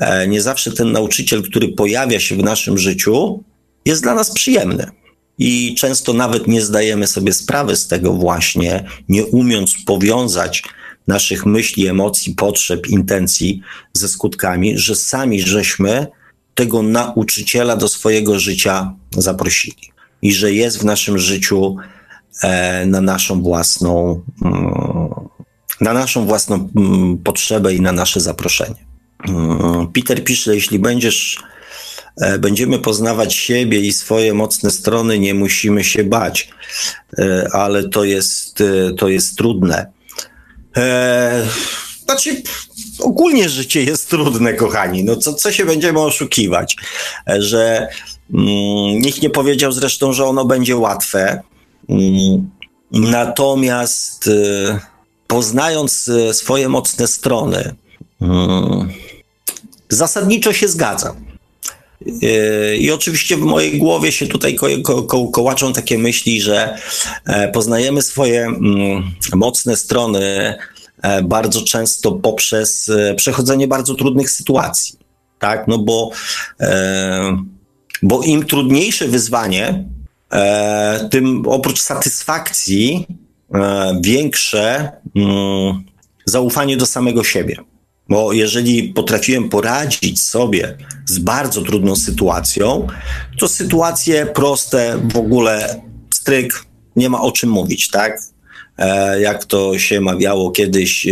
[0.00, 3.44] e, nie zawsze ten nauczyciel, który pojawia się w naszym życiu,
[3.84, 4.90] jest dla nas przyjemny.
[5.38, 10.62] I często nawet nie zdajemy sobie sprawy z tego właśnie, nie umiejąc powiązać
[11.08, 13.60] naszych myśli, emocji, potrzeb, intencji
[13.92, 16.06] ze skutkami, że sami żeśmy
[16.54, 19.92] tego nauczyciela do swojego życia zaprosili.
[20.22, 21.76] I że jest w naszym życiu
[22.42, 25.08] e, na naszą własną mm,
[25.80, 28.84] na naszą własną mm, potrzebę i na nasze zaproszenie.
[29.28, 31.42] Mm, Peter pisze, jeśli będziesz,
[32.20, 36.50] e, będziemy poznawać siebie i swoje mocne strony, nie musimy się bać,
[37.18, 39.94] e, ale to jest, e, to jest trudne.
[42.04, 42.42] Znaczy,
[43.00, 45.04] ogólnie życie jest trudne, kochani.
[45.04, 46.76] No co, co się będziemy oszukiwać?
[47.38, 47.88] Że
[48.34, 48.46] mm,
[49.00, 51.42] nikt nie powiedział zresztą, że ono będzie łatwe.
[52.90, 54.30] Natomiast
[55.26, 57.74] poznając e, swoje mocne strony,
[58.20, 58.88] mm,
[59.88, 61.16] zasadniczo się zgadzam.
[62.22, 66.78] E, I oczywiście w mojej głowie się tutaj ko ko ko kołaczą takie myśli, że
[67.26, 70.54] e, poznajemy swoje mm, mocne strony
[71.24, 74.98] bardzo często poprzez przechodzenie bardzo trudnych sytuacji.
[75.38, 76.10] Tak, no bo,
[78.02, 79.84] bo im trudniejsze wyzwanie,
[81.10, 83.06] tym oprócz satysfakcji
[84.00, 85.84] większe mm,
[86.24, 87.56] zaufanie do samego siebie.
[88.08, 90.76] Bo jeżeli potrafiłem poradzić sobie
[91.06, 92.86] z bardzo trudną sytuacją,
[93.38, 95.80] to sytuacje proste w ogóle
[96.14, 96.64] stryk,
[96.96, 98.18] nie ma o czym mówić, tak?
[98.78, 101.10] E, jak to się mawiało kiedyś, e,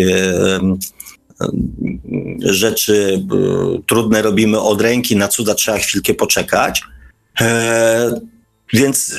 [2.38, 3.24] rzeczy
[3.86, 6.82] trudne robimy od ręki, na cuda trzeba chwilkę poczekać.
[8.72, 9.14] Więc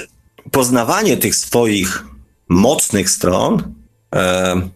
[0.51, 2.03] poznawanie tych swoich
[2.49, 3.73] mocnych stron
[4.15, 4.69] e,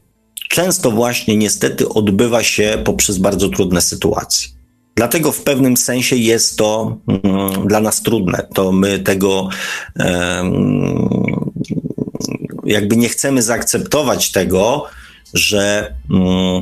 [0.50, 4.50] często właśnie niestety odbywa się poprzez bardzo trudne sytuacje.
[4.96, 8.48] Dlatego w pewnym sensie jest to mm, dla nas trudne.
[8.54, 9.50] To my tego
[10.00, 10.44] e,
[12.66, 14.86] jakby nie chcemy zaakceptować tego,
[15.34, 16.62] że, mm,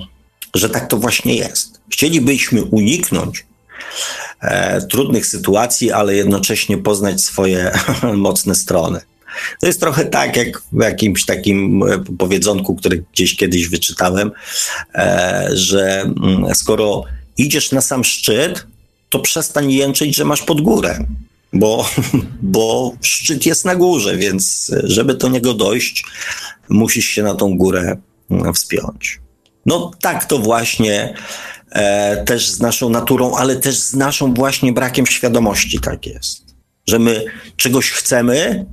[0.55, 1.81] że tak to właśnie jest.
[1.89, 3.45] Chcielibyśmy uniknąć
[4.41, 7.71] e, trudnych sytuacji, ale jednocześnie poznać swoje
[8.13, 9.01] mocne strony.
[9.61, 14.31] To jest trochę tak, jak w jakimś takim e, powiedzonku, który gdzieś kiedyś wyczytałem,
[14.95, 17.03] e, że mm, skoro
[17.37, 18.65] idziesz na sam szczyt,
[19.09, 20.99] to przestań jęczyć, że masz pod górę.
[21.53, 21.89] Bo,
[22.41, 26.05] bo szczyt jest na górze, więc żeby do niego dojść,
[26.69, 27.97] musisz się na tą górę
[28.31, 29.19] mm, wspiąć.
[29.65, 31.13] No tak to właśnie
[31.71, 36.45] e, też z naszą naturą, ale też z naszą właśnie brakiem świadomości tak jest.
[36.87, 37.25] Że my
[37.55, 38.65] czegoś chcemy,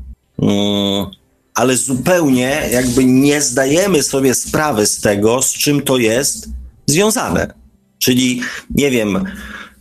[1.54, 6.48] ale zupełnie jakby nie zdajemy sobie sprawy z tego, z czym to jest
[6.86, 7.54] związane.
[7.98, 8.40] Czyli,
[8.74, 9.24] nie wiem,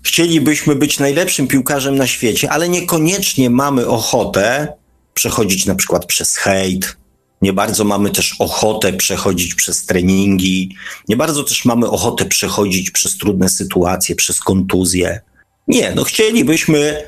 [0.03, 4.73] chcielibyśmy być najlepszym piłkarzem na świecie, ale niekoniecznie mamy ochotę
[5.13, 6.97] przechodzić na przykład przez hejt,
[7.41, 10.75] nie bardzo mamy też ochotę przechodzić przez treningi,
[11.09, 15.21] nie bardzo też mamy ochotę przechodzić przez trudne sytuacje, przez kontuzje.
[15.67, 17.03] Nie, no chcielibyśmy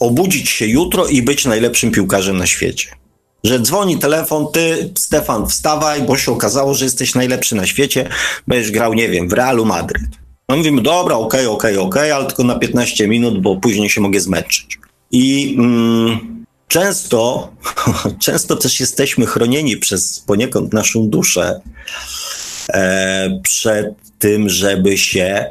[0.00, 2.88] obudzić się jutro i być najlepszym piłkarzem na świecie.
[3.44, 8.08] Że dzwoni telefon, ty, Stefan, wstawaj, bo się okazało, że jesteś najlepszy na świecie,
[8.46, 10.22] będziesz grał, nie wiem, w Realu Madryt.
[10.48, 13.56] No mówimy, dobra, okej, okay, okej, okay, okej, okay, ale tylko na 15 minut, bo
[13.56, 14.78] później się mogę zmęczyć.
[15.10, 17.52] I mm, często,
[18.24, 21.60] często też jesteśmy chronieni przez poniekąd naszą duszę
[22.68, 25.46] e, przed tym, żeby się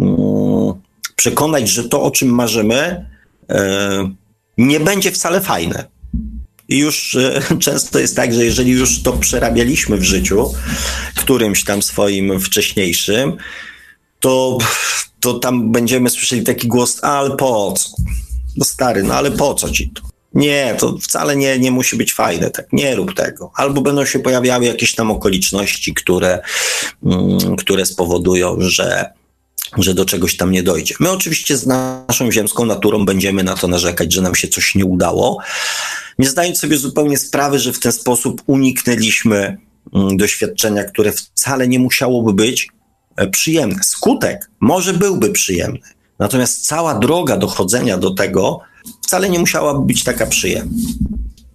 [0.00, 0.74] mm,
[1.16, 3.06] przekonać, że to, o czym marzymy,
[4.58, 5.84] nie będzie wcale fajne.
[6.68, 10.52] I już e, często jest tak, że jeżeli już to przerabialiśmy w życiu,
[11.16, 13.36] którymś tam swoim wcześniejszym,
[14.20, 14.58] to,
[15.20, 17.88] to tam będziemy słyszeli taki głos, ale po co?
[18.56, 20.02] No stary, no ale po co ci to?
[20.34, 23.50] Nie, to wcale nie, nie musi być fajne, tak, nie rób tego.
[23.54, 26.40] Albo będą się pojawiały jakieś tam okoliczności, które,
[27.04, 29.10] mm, które spowodują, że,
[29.78, 30.94] że do czegoś tam nie dojdzie.
[31.00, 34.84] My oczywiście z naszą ziemską naturą będziemy na to narzekać, że nam się coś nie
[34.84, 35.38] udało,
[36.18, 39.58] nie zdając sobie zupełnie sprawy, że w ten sposób uniknęliśmy
[39.94, 42.68] mm, doświadczenia, które wcale nie musiałoby być
[43.16, 43.84] e, przyjemne.
[43.84, 45.80] Skutek może byłby przyjemny,
[46.18, 48.60] natomiast cała droga dochodzenia do tego
[49.02, 50.72] wcale nie musiałaby być taka przyjemna.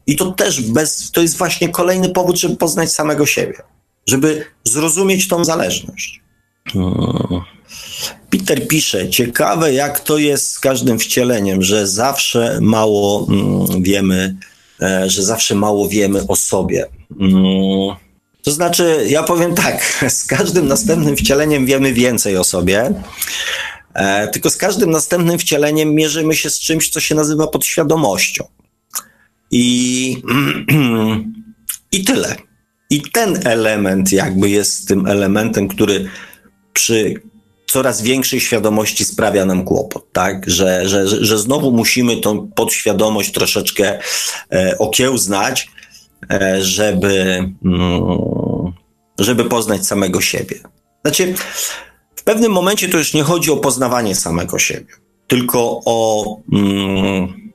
[0.08, 3.64] I to też bez, to jest właśnie kolejny powód, żeby poznać samego siebie,
[4.08, 6.22] żeby zrozumieć tą zależność.
[8.30, 14.36] Peter pisze, ciekawe jak to jest z każdym wcieleniem, że zawsze mało mm, wiemy,
[14.82, 16.86] e, że zawsze mało wiemy o sobie.
[17.20, 17.96] Mm,
[18.44, 19.84] to znaczy, ja powiem tak,
[20.20, 22.94] z każdym następnym wcieleniem wiemy więcej o sobie,
[23.94, 28.48] E, tylko z każdym następnym wcieleniem mierzymy się z czymś, co się nazywa podświadomością.
[29.52, 30.18] I,
[31.92, 32.36] i tyle.
[32.90, 36.10] I ten element jakby jest tym elementem, który
[36.74, 37.22] przy
[37.72, 40.50] coraz większej świadomości sprawia nam kłopot, tak?
[40.50, 44.00] Że, że, że znowu musimy tą podświadomość troszeczkę
[44.52, 45.68] e, okiełznać,
[46.32, 48.74] e, żeby, mm,
[49.20, 50.60] żeby poznać samego siebie.
[51.06, 51.34] Znaczy,
[52.16, 54.94] w pewnym momencie to już nie chodzi o poznawanie samego siebie,
[55.28, 57.52] tylko o mm,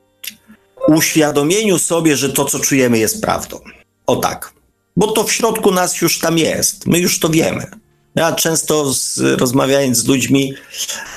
[0.87, 3.59] uświadomieniu sobie, że to, co czujemy, jest prawdą.
[4.07, 4.53] O tak.
[4.95, 6.87] Bo to w środku nas już tam jest.
[6.87, 7.71] My już to wiemy.
[8.17, 10.53] Ja często z, rozmawiając z ludźmi,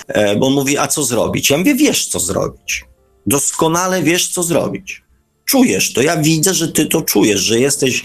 [0.09, 1.51] e, bo on mówi, a co zrobić?
[1.51, 2.85] Ja mówię, wiesz, co zrobić.
[3.27, 5.03] Doskonale wiesz, co zrobić.
[5.45, 6.03] Czujesz to.
[6.03, 8.03] Ja widzę, że ty to czujesz, że jesteś,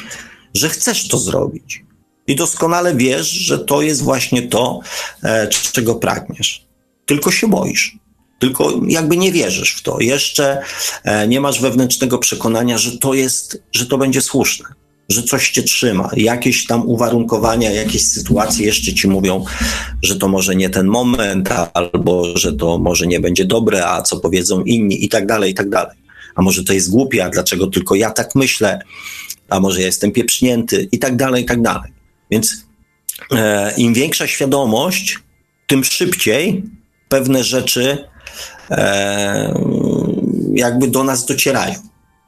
[0.54, 1.84] że chcesz to zrobić.
[2.28, 4.80] I doskonale wiesz, że to jest właśnie to,
[5.24, 6.66] e, czego pragniesz.
[7.06, 7.98] Tylko się boisz.
[8.40, 10.00] Tylko jakby nie wierzysz w to.
[10.00, 10.62] Jeszcze
[11.04, 14.66] e, nie masz wewnętrznego przekonania, że to jest, że to będzie słuszne,
[15.10, 16.10] że coś cię trzyma.
[16.18, 19.46] Jakieś tam uwarunkowania, jakieś sytuacje jeszcze ci mówią,
[20.02, 24.20] że to może nie ten moment, albo że to może nie będzie dobre, a co
[24.20, 25.98] powiedzą inni i tak dalej, i tak dalej.
[26.36, 28.80] A może to jest głupie, a dlaczego tylko ja tak myślę,
[29.50, 31.92] a może ja jestem pieprznięty i tak dalej, i tak dalej.
[32.32, 32.66] Więc
[33.32, 35.20] e, im większa świadomość,
[35.68, 36.64] tym szybciej
[37.10, 38.08] pewne rzeczy
[38.72, 39.64] e,
[40.54, 41.76] jakby do nas docierają.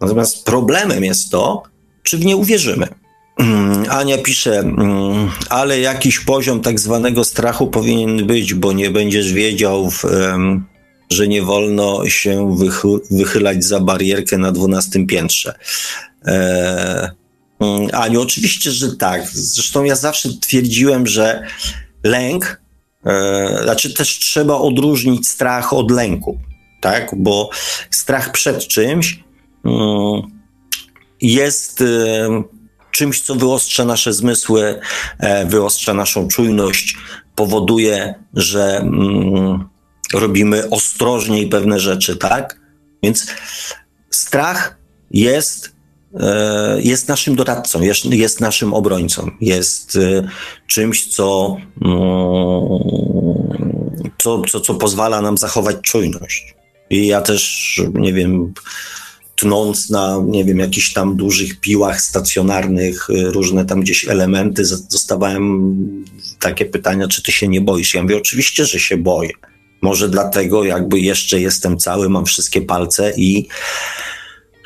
[0.02, 1.64] Natomiast problemem jest to,
[2.08, 2.88] czy w nie uwierzymy.
[3.40, 9.34] Mm, Ania pisze, mm, ale jakiś poziom tak zwanego strachu powinien być, bo nie będziesz
[9.34, 10.04] wiedział, w,
[11.12, 12.56] że nie wolno się
[13.12, 15.54] wychylać za barierkę na dwunastym piętrze.
[16.26, 17.12] E,
[17.60, 19.28] Mm, Aniu, oczywiście, że tak.
[19.28, 21.48] Zresztą ja zawsze twierdziłem, że
[22.04, 22.62] lęk,
[23.06, 26.40] e, znaczy też trzeba odróżnić strach od lęku,
[26.82, 27.12] tak?
[27.18, 27.50] Bo
[27.92, 29.20] strach przed czymś
[31.22, 31.86] jest e,
[32.92, 34.80] czymś, co wyostrza nasze zmysły,
[35.20, 36.98] e, wyostrza naszą czujność,
[37.36, 39.70] powoduje, że mm,
[40.14, 42.60] robimy ostrożniej pewne rzeczy, tak?
[43.04, 43.28] Więc
[44.10, 44.78] strach
[45.12, 45.78] jest
[46.20, 50.28] E, jest naszym doradcą, jest, jest naszym obrońcą, jest e,
[50.68, 51.98] czymś, co, mm,
[54.18, 56.56] co, co, co pozwala nam zachować czujność.
[56.90, 58.54] I ja też, nie wiem,
[59.38, 65.76] tnąc na, nie wiem, jakichś tam dużych piłach stacjonarnych, e, różne tam gdzieś elementy, dostawałem
[66.40, 67.94] takie pytania, czy ty się nie boisz?
[67.94, 69.32] Ja mówię, oczywiście, że się boję.
[69.82, 73.48] Może dlatego jakby jeszcze jestem cały, mam wszystkie palce i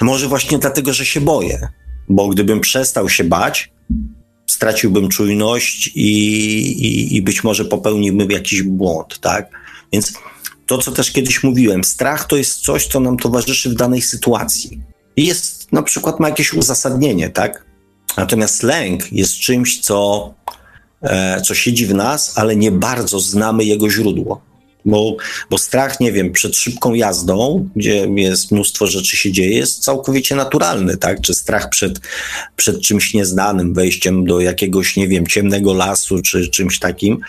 [0.02, 1.68] może właśnie dlatego, że się boję,
[2.10, 3.72] bo gdybym przestał się bać,
[4.48, 6.12] straciłbym czujność i,
[6.86, 9.50] i, i być może popełniłbym jakiś błąd, tak?
[9.94, 10.14] Więc
[10.66, 14.82] to, co też kiedyś mówiłem, strach to jest coś, co nam towarzyszy w danej sytuacji.
[15.18, 17.66] Jest na przykład ma jakieś uzasadnienie, tak?
[18.18, 20.34] Natomiast lęk jest czymś, co,
[21.02, 24.42] e, co siedzi w nas, ale nie bardzo znamy jego źródło.
[24.86, 25.16] Bo,
[25.50, 30.36] bo strach, nie wiem, przed szybką jazdą, gdzie jest mnóstwo rzeczy się dzieje, jest całkowicie
[30.36, 31.22] naturalny, tak?
[31.22, 32.00] Czy strach przed,
[32.56, 37.20] przed czymś nieznanym, wejściem do jakiegoś, nie wiem, ciemnego lasu, czy czymś takim,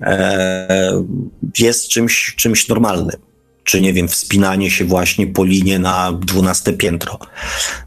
[0.00, 1.04] e,
[1.58, 3.16] jest czymś, czymś normalnym.
[3.64, 7.18] Czy, nie wiem, wspinanie się właśnie po linie na dwunaste piętro.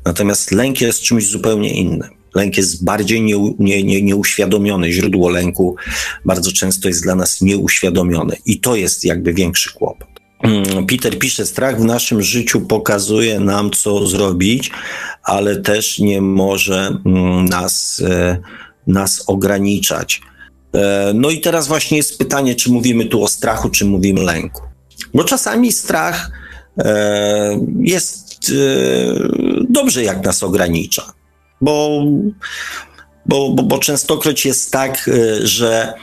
[0.06, 2.19] Natomiast lęk jest czymś zupełnie innym.
[2.36, 4.92] Lęk jest bardziej nie, nie, nie, nieuświadomiony.
[4.92, 5.76] Źródło lęku
[6.26, 10.08] bardzo często jest dla nas nieuświadomione i to jest jakby większy kłopot.
[10.44, 14.72] Mm, Peter pisze, strach w naszym życiu pokazuje nam, co zrobić,
[15.24, 18.38] ale też nie może mm, nas, e,
[18.88, 20.22] nas ograniczać.
[20.74, 24.62] E, no i teraz właśnie jest pytanie, czy mówimy tu o strachu, czy mówimy lęku.
[25.14, 26.32] Bo czasami strach
[26.78, 28.30] e, jest
[29.70, 31.19] dobrze, jak nas ogranicza
[31.62, 32.04] bo,
[33.26, 35.94] bo, bo, bo częstokroć jest tak, y, że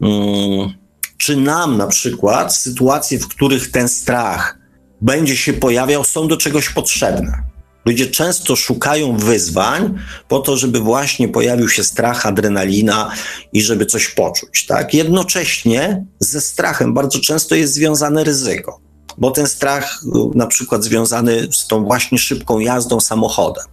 [0.00, 0.74] um,
[1.18, 4.58] czy nam na przykład sytuacje, w których ten strach
[5.00, 7.50] będzie się pojawiał, są do czegoś potrzebne.
[7.84, 13.12] Ludzie często szukają wyzwań po to, żeby właśnie pojawił się strach, adrenalina
[13.52, 14.66] i żeby coś poczuć.
[14.66, 14.94] Tak?
[14.94, 18.80] Jednocześnie ze strachem bardzo często jest związane ryzyko,
[19.18, 23.64] bo ten strach y, na przykład związany z tą właśnie szybką jazdą samochodem.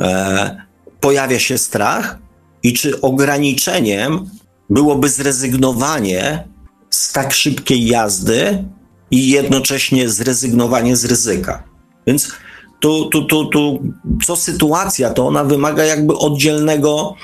[0.00, 0.64] E,
[1.04, 2.18] pojawia się strach
[2.62, 4.30] i czy ograniczeniem
[4.70, 6.48] byłoby zrezygnowanie
[6.90, 8.64] z tak szybkiej jazdy
[9.10, 11.62] i jednocześnie zrezygnowanie z ryzyka.
[12.06, 12.32] Więc
[12.80, 13.82] tu, tu, tu, tu
[14.26, 17.14] co sytuacja, to ona wymaga jakby oddzielnego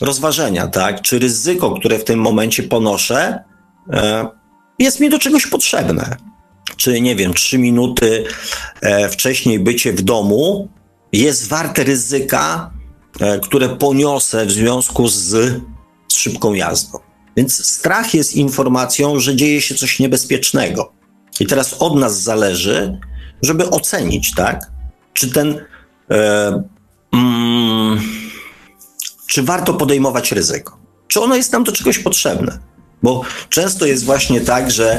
[0.00, 1.02] rozważenia, tak?
[1.02, 3.44] Czy ryzyko, które w tym momencie ponoszę,
[3.92, 4.28] e,
[4.78, 6.16] jest mi do czegoś potrzebne?
[6.76, 8.24] Czy, nie wiem, trzy minuty
[8.80, 10.68] e, wcześniej bycie w domu
[11.12, 12.70] jest warte ryzyka
[13.42, 15.28] które poniosę w związku z,
[16.08, 16.98] z szybką jazdą.
[17.36, 20.92] Więc strach jest informacją, że dzieje się coś niebezpiecznego.
[21.40, 22.98] I teraz od nas zależy,
[23.42, 24.70] żeby ocenić, tak?
[25.12, 25.64] Czy ten.
[26.10, 26.62] E,
[27.12, 28.00] mm,
[29.26, 30.78] czy warto podejmować ryzyko?
[31.08, 32.58] Czy ono jest nam do czegoś potrzebne?
[33.02, 34.98] Bo często jest właśnie tak, że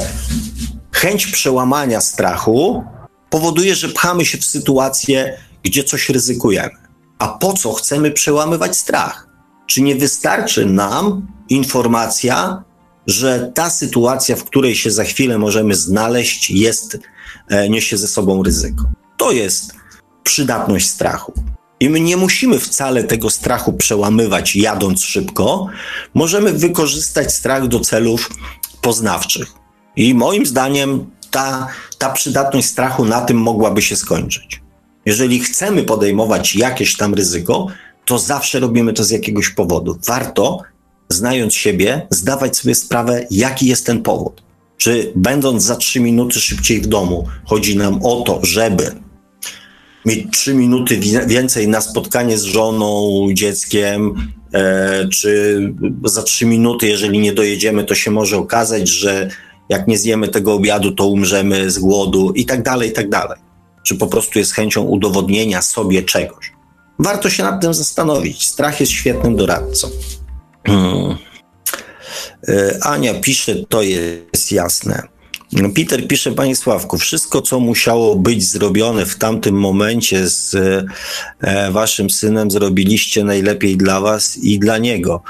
[0.92, 2.84] chęć przełamania strachu
[3.30, 6.81] powoduje, że pchamy się w sytuację, gdzie coś ryzykujemy.
[7.22, 9.28] A po co chcemy przełamywać strach?
[9.68, 12.64] Czy nie wystarczy nam informacja,
[13.08, 17.00] że ta sytuacja, w której się za chwilę możemy znaleźć, jest,
[17.50, 18.84] e, niesie ze sobą ryzyko?
[19.18, 19.74] To jest
[20.24, 21.34] przydatność strachu.
[21.80, 25.68] I my nie musimy wcale tego strachu przełamywać jadąc szybko.
[26.14, 28.30] Możemy wykorzystać strach do celów
[28.82, 29.54] poznawczych.
[29.96, 31.68] I moim zdaniem ta,
[31.98, 34.62] ta przydatność strachu na tym mogłaby się skończyć.
[35.06, 37.68] Jeżeli chcemy podejmować jakieś tam ryzyko,
[38.06, 39.98] to zawsze robimy to z jakiegoś powodu.
[40.08, 40.62] Warto,
[41.10, 44.44] znając siebie, zdawać sobie sprawę, jaki jest ten powód.
[44.78, 48.92] Czy będąc za trzy minuty szybciej w domu, chodzi nam o to, żeby
[50.06, 55.60] mieć trzy minuty więcej na spotkanie z żoną, dzieckiem, e, czy
[56.04, 59.30] za trzy minuty, jeżeli nie dojedziemy, to się może okazać, że
[59.70, 63.51] jak nie zjemy tego obiadu, to umrzemy z głodu i tak dalej, i tak dalej
[63.84, 66.52] czy po prostu jest chęcią udowodnienia sobie czegoś.
[67.00, 68.48] Warto się nad tym zastanowić.
[68.48, 69.90] Strach jest świetnym doradcą.
[70.68, 71.18] Hmm.
[72.48, 75.04] E, Ania pisze, to jest jasne.
[75.76, 80.56] Peter pisze, Panie Sławku, wszystko, co musiało być zrobione w tamtym momencie z
[81.42, 85.22] e, Waszym synem, zrobiliście najlepiej dla Was i dla niego.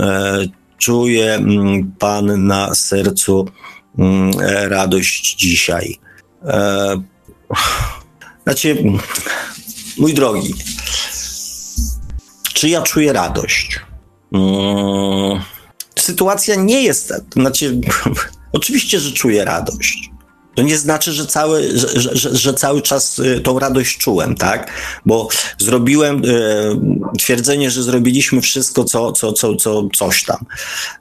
[0.00, 0.38] E,
[0.78, 3.48] czuje mm, Pan na sercu
[3.98, 4.30] mm,
[4.68, 5.98] radość dzisiaj.
[8.44, 8.84] Znaczy,
[9.98, 10.54] mój drogi,
[12.42, 13.80] czy ja czuję radość?
[14.32, 15.42] Hmm,
[15.98, 17.80] sytuacja nie jest, znaczy,
[18.52, 20.10] oczywiście, że czuję radość.
[20.56, 24.72] To nie znaczy, że cały, że, że, że, cały czas y, tą radość czułem, tak?
[25.06, 25.28] Bo
[25.58, 30.44] zrobiłem e, twierdzenie, że zrobiliśmy wszystko, co, co, co, co coś tam.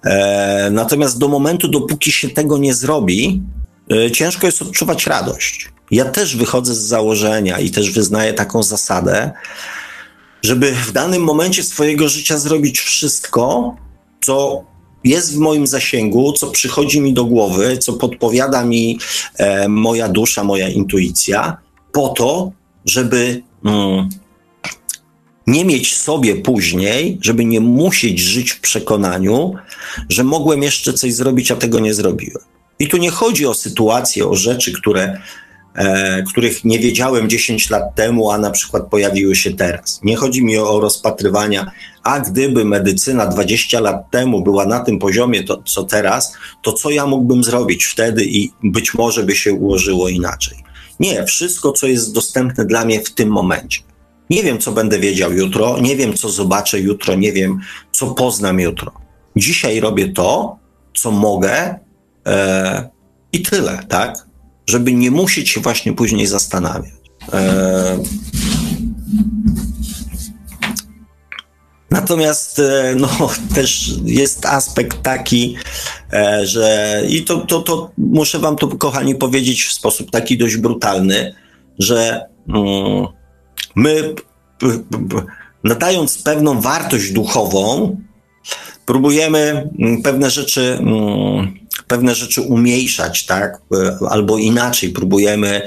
[0.04, 3.42] E, natomiast do momentu, dopóki się tego nie zrobi,
[3.92, 5.75] e, ciężko jest odczuwać radość.
[5.92, 9.32] Ja też wychodzę z założenia i też wyznaję taką zasadę,
[10.42, 13.76] żeby w danym momencie swojego życia zrobić wszystko,
[14.26, 14.64] co
[15.04, 19.00] jest w moim zasięgu, co przychodzi mi do głowy, co podpowiada mi
[19.38, 21.58] e, moja dusza, moja intuicja,
[21.92, 22.52] po to,
[22.86, 24.10] żeby mm,
[25.48, 29.54] nie mieć sobie później, żeby nie musieć żyć w przekonaniu,
[30.10, 32.44] że mogłem jeszcze coś zrobić, a tego nie zrobiłem.
[32.80, 35.22] I tu nie chodzi o sytuacje, o rzeczy, które,
[36.28, 40.00] których nie wiedziałem 10 lat temu, a na przykład pojawiły się teraz.
[40.04, 41.72] Nie chodzi mi o, o rozpatrywania,
[42.04, 46.90] a gdyby medycyna 20 lat temu była na tym poziomie, to, co teraz, to co
[46.90, 50.58] ja mógłbym zrobić wtedy i być może by się ułożyło inaczej.
[51.00, 53.82] Nie, wszystko, co jest dostępne dla mnie w tym momencie.
[54.30, 57.60] Nie wiem, co będę wiedział jutro, nie wiem, co zobaczę jutro, nie wiem,
[57.92, 58.92] co poznam jutro.
[59.36, 60.60] Dzisiaj robię to,
[60.94, 61.80] co mogę
[62.26, 62.90] e,
[63.34, 64.28] i tyle, tak?
[64.68, 66.94] Żeby nie musieć się właśnie później zastanawiać.
[67.34, 68.00] E,
[71.96, 73.10] Natomiast e, no,
[73.56, 75.56] też jest aspekt taki,
[76.14, 80.58] e, że i to, to, to muszę wam to, kochani, powiedzieć w sposób taki dość
[80.58, 81.36] brutalny,
[81.80, 83.08] że mm,
[83.76, 84.16] my
[85.64, 87.98] nadając pewną wartość duchową,
[88.86, 91.54] próbujemy mm, pewne rzeczy, mm,
[91.88, 93.62] pewne rzeczy umniejszać, tak?
[94.10, 95.62] Albo inaczej próbujemy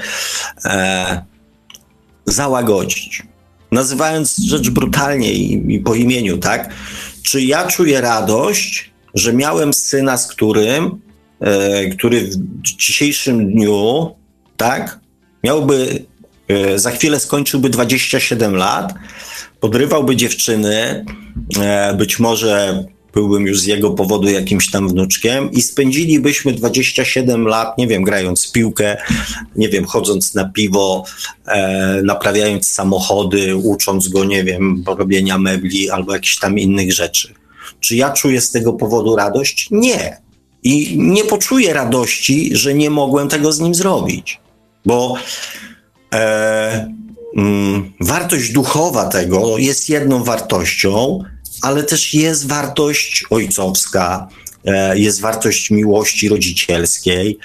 [0.65, 1.25] e,
[2.25, 3.23] załagodzić.
[3.71, 6.69] Nazywając rzecz brutalnie i, i po imieniu, tak?
[7.23, 11.01] Czy ja czuję radość, że miałem syna, z którym,
[11.39, 14.15] e, który w dzisiejszym dniu,
[14.57, 14.99] tak,
[15.43, 16.05] miałby,
[16.47, 18.93] e, za chwilę skończyłby 27 lat,
[19.59, 21.05] podrywałby dziewczyny,
[21.59, 22.83] e, być może
[23.13, 28.51] byłbym już z jego powodu jakimś tam wnuczkiem i spędzilibyśmy 27 lat, nie wiem, grając
[28.51, 28.97] piłkę,
[29.55, 31.03] nie wiem, chodząc na piwo,
[31.45, 37.33] e, naprawiając samochody, ucząc go, nie wiem, robienia mebli albo jakichś tam innych rzeczy.
[37.79, 39.67] Czy ja czuję z tego powodu radość?
[39.71, 40.17] Nie.
[40.63, 44.39] I nie poczuję radości, że nie mogłem tego z nim zrobić,
[44.85, 45.15] bo
[46.13, 46.93] e,
[47.37, 51.23] mm, wartość duchowa tego jest jedną wartością,
[51.61, 54.27] ale też jest wartość ojcowska,
[54.65, 57.37] e, jest wartość miłości rodzicielskiej,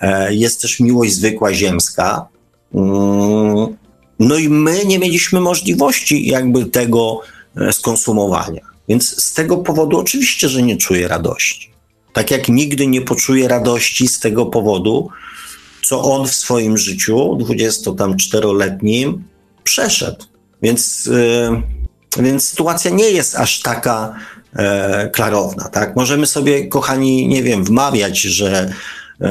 [0.00, 2.26] e, jest też miłość zwykła ziemska.
[2.74, 3.76] Mm,
[4.18, 7.20] no i my nie mieliśmy możliwości jakby tego
[7.56, 8.60] e, skonsumowania.
[8.88, 11.72] Więc z tego powodu oczywiście, że nie czuję radości.
[12.12, 15.08] Tak jak nigdy nie poczuję radości z tego powodu,
[15.84, 19.22] co on w swoim życiu, 24-letnim,
[19.64, 20.24] przeszedł.
[20.62, 21.62] Więc yy,
[22.18, 24.14] więc sytuacja nie jest aż taka
[24.56, 25.68] e, klarowna.
[25.68, 25.96] Tak?
[25.96, 28.72] Możemy sobie, kochani, nie wiem, wmawiać, że
[29.20, 29.30] e,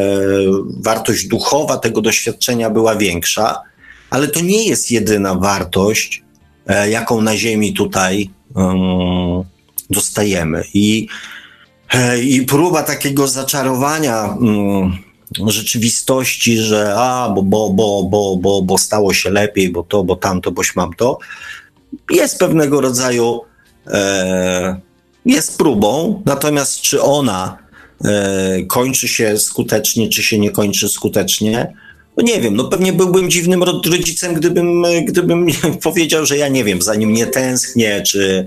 [0.80, 3.62] wartość duchowa tego doświadczenia była większa,
[4.10, 6.24] ale to nie jest jedyna wartość,
[6.68, 9.44] e, jaką na Ziemi tutaj um,
[9.90, 10.64] dostajemy.
[10.74, 11.08] I,
[11.94, 14.98] e, I próba takiego zaczarowania um,
[15.48, 20.16] rzeczywistości, że a, bo, bo, bo, bo, bo, bo stało się lepiej, bo to, bo
[20.16, 21.18] tamto, boś mam to,
[22.12, 23.42] jest pewnego rodzaju
[23.88, 24.80] e,
[25.26, 27.58] jest próbą, natomiast czy ona
[28.06, 31.74] e, kończy się skutecznie, czy się nie kończy skutecznie,
[32.18, 35.48] no nie wiem, no pewnie byłbym dziwnym rodzicem, gdybym, gdybym
[35.84, 38.46] powiedział, że ja nie wiem, za nim nie tęsknię, czy,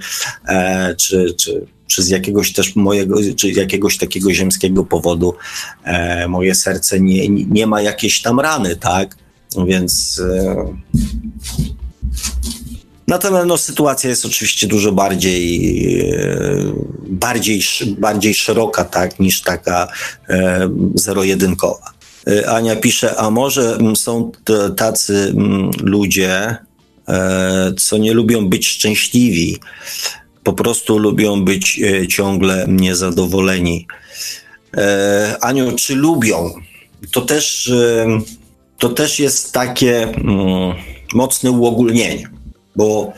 [0.49, 5.35] e, czy, czy, czy z jakiegoś też mojego, czy jakiegoś takiego ziemskiego powodu
[5.85, 9.16] e, moje serce nie, nie ma jakiejś tam rany, tak?
[9.66, 10.75] Więc e,
[13.07, 16.73] Natomiast no, sytuacja jest oczywiście dużo bardziej, e,
[17.07, 17.63] bardziej,
[17.99, 19.89] bardziej szeroka tak, niż taka
[20.29, 21.93] e, zero-jedynkowa.
[22.27, 24.33] E, Ania pisze, a może są
[24.77, 25.35] tacy
[25.83, 26.57] ludzie,
[27.79, 29.59] co nie lubią być szczęśliwi,
[30.43, 33.87] po prostu lubią być ciągle niezadowoleni.
[35.41, 36.55] Aniu, czy lubią?
[37.11, 37.73] To też,
[38.79, 40.13] to też jest takie
[41.15, 42.34] mocne uogólnienie
[42.77, 43.13] bo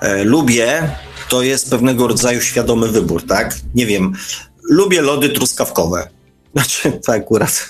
[0.00, 0.90] e, lubię
[1.28, 3.56] to jest pewnego rodzaju świadomy wybór, tak?
[3.74, 4.12] Nie wiem,
[4.70, 6.08] lubię lody truskawkowe.
[6.54, 7.68] Znaczy, to akurat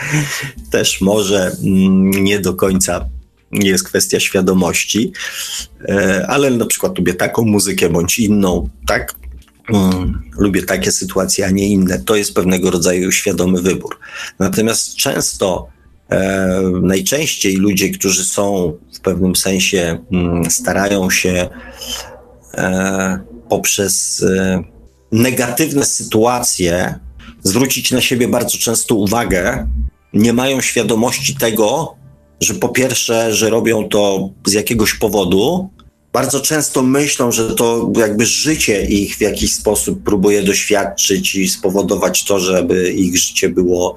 [0.72, 3.08] też może mm, nie do końca
[3.52, 5.12] nie jest kwestia świadomości,
[5.88, 9.14] e, ale na przykład lubię taką muzykę bądź inną, tak?
[9.68, 11.98] Mm, lubię takie sytuacje, a nie inne.
[11.98, 13.98] To jest pewnego rodzaju świadomy wybór.
[14.38, 15.68] Natomiast często
[16.10, 21.48] E, najczęściej ludzie, którzy są w pewnym sensie, mm, starają się
[22.54, 23.18] e,
[23.48, 24.62] poprzez e,
[25.12, 26.94] negatywne sytuacje
[27.42, 29.68] zwrócić na siebie bardzo często uwagę,
[30.12, 31.94] nie mają świadomości tego,
[32.40, 35.70] że po pierwsze, że robią to z jakiegoś powodu,
[36.12, 42.24] bardzo często myślą, że to jakby życie ich w jakiś sposób próbuje doświadczyć i spowodować
[42.24, 43.96] to, żeby ich życie było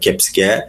[0.00, 0.62] kiepskie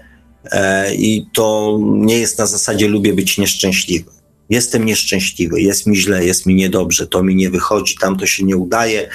[0.97, 4.11] I to nie jest na zasadzie lubię być nieszczęśliwy.
[4.49, 8.43] Jestem nieszczęśliwy, jest mi źle, jest mi niedobrze, to mi nie wychodzi, tam to się
[8.43, 9.09] nie udaje,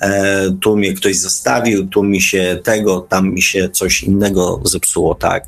[0.00, 5.14] e, tu mnie ktoś zostawił, tu mi się tego, tam mi się coś innego zepsuło,
[5.14, 5.44] tak.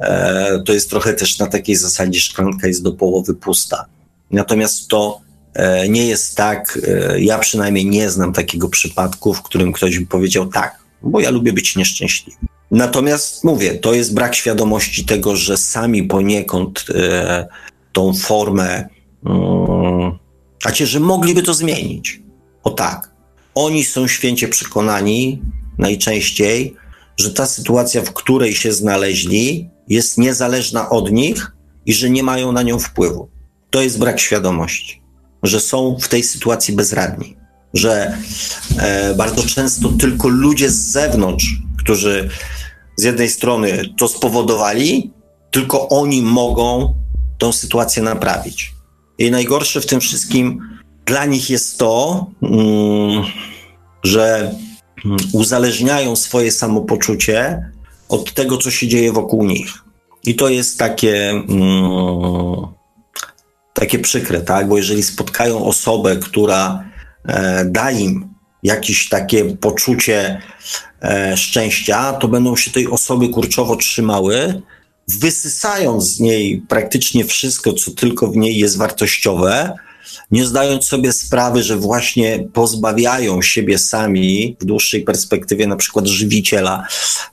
[0.00, 3.84] E, to jest trochę też na takiej zasadzie szklanka jest do połowy pusta.
[4.30, 5.20] Natomiast to
[5.54, 10.06] e, nie jest tak, e, ja przynajmniej nie znam takiego przypadku, w którym ktoś by
[10.06, 12.47] powiedział tak, bo ja lubię być nieszczęśliwy.
[12.70, 17.46] Natomiast mówię, to jest brak świadomości tego, że sami poniekąd e,
[17.92, 18.88] tą formę,
[19.26, 20.18] mm,
[20.64, 22.22] a cię, że mogliby to zmienić.
[22.64, 23.10] O tak.
[23.54, 25.42] Oni są święcie przekonani
[25.78, 26.74] najczęściej,
[27.16, 31.52] że ta sytuacja, w której się znaleźli, jest niezależna od nich
[31.86, 33.28] i że nie mają na nią wpływu.
[33.70, 35.02] To jest brak świadomości,
[35.42, 37.36] że są w tej sytuacji bezradni,
[37.74, 38.18] że
[38.78, 41.56] e, bardzo często tylko ludzie z zewnątrz,
[41.88, 42.28] którzy
[42.96, 45.10] z jednej strony to spowodowali,
[45.50, 46.94] tylko oni mogą
[47.38, 48.72] tą sytuację naprawić.
[49.18, 50.68] I najgorsze w tym wszystkim
[51.06, 53.24] dla nich jest to, mm,
[54.02, 54.54] że
[55.04, 57.70] mm, uzależniają swoje samopoczucie
[58.08, 59.84] od tego, co się dzieje wokół nich.
[60.24, 62.66] I to jest takie, mm,
[63.74, 64.68] takie przykre, tak?
[64.68, 66.84] Bo jeżeli spotkają osobę, która
[67.24, 70.40] e, da im jakieś takie poczucie
[71.02, 74.62] e, szczęścia, to będą się tej osoby kurczowo trzymały,
[75.08, 79.74] wysysając z niej praktycznie wszystko, co tylko w niej jest wartościowe,
[80.30, 86.86] nie zdając sobie sprawy, że właśnie pozbawiają siebie sami w dłuższej perspektywie na przykład żywiciela,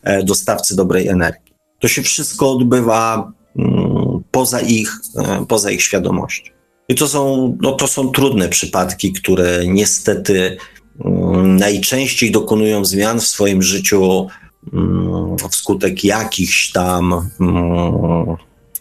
[0.04, 1.54] e, dostawcy dobrej energii.
[1.80, 6.56] To się wszystko odbywa mm, poza ich, e, poza ich świadomością.
[6.90, 10.58] I to są, no to są trudne przypadki, które niestety
[11.44, 14.28] najczęściej dokonują zmian w swoim życiu
[14.74, 17.30] mm, wskutek jakichś tam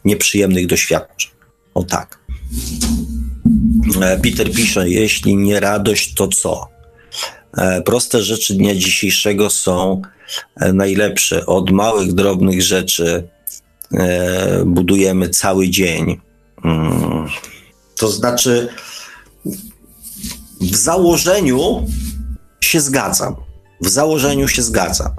[0.05, 1.31] nieprzyjemnych doświadczeń.
[1.75, 2.19] O tak.
[4.01, 6.69] E, Peter pisze, jeśli nie radość, to co?
[7.57, 10.03] E, proste rzeczy dnia dzisiejszego są
[10.57, 11.47] e, najlepsze.
[11.47, 13.29] Od małych, drobnych rzeczy
[14.67, 16.21] budujemy cały dzień.
[16.65, 17.29] Mm.
[17.97, 18.69] To znaczy,
[20.73, 21.87] w założeniu
[22.61, 23.37] się zgadzam.
[23.81, 25.11] W założeniu się zgadzam.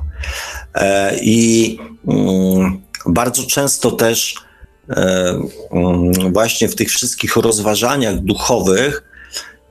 [1.21, 1.77] I
[2.07, 4.45] mm, bardzo często też
[4.89, 5.39] E,
[5.71, 9.03] mm, właśnie w tych wszystkich rozważaniach duchowych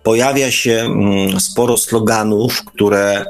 [0.02, 3.24] pojawia się mm, sporo sloganów, które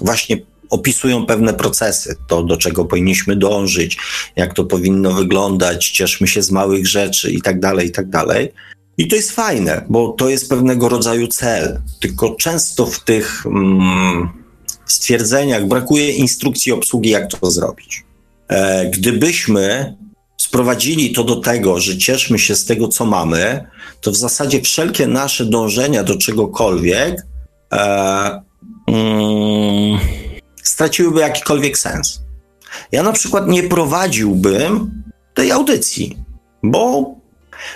[0.00, 0.36] właśnie
[0.70, 3.96] opisują pewne procesy, to do czego powinniśmy dążyć,
[4.36, 8.52] jak to powinno wyglądać, cieszmy się z małych rzeczy i tak dalej, i tak dalej.
[8.98, 11.80] I to jest fajne, bo to jest pewnego rodzaju cel.
[12.00, 14.28] Tylko często w tych mm,
[14.86, 18.04] stwierdzeniach brakuje instrukcji obsługi, jak to zrobić.
[18.48, 19.96] E, gdybyśmy
[20.36, 23.64] sprowadzili to do tego, że cieszmy się z tego, co mamy,
[24.00, 27.26] to w zasadzie wszelkie nasze dążenia do czegokolwiek
[27.72, 28.42] e,
[28.86, 29.98] mm,
[30.62, 32.22] straciłyby jakikolwiek sens.
[32.92, 35.02] Ja na przykład nie prowadziłbym
[35.34, 36.16] tej audycji,
[36.62, 37.14] bo,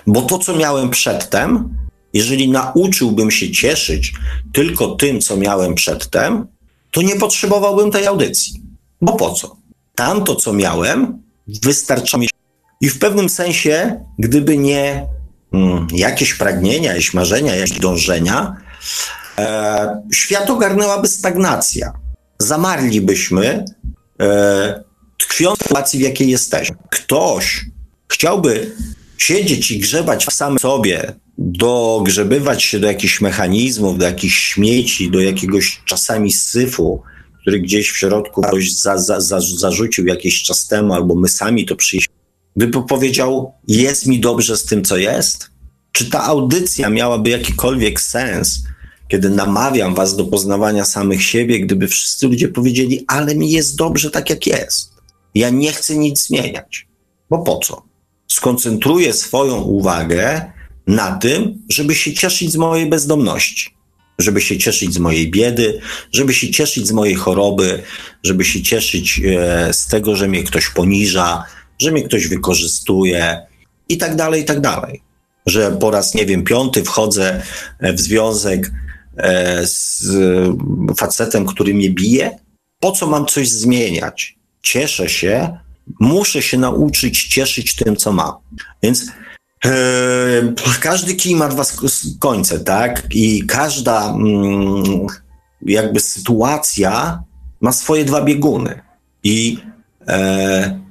[0.06, 1.76] bo to, co miałem przedtem,
[2.12, 4.12] jeżeli nauczyłbym się cieszyć
[4.52, 6.46] tylko tym, co miałem przedtem,
[6.90, 8.62] to nie potrzebowałbym tej audycji.
[9.00, 9.56] Bo po co?
[9.94, 11.22] Tamto, co miałem,
[11.62, 12.28] wystarcza mi
[12.80, 15.06] i w pewnym sensie, gdyby nie
[15.52, 18.56] mm, jakieś pragnienia, jakieś marzenia, jakieś dążenia,
[19.38, 21.92] e, świat ogarnęłaby stagnacja.
[22.38, 23.64] Zamarlibyśmy,
[24.20, 24.84] e,
[25.18, 26.76] tkwiąc w sytuacji, w jakiej jesteśmy.
[26.90, 27.64] Ktoś
[28.08, 28.76] chciałby
[29.22, 35.20] siedzieć i grzebać w samym sobie, dogrzebywać się do jakichś mechanizmów, do jakichś śmieci, do
[35.20, 37.02] jakiegoś czasami syfu,
[37.40, 41.66] który gdzieś w środku ktoś za, za, za, zarzucił jakiś czas temu, albo my sami
[41.66, 42.22] to przyjęliśmy
[42.56, 45.50] gdyby powiedział, jest mi dobrze z tym, co jest?
[45.92, 48.62] Czy ta audycja miałaby jakikolwiek sens,
[49.08, 54.10] kiedy namawiam was do poznawania samych siebie, gdyby wszyscy ludzie powiedzieli, ale mi jest dobrze
[54.10, 54.92] tak, jak jest.
[55.34, 56.88] Ja nie chcę nic zmieniać.
[57.30, 57.82] Bo po co?
[58.32, 60.52] Skoncentruję swoją uwagę
[60.86, 63.70] na tym, żeby się cieszyć z mojej bezdomności,
[64.18, 65.80] żeby się cieszyć z mojej biedy,
[66.12, 67.82] żeby się cieszyć z mojej choroby,
[68.22, 71.44] żeby się cieszyć e, z tego, że mnie ktoś poniża,
[71.78, 73.46] że mnie ktoś wykorzystuje
[73.88, 75.02] i tak dalej, i tak dalej.
[75.46, 77.42] Że po raz, nie wiem, piąty wchodzę
[77.80, 78.70] w związek
[79.16, 80.06] e, z
[80.96, 82.38] facetem, który mnie bije.
[82.80, 84.36] Po co mam coś zmieniać?
[84.62, 85.58] Cieszę się,
[86.00, 88.32] muszę się nauczyć cieszyć tym, co mam.
[88.82, 89.06] Więc
[89.64, 89.70] e,
[90.80, 91.64] każdy kij ma dwa
[92.18, 93.06] końce, tak?
[93.10, 95.06] I każda mm,
[95.62, 97.22] jakby sytuacja
[97.60, 98.80] ma swoje dwa bieguny.
[99.24, 99.58] I
[100.08, 100.82] e,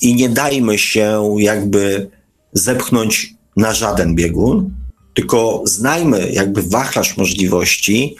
[0.00, 2.10] i nie dajmy się jakby
[2.52, 4.74] zepchnąć na żaden biegun,
[5.14, 8.16] tylko znajmy jakby wachlarz możliwości,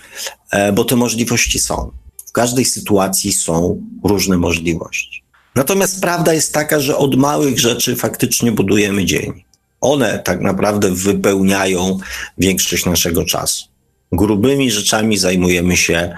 [0.51, 1.91] e, bo te możliwości są.
[2.27, 5.23] W każdej sytuacji są różne możliwości.
[5.57, 9.45] Natomiast prawda jest taka, że od małych rzeczy faktycznie budujemy dzień.
[9.81, 11.99] One tak naprawdę wypełniają
[12.39, 13.65] większość naszego czasu.
[14.13, 16.17] Grubymi rzeczami zajmujemy się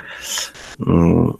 [0.86, 1.32] mm,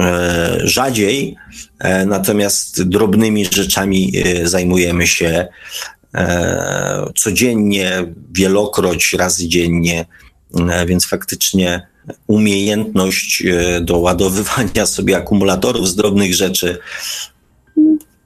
[0.00, 1.36] e, rzadziej,
[1.78, 5.48] e, natomiast drobnymi rzeczami e, zajmujemy się
[7.16, 10.06] codziennie, wielokroć, razy dziennie,
[10.70, 11.86] e, więc faktycznie
[12.26, 16.78] umiejętność e, do ładowywania sobie akumulatorów z drobnych rzeczy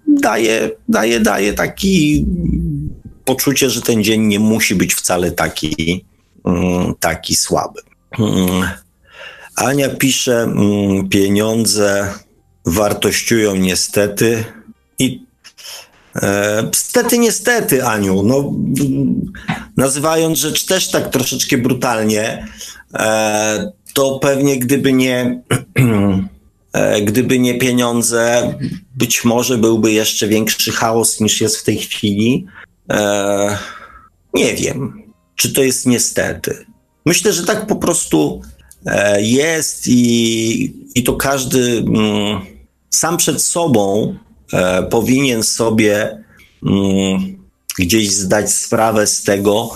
[0.09, 2.27] daje, daje, daje taki
[3.25, 6.05] poczucie, że ten dzień nie musi być wcale taki,
[6.45, 7.81] mm, taki słaby.
[8.19, 8.69] Mm.
[9.57, 12.15] Ania pisze, mm, pieniądze
[12.67, 14.45] wartościują niestety
[14.99, 15.23] i
[16.23, 18.53] e, Stety, niestety, Aniu, no,
[19.77, 22.47] nazywając rzecz też tak troszeczkę brutalnie,
[22.95, 25.43] e, to pewnie gdyby nie
[27.03, 28.55] gdyby nie pieniądze,
[28.97, 32.47] być może byłby jeszcze większy chaos niż jest w tej chwili.
[32.91, 33.59] E,
[34.35, 35.03] nie wiem,
[35.37, 36.67] czy to jest niestety.
[37.07, 38.43] Myślę, że tak po prostu
[38.87, 42.41] e, jest i, i to każdy mm,
[42.91, 44.15] sam przed sobą
[44.91, 46.25] powinien sobie
[46.67, 47.39] mm,
[47.79, 49.71] gdzieś zdać sprawę z tego,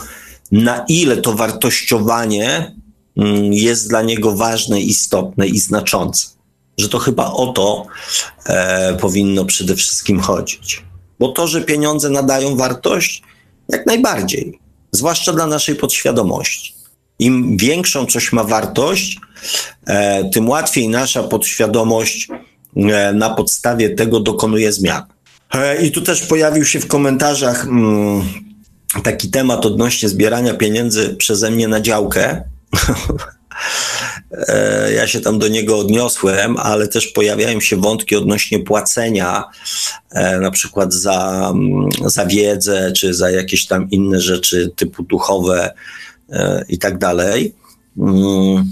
[0.53, 2.75] na ile to wartościowanie
[3.17, 6.27] mm, jest dla niego ważne, istotne i znaczące
[6.83, 7.87] że to chyba o to
[8.47, 10.85] e, powinno przede wszystkim chodzić.
[11.19, 13.23] Bo to, że pieniądze nadają wartość,
[13.69, 14.59] jak najbardziej,
[14.93, 16.75] zwłaszcza dla naszej podświadomości.
[17.19, 19.21] Im większą coś ma wartość,
[19.87, 22.29] e, tym łatwiej nasza podświadomość
[22.77, 25.03] e, na podstawie tego dokonuje zmian.
[25.55, 28.23] E, I tu też pojawił się w komentarzach mm,
[29.03, 32.43] taki temat odnośnie zbierania pieniędzy przeze mnie na działkę.
[34.33, 39.45] E, ja się tam do niego odniosłem, ale też pojawiają się wątki odnośnie płacenia,
[40.11, 45.75] e, na przykład za, mm, za wiedzę, czy za jakieś tam inne rzeczy typu duchowe
[46.31, 47.55] e, i tak dalej.
[47.99, 48.65] Mm,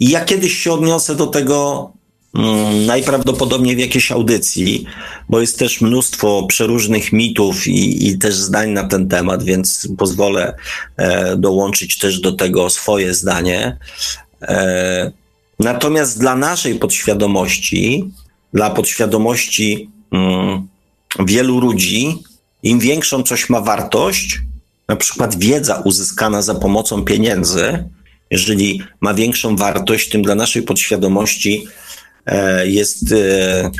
[0.00, 1.90] I ja kiedyś się odniosę do tego
[2.34, 4.86] mm, najprawdopodobniej w jakiejś audycji,
[5.28, 10.56] bo jest też mnóstwo przeróżnych mitów i, i też zdań na ten temat, więc pozwolę
[11.36, 13.78] dołączyć też do tego swoje zdanie.
[14.48, 15.10] E,
[15.60, 18.10] natomiast dla naszej podświadomości,
[18.52, 20.68] dla podświadomości mm,
[21.26, 22.18] wielu ludzi,
[22.62, 24.40] im większą coś ma wartość,
[24.88, 27.84] na przykład wiedza uzyskana za pomocą pieniędzy,
[28.30, 31.66] jeżeli ma większą wartość, tym dla naszej podświadomości
[32.26, 33.70] e, jest e,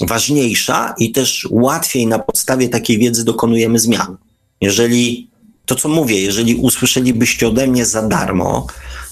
[0.00, 4.16] ważniejsza i też łatwiej na podstawie takiej wiedzy dokonujemy zmian.
[4.60, 5.30] Jeżeli
[5.66, 8.66] to, co mówię, jeżeli usłyszelibyście ode mnie za darmo,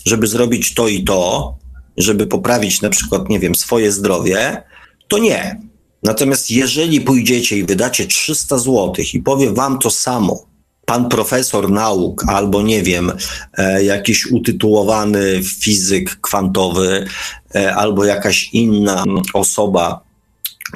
[0.04, 1.54] żeby zrobić to i to,
[1.96, 4.62] żeby poprawić na przykład, nie wiem, swoje zdrowie,
[5.08, 5.60] to nie.
[6.02, 10.46] Natomiast jeżeli pójdziecie i wydacie 300 zł i powie wam to samo,
[10.86, 13.12] pan profesor nauk albo nie wiem,
[13.58, 17.06] e, jakiś utytułowany fizyk kwantowy
[17.54, 19.04] e, albo jakaś inna
[19.34, 20.00] osoba,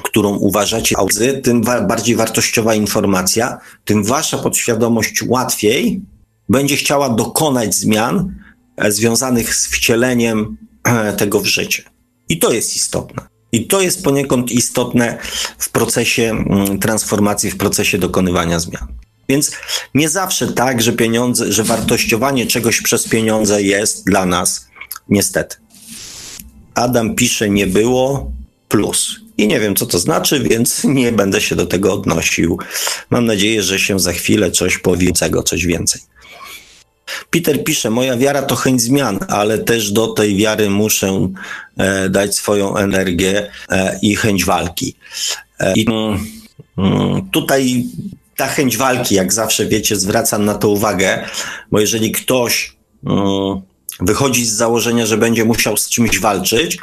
[0.03, 6.01] którą uważacie auzy, tym wa bardziej wartościowa informacja, tym wasza podświadomość łatwiej
[6.49, 8.35] będzie chciała dokonać zmian,
[8.89, 11.83] związanych z wcieleniem e, tego w życie.
[12.29, 13.27] I to jest istotne.
[13.51, 15.17] I to jest poniekąd istotne
[15.57, 16.45] w procesie
[16.81, 18.87] transformacji, w procesie dokonywania zmian.
[19.29, 19.51] Więc
[19.93, 24.67] nie zawsze tak, że pieniądze, że wartościowanie czegoś przez pieniądze jest dla nas
[25.09, 25.55] niestety.
[26.73, 28.31] Adam pisze nie było
[28.67, 29.15] plus.
[29.37, 32.59] I nie wiem, co to znaczy, więc nie będę się do tego odnosił.
[33.09, 35.11] Mam nadzieję, że się za chwilę coś powie,
[35.45, 36.01] coś więcej.
[37.29, 41.29] Peter pisze, moja wiara to chęć zmian, ale też do tej wiary muszę
[41.77, 44.95] e, dać swoją energię e, i chęć walki.
[45.59, 45.85] E, I
[46.77, 47.85] mm, tutaj
[48.35, 51.25] ta chęć walki, jak zawsze wiecie, zwracam na to uwagę,
[51.71, 52.75] bo jeżeli ktoś
[53.05, 53.61] mm,
[53.99, 56.77] wychodzi z założenia, że będzie musiał z czymś walczyć,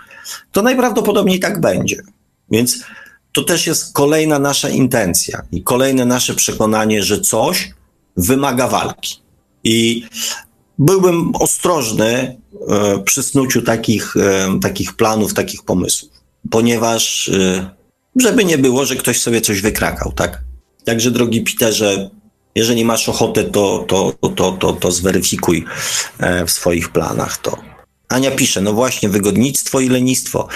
[0.53, 2.03] to najprawdopodobniej tak będzie.
[2.51, 2.85] Więc
[3.33, 7.71] to też jest kolejna nasza intencja i kolejne nasze przekonanie, że coś
[8.17, 9.24] wymaga walki.
[9.65, 10.05] I
[10.79, 12.37] byłbym ostrożny
[12.69, 16.13] e, przy snuciu takich, e, takich planów, takich pomysłów,
[16.51, 17.71] ponieważ e,
[18.17, 20.43] żeby nie było, że ktoś sobie coś wykrakał, tak?
[20.85, 22.11] Także drogi Peterze,
[22.55, 25.65] jeżeli masz ochotę, to, to, to, to, to zweryfikuj
[26.47, 27.59] w swoich planach to.
[28.09, 30.49] Ania pisze, no właśnie, wygodnictwo i lenistwo,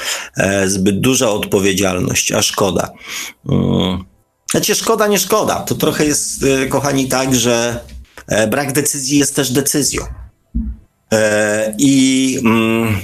[0.66, 2.90] zbyt duża odpowiedzialność, a szkoda.
[3.46, 4.04] Hmm.
[4.50, 5.54] Znaczy, szkoda, nie szkoda.
[5.54, 7.80] To trochę jest, kochani, tak, że
[8.50, 10.02] brak decyzji jest też decyzją.
[11.12, 12.96] E, I mm,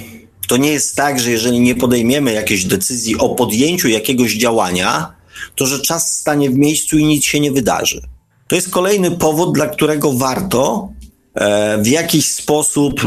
[0.47, 5.13] to nie jest tak, że jeżeli nie podejmiemy jakiejś decyzji o podjęciu jakiegoś działania,
[5.55, 8.01] to że czas stanie w miejscu i nic się nie wydarzy.
[8.47, 10.89] To jest kolejny powód, dla którego warto
[11.33, 13.01] e, w jakiś sposób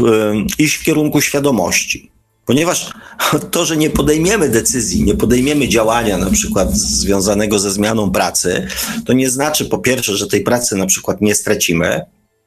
[0.59, 2.11] iść w kierunku świadomości.
[2.49, 2.91] Ponieważ
[3.51, 8.67] to, że nie podejmiemy decyzji, nie podejmiemy działania na przykład związanego ze zmianą pracy,
[9.05, 12.01] to nie znaczy po pierwsze, że tej pracy na przykład nie stracimy,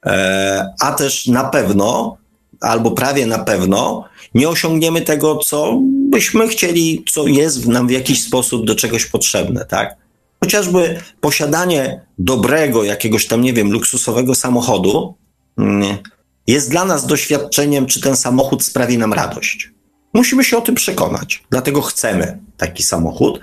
[0.07, 2.17] e, a też na pewno,
[2.61, 4.05] albo prawie na pewno,
[4.35, 5.79] nie osiągniemy tego, co
[6.11, 9.97] byśmy chcieli, co jest nam w jakiś sposób do czegoś potrzebne, tak?
[10.45, 15.15] Chociażby posiadanie dobrego, jakiegoś tam, nie wiem, luksusowego samochodu
[15.59, 15.99] mm,
[16.47, 19.73] jest dla nas doświadczeniem, czy ten samochód sprawi nam radość.
[20.15, 21.45] Musimy się o tym przekonać.
[21.51, 23.41] Dlatego chcemy taki samochód,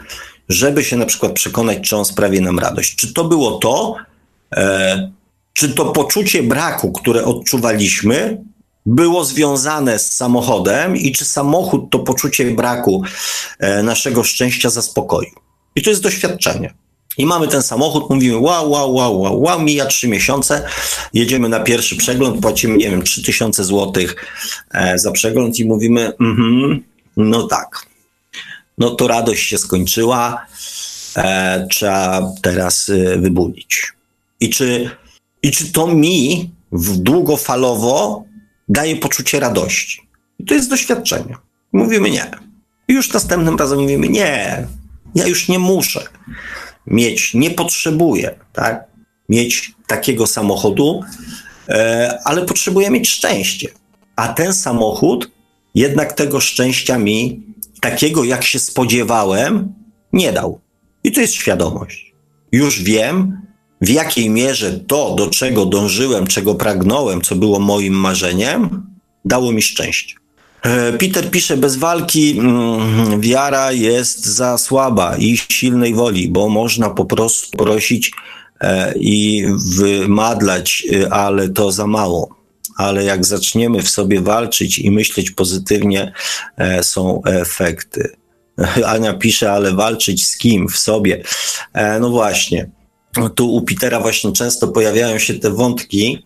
[0.49, 2.95] żeby się na przykład przekonać, czy on sprawi nam radość.
[2.95, 3.95] Czy to było to,
[4.55, 5.11] e,
[5.53, 8.43] czy to poczucie braku, które odczuwaliśmy,
[8.85, 13.03] było związane z samochodem i czy samochód to poczucie braku
[13.59, 15.31] e, naszego szczęścia zaspokoił.
[15.75, 16.73] I to jest doświadczenie.
[17.17, 20.65] I mamy ten samochód, mówimy wow, wow, wow, wow, wow, mija trzy miesiące,
[21.13, 24.15] jedziemy na pierwszy przegląd, płacimy, nie wiem, 3000 złotych
[24.71, 26.83] e, za przegląd i mówimy, mm
[27.17, 27.85] no tak,
[28.77, 30.45] no to radość się skończyła,
[31.17, 33.93] e, trzeba teraz e, wybudzić.
[34.39, 34.89] I czy,
[35.43, 38.23] I czy to mi w długofalowo
[38.69, 40.01] daje poczucie radości?
[40.39, 41.35] I to jest doświadczenie.
[41.73, 42.31] Mówimy nie.
[42.87, 44.67] I już następnym razem mówimy nie,
[45.15, 46.07] ja już nie muszę
[46.89, 48.87] mieć, nie potrzebuję, tak?
[49.29, 51.01] Mieć takiego samochodu,
[51.69, 53.69] e, ale potrzebuję mieć szczęście.
[54.15, 55.31] A ten samochód
[55.75, 57.43] jednak tego szczęścia mi,
[57.81, 59.73] takiego jak się spodziewałem,
[60.13, 60.59] nie dał.
[61.03, 62.13] I to jest świadomość.
[62.51, 63.41] Już wiem,
[63.81, 68.87] w jakiej mierze to, do czego dążyłem, czego pragnąłem, co było moim marzeniem,
[69.25, 70.15] dało mi szczęście.
[70.63, 76.89] E, Peter pisze, bez walki mm, wiara jest za słaba i silnej woli, bo można
[76.89, 78.11] po prostu prosić
[78.61, 79.45] e, i
[79.77, 82.39] wymadlać, e, ale to za mało.
[82.77, 86.13] Ale jak zaczniemy w sobie walczyć i myśleć pozytywnie,
[86.81, 88.15] są efekty.
[88.85, 90.67] Ania pisze, ale walczyć z kim?
[90.69, 91.23] W sobie.
[91.99, 92.69] No właśnie.
[93.35, 96.25] Tu u Petera właśnie często pojawiają się te wątki,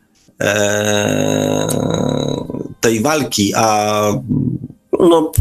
[2.83, 3.97] tej walki, a
[4.99, 5.31] no,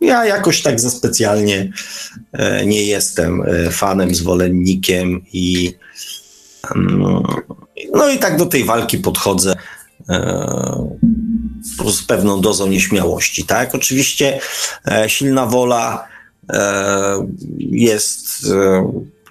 [0.00, 1.72] ja jakoś tak za specjalnie
[2.32, 5.74] e, nie jestem e, fanem, zwolennikiem i
[6.74, 7.22] mm,
[7.94, 9.54] no i tak do tej walki podchodzę
[10.08, 10.98] e,
[11.86, 13.74] z pewną dozą nieśmiałości, tak?
[13.74, 14.40] Oczywiście
[15.06, 16.08] silna wola
[17.58, 18.46] jest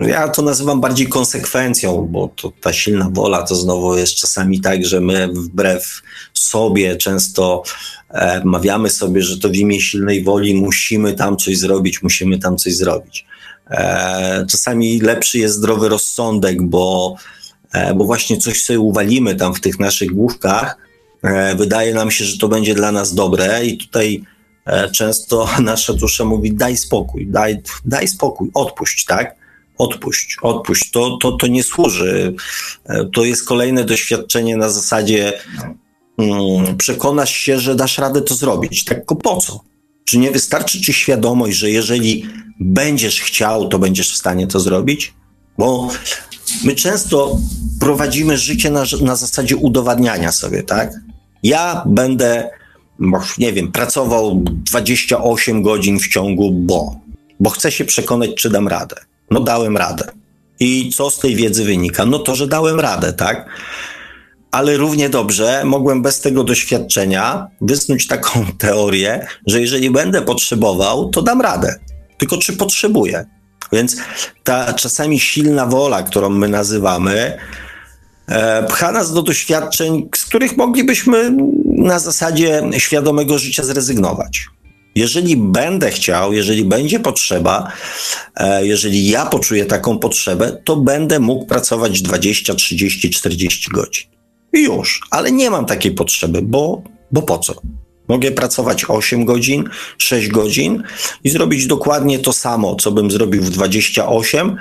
[0.07, 4.85] ja to nazywam bardziej konsekwencją, bo to, ta silna wola to znowu jest czasami tak,
[4.85, 6.01] że my wbrew
[6.33, 7.63] sobie często
[8.09, 12.57] e, mawiamy sobie, że to w imię silnej woli musimy tam coś zrobić, musimy tam
[12.57, 13.25] coś zrobić.
[13.71, 17.15] E, czasami lepszy jest zdrowy rozsądek, bo,
[17.73, 20.77] e, bo właśnie coś sobie uwalimy tam w tych naszych główkach.
[21.23, 24.23] E, wydaje nam się, że to będzie dla nas dobre i tutaj
[24.65, 29.40] e, często nasza dusza mówi daj spokój, daj, daj spokój, odpuść, tak?
[29.81, 32.33] Odpuść, odpuść, to, to, to nie służy.
[32.85, 35.33] E, to jest kolejne doświadczenie na zasadzie
[36.17, 38.85] um, przekonasz się, że dasz radę to zrobić.
[38.85, 39.59] Tak tylko po co?
[40.05, 42.25] Czy nie wystarczy ci świadomość, że jeżeli
[42.59, 45.13] będziesz chciał, to będziesz w stanie to zrobić?
[45.57, 45.89] Bo
[46.63, 47.37] my często
[47.79, 50.93] prowadzimy życie na, na zasadzie udowadniania sobie, tak?
[51.43, 52.49] Ja będę,
[53.37, 56.95] nie wiem, pracował 28 godzin w ciągu, bo,
[57.39, 58.95] bo chcę się przekonać, czy dam radę.
[59.31, 60.11] No dałem radę.
[60.59, 62.05] I co z tej wiedzy wynika?
[62.05, 63.45] No to, że dałem radę, tak?
[64.51, 71.21] Ale równie dobrze mogłem bez tego doświadczenia wysnuć taką teorię, że jeżeli będę potrzebował, to
[71.21, 71.75] dam radę.
[72.17, 73.25] Tylko czy potrzebuję?
[73.71, 73.97] Więc
[74.43, 77.37] ta czasami silna wola, którą my nazywamy,
[78.27, 81.35] e, pcha nas do doświadczeń, z których moglibyśmy
[81.65, 84.47] na zasadzie świadomego życia zrezygnować.
[84.95, 87.71] Jeżeli będę chciał, jeżeli będzie potrzeba,
[88.35, 94.03] e, jeżeli ja poczuję taką potrzebę, to będę mógł pracować 20, 30, 40 godzin.
[94.53, 97.53] Już, ale nie mam takiej potrzeby, bo, bo po co?
[98.07, 100.83] Mogę pracować 8 godzin, 6 godzin
[101.23, 104.55] i zrobić dokładnie to samo, co bym zrobił w 28,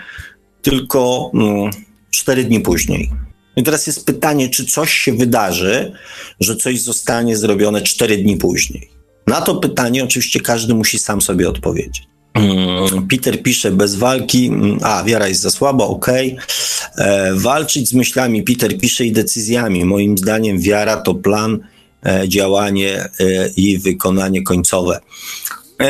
[0.62, 1.70] tylko mm,
[2.11, 3.11] 4 dni później.
[3.57, 5.93] I teraz jest pytanie, czy coś się wydarzy,
[6.40, 8.99] że coś zostanie zrobione 4 dni później.
[9.26, 12.10] Na to pytanie oczywiście każdy musi sam sobie odpowiedzieć.
[12.34, 16.06] Mm, Peter pisze bez walki, mm, a wiara jest za słaba, ok.
[16.09, 19.84] E, walczyć z myślami, Peter pisze i decyzjami.
[19.84, 21.59] Moim zdaniem wiara to plan,
[22.06, 23.10] e, działanie e,
[23.56, 25.01] i wykonanie końcowe.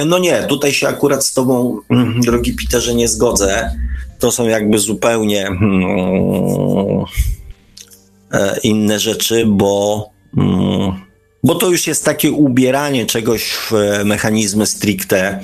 [0.07, 3.77] No nie, tutaj się akurat z Tobą, mm, drogi Peterze, nie zgodzę.
[4.19, 7.05] To są jakby zupełnie hmm,
[8.63, 10.11] inne rzeczy, bo,
[11.43, 13.73] bo to już jest takie ubieranie czegoś w
[14.05, 15.41] mechanizmy stricte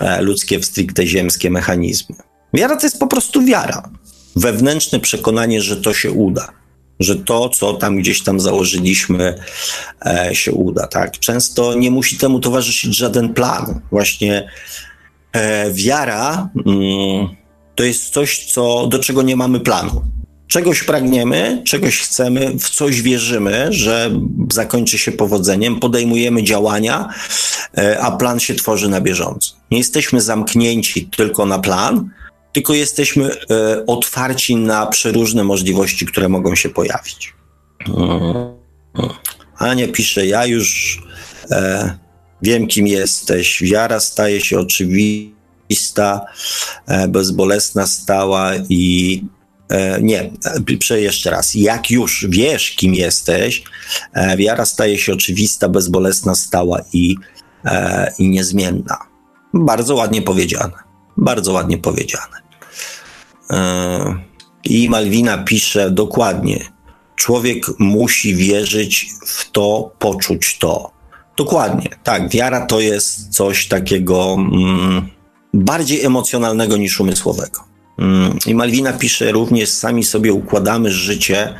[0.00, 2.16] E, ludzkie, w stricte ziemskie mechanizmy.
[2.54, 3.90] Wiara to jest po prostu wiara.
[4.36, 6.48] Wewnętrzne przekonanie, że to się uda.
[7.00, 9.34] Że to, co tam gdzieś tam założyliśmy,
[10.06, 10.86] e, się uda.
[10.86, 11.18] Tak?
[11.18, 13.80] Często nie musi temu towarzyszyć żaden plan.
[13.90, 14.48] Właśnie
[15.32, 17.28] e, wiara mm,
[17.74, 20.02] to jest coś, co, do czego nie mamy planu
[20.54, 24.10] czegoś pragniemy, czegoś chcemy, w coś wierzymy, że
[24.52, 27.08] zakończy się powodzeniem, podejmujemy działania,
[27.78, 29.54] e, a plan się tworzy na bieżąco.
[29.70, 32.10] Nie jesteśmy zamknięci tylko na plan,
[32.52, 37.34] tylko jesteśmy e, otwarci na przeróżne możliwości, które mogą się pojawić.
[39.58, 41.02] Ania pisze, ja już
[41.50, 41.98] e,
[42.42, 43.62] wiem, kim jesteś.
[43.62, 46.20] Wiara staje się oczywista,
[47.08, 49.43] bezbolesna, stała i E,
[50.00, 50.30] nie,
[50.66, 51.54] piszę jeszcze raz.
[51.54, 53.62] Jak już wiesz, kim jesteś,
[54.12, 57.16] e, wiara staje się oczywista, bezbolesna, stała i,
[57.64, 58.98] e, i niezmienna.
[59.54, 60.72] Bardzo ładnie powiedziane.
[61.16, 62.44] Bardzo ładnie powiedziane.
[64.64, 66.64] I Malwina pisze dokładnie.
[67.16, 70.90] Człowiek musi wierzyć w to, poczuć to.
[71.36, 72.28] Dokładnie, tak.
[72.28, 75.08] Wiara to jest coś takiego mm,
[75.54, 77.73] bardziej emocjonalnego niż umysłowego.
[77.98, 81.54] Mm, I Malwina pisze również, sami sobie układamy życie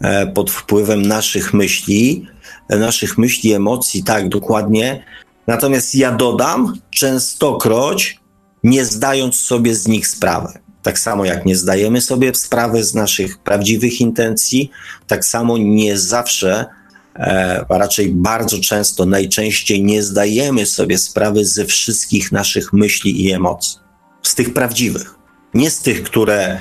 [0.00, 2.26] e, pod wpływem naszych myśli,
[2.68, 5.04] e, naszych myśli, emocji, tak, dokładnie.
[5.46, 8.20] Natomiast ja dodam, częstokroć
[8.64, 10.48] nie zdając sobie z nich sprawy.
[10.82, 14.70] Tak samo jak nie zdajemy sobie sprawy z naszych prawdziwych intencji,
[15.06, 16.66] tak samo nie zawsze,
[17.16, 23.32] e, a raczej bardzo często, najczęściej nie zdajemy sobie sprawy ze wszystkich naszych myśli i
[23.32, 23.78] emocji,
[24.22, 25.15] z tych prawdziwych
[25.56, 26.60] nie z tych, które,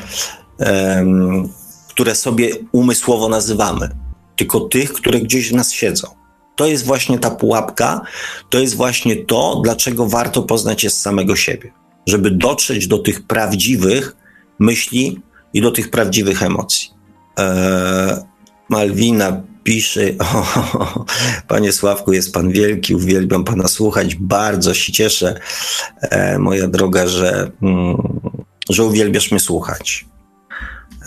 [0.57, 1.49] um,
[1.89, 3.89] które sobie umysłowo nazywamy,
[4.35, 6.07] tylko tych, które gdzieś w nas siedzą.
[6.55, 8.01] To jest właśnie ta pułapka,
[8.49, 11.71] to jest właśnie to, dlaczego warto poznać je z samego siebie,
[12.07, 14.15] żeby dotrzeć do tych prawdziwych
[14.59, 15.21] myśli
[15.53, 16.89] i do tych prawdziwych emocji.
[17.37, 18.15] Eee,
[18.69, 20.01] Malwina pisze,
[20.33, 21.05] o,
[21.47, 25.39] panie Sławku, jest pan wielki, uwielbiam pana słuchać, bardzo się cieszę,
[26.01, 27.97] e, moja droga, że, mm,
[28.69, 30.05] że uwielbiasz mnie słuchać.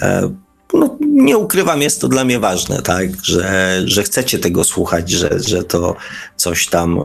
[0.02, 0.34] E,
[0.74, 5.30] no, nie ukrywam, jest to dla mnie ważne, tak, że, że chcecie tego słuchać, że,
[5.40, 5.96] że to
[6.36, 7.02] coś tam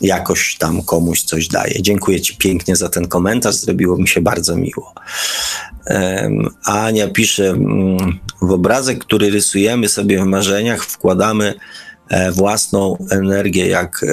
[0.00, 1.82] jakoś tam komuś coś daje.
[1.82, 4.94] Dziękuję Ci pięknie za ten komentarz, zrobiło mi się bardzo miło.
[6.64, 11.54] Ania pisze, um, w obrazek, który rysujemy sobie w marzeniach, wkładamy
[12.08, 14.04] e, własną energię jak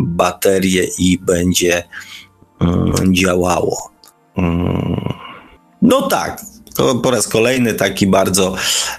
[0.00, 1.82] baterię i będzie
[3.12, 3.95] działało.
[4.36, 5.14] Mm.
[5.82, 6.40] No tak,
[7.02, 8.54] po raz kolejny taki bardzo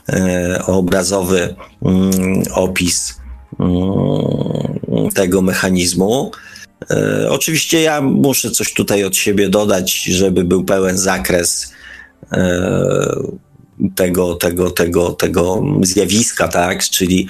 [0.10, 1.56] e, obrazowy
[1.86, 3.18] mm, opis
[3.60, 6.32] mm, tego mechanizmu.
[6.92, 11.74] E, oczywiście ja muszę coś tutaj od siebie dodać, żeby był pełen zakres
[12.32, 12.70] e,
[13.96, 16.84] tego, tego, tego, tego zjawiska, tak?
[16.84, 17.28] Czyli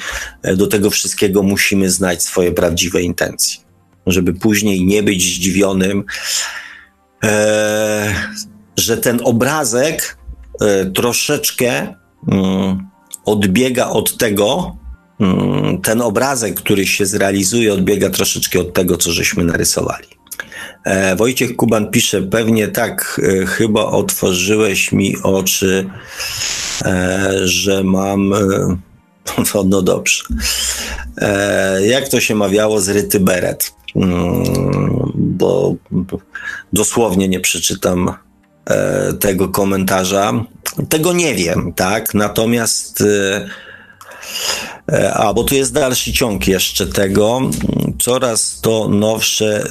[0.56, 3.60] do tego wszystkiego musimy znać swoje prawdziwe intencje,
[4.06, 6.04] żeby później nie być zdziwionym
[8.78, 10.18] że ten obrazek
[10.62, 11.94] e, troszeczkę
[12.32, 12.88] mm,
[13.26, 14.76] odbiega od tego,
[15.20, 20.08] mm, ten obrazek, który się zrealizuje, odbiega troszeczkę od tego, co żeśmy narysowali.
[20.84, 25.90] E, Wojciech Kuban pisze, pewnie tak, e, chyba otworzyłeś mi oczy,
[26.86, 28.34] e, że mam.
[28.34, 28.38] E,
[29.56, 30.24] no, no dobrze.
[31.82, 33.74] Jak to się mawiało z Ryty Beret?
[33.98, 35.76] Mm, bo
[36.74, 38.14] dosłownie nie przeczytam
[38.66, 40.34] e, tego komentarza.
[40.90, 42.14] Tego nie wiem, tak?
[42.14, 43.50] Natomiast e,
[44.92, 47.42] e, a, bo tu jest dalszy ciąg jeszcze tego.
[48.00, 49.64] Coraz to nowsze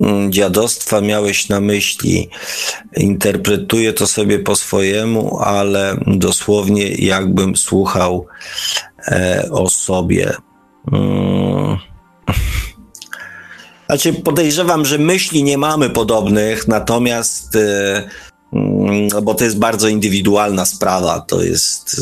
[0.00, 2.30] mm, dziadostwa miałeś na myśli.
[2.96, 8.26] Interpretuję to sobie po swojemu, ale dosłownie jakbym słuchał
[9.50, 10.32] o sobie.
[10.90, 11.76] Hmm.
[13.86, 18.08] Znaczy, podejrzewam, że myśli nie mamy podobnych, natomiast, e,
[18.52, 21.20] mm, bo to jest bardzo indywidualna sprawa.
[21.20, 22.00] To jest.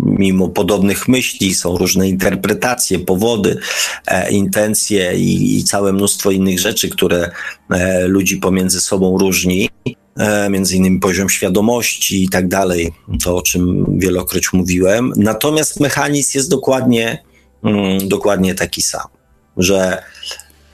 [0.00, 3.58] mimo podobnych myśli są różne interpretacje, powody,
[4.06, 7.30] e, intencje i, i, całe mnóstwo innych rzeczy, które
[7.70, 9.70] e, ludzi pomiędzy sobą różni.
[10.50, 12.92] Między innymi poziom świadomości i tak dalej,
[13.24, 15.12] to o czym wielokroć mówiłem.
[15.16, 17.22] Natomiast mechanizm jest dokładnie,
[17.64, 19.08] mm, dokładnie taki sam,
[19.56, 20.02] że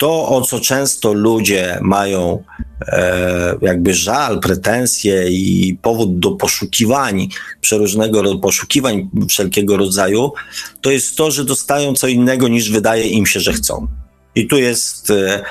[0.00, 2.42] to, o co często ludzie mają
[2.88, 7.28] e, jakby żal, pretensje i powód do poszukiwań,
[7.60, 10.32] przeróżnego poszukiwań wszelkiego rodzaju,
[10.80, 13.86] to jest to, że dostają co innego niż wydaje im się, że chcą.
[14.34, 15.10] I tu jest.
[15.10, 15.42] E,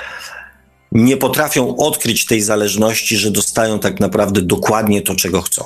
[0.92, 5.64] nie potrafią odkryć tej zależności, że dostają tak naprawdę dokładnie to, czego chcą.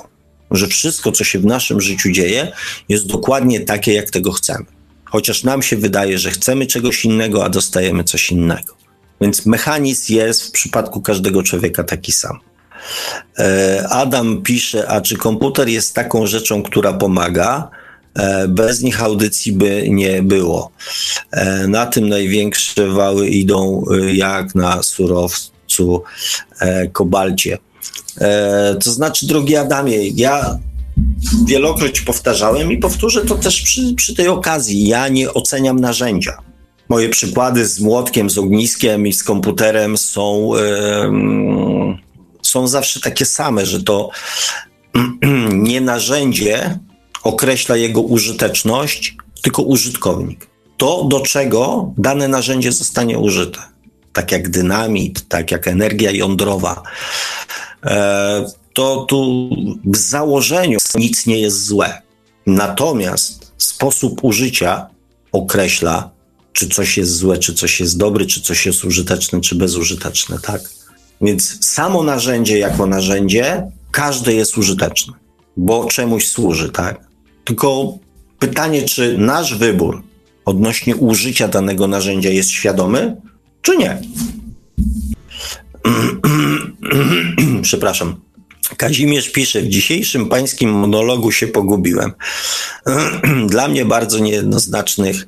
[0.50, 2.52] Że wszystko, co się w naszym życiu dzieje,
[2.88, 4.73] jest dokładnie takie, jak tego chcemy
[5.14, 8.74] chociaż nam się wydaje, że chcemy czegoś innego, a dostajemy coś innego.
[9.20, 12.38] Więc mechanizm jest w przypadku każdego człowieka taki sam.
[13.38, 17.70] E, Adam pisze, a czy komputer jest taką rzeczą, która pomaga?
[18.14, 20.70] E, bez nich audycji by nie było.
[21.30, 26.02] E, na tym największe wały idą jak na surowcu
[26.92, 27.58] kobalcie.
[28.84, 30.58] To znaczy, drogi Adamie, ja
[31.46, 34.88] wielokroć powtarzałem i powtórzę to też przy, przy tej okazji.
[34.88, 36.38] Ja nie oceniam narzędzia.
[36.88, 41.98] Moje przykłady z młotkiem, z ogniskiem i z komputerem są, yy,
[42.42, 44.10] są zawsze takie same, że to
[45.52, 46.78] nie narzędzie
[47.22, 50.46] określa jego użyteczność, tylko użytkownik.
[50.76, 53.58] To, do czego dane narzędzie zostanie użyte.
[54.12, 56.82] Tak jak dynamit, tak jak energia jądrowa.
[57.84, 59.50] E, to tu
[59.84, 62.02] w założeniu nic nie jest złe.
[62.46, 64.86] Natomiast sposób użycia
[65.32, 66.10] określa,
[66.52, 70.70] czy coś jest złe, czy coś jest dobre, czy coś jest użyteczne, czy bezużyteczne, tak?
[71.20, 75.12] Więc samo narzędzie jako narzędzie, każde jest użyteczne,
[75.56, 77.00] bo czemuś służy, tak?
[77.44, 77.98] Tylko
[78.38, 80.02] pytanie, czy nasz wybór
[80.44, 83.16] odnośnie użycia danego narzędzia jest świadomy,
[83.62, 84.02] czy nie?
[87.62, 88.24] Przepraszam.
[88.76, 92.12] Kazimierz pisze, w dzisiejszym pańskim monologu się pogubiłem.
[93.46, 95.26] Dla mnie bardzo niejednoznacznych,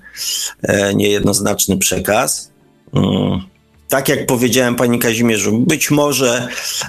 [0.63, 2.51] e, niejednoznaczny przekaz.
[2.95, 3.41] Mm,
[3.89, 6.49] tak jak powiedziałem pani Kazimierzu, być może,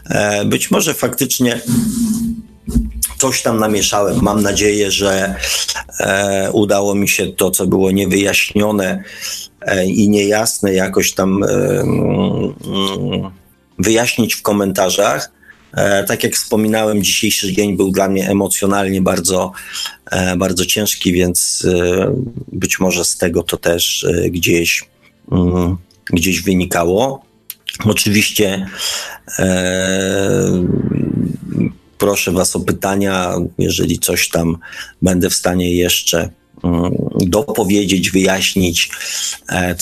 [0.09, 1.61] e, być może faktycznie
[3.17, 4.19] coś tam namieszałem.
[4.21, 5.35] Mam nadzieję, że
[5.99, 9.03] e, udało mi się to, co było niewyjaśnione
[9.85, 12.53] i niejasne, jakoś tam mm,
[13.79, 15.36] wyjaśnić w komentarzach.
[15.73, 19.51] E, tak jak wspominałem, dzisiejszy dzień był dla mnie emocjonalnie bardzo,
[20.11, 22.15] e, bardzo ciężki, więc e,
[22.51, 24.89] być może z tego to też gdzieś,
[25.31, 25.77] mm,
[26.13, 27.25] gdzieś wynikało.
[27.85, 28.67] Oczywiście
[31.97, 34.57] proszę Was o pytania, jeżeli coś tam
[35.01, 36.29] będę w stanie jeszcze
[36.63, 38.89] mm, dopowiedzieć, wyjaśnić,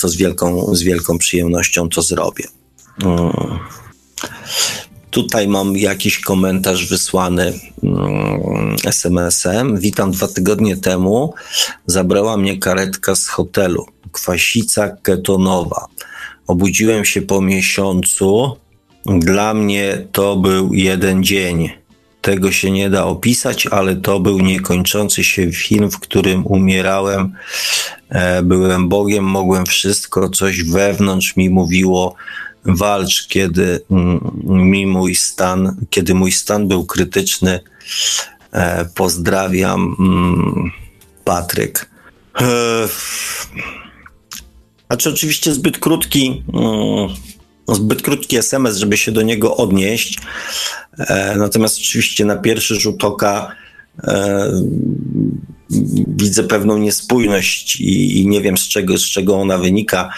[0.00, 2.44] to z wielką, z wielką przyjemnością to zrobię.
[5.16, 7.52] Tutaj mam jakiś komentarz wysłany
[7.82, 9.78] mm, SMS-em.
[9.78, 11.34] Witam dwa tygodnie temu.
[11.86, 13.86] Zabrała mnie karetka z hotelu.
[14.12, 15.86] Kwasica ketonowa.
[16.46, 18.56] Obudziłem się po miesiącu.
[19.06, 21.70] Dla mnie to był jeden dzień.
[22.20, 27.32] Tego się nie da opisać, ale to był niekończący się film, w którym umierałem.
[28.08, 32.14] E, byłem Bogiem, mogłem wszystko, coś wewnątrz mi mówiło,
[32.68, 37.60] walcz, kiedy mm, mi mój stan, kiedy mój stan był krytyczny.
[38.52, 40.70] E, pozdrawiam, mm,
[41.24, 41.90] Patryk.
[42.40, 42.88] E,
[44.86, 47.08] znaczy, oczywiście zbyt krótki, mm,
[47.68, 50.18] zbyt krótki SMS, żeby się do niego odnieść.
[50.98, 53.52] E, natomiast oczywiście na pierwszy rzut oka
[56.06, 60.10] widzę pewną niespójność i, i, nie wiem z czego, z czego ona wynika,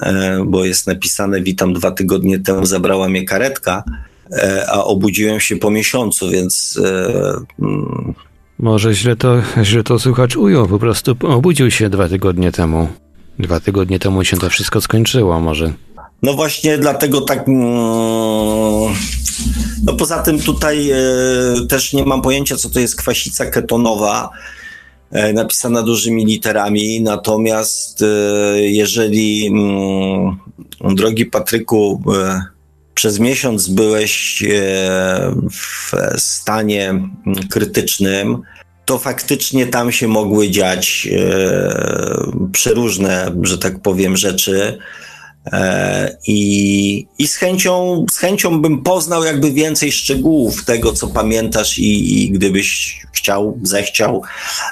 [0.00, 3.84] e, bo jest napisane witam dwa tygodnie temu zabrała mnie karetka,
[4.32, 6.80] e, a obudziłem się po miesiącu, więc...
[6.84, 8.14] E, mm.
[8.58, 12.88] Może źle to, źle to słuchacz ujął, po prostu obudził się dwa tygodnie temu.
[13.38, 15.72] Dwa tygodnie temu się to wszystko skończyło, może.
[16.22, 17.48] No właśnie dlatego tak...
[17.48, 18.94] Mm,
[19.84, 20.92] no poza tym tutaj
[21.68, 24.30] też nie mam pojęcia, co to jest kwasica ketonowa.
[25.12, 27.00] E, napisana dużymi literami.
[27.00, 28.06] Natomiast e,
[28.60, 30.36] jeżeli, mm,
[30.94, 32.02] drogi Patryku,
[32.94, 34.44] przez miesiąc byłeś
[35.50, 37.12] w stanie mm,
[37.50, 38.42] krytycznym,
[38.84, 41.08] to faktycznie tam się mogły dziać
[42.52, 44.78] przeróżne, że tak powiem, rzeczy.
[45.46, 51.78] E, I, I z chęcią, z chęcią bym poznał jakby więcej szczegółów tego, co pamiętasz,
[51.78, 54.22] i, i gdybyś chciał, zechciał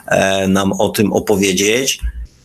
[0.07, 2.01] e, nam o tym opowiedzieć,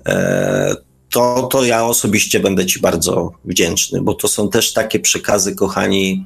[0.07, 0.75] e,
[1.09, 6.25] to, to ja osobiście będę Ci bardzo wdzięczny, bo to są też takie przekazy, kochani.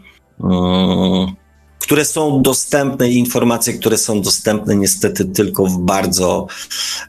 [1.89, 6.47] Które są dostępne, informacje, które są dostępne niestety tylko w bardzo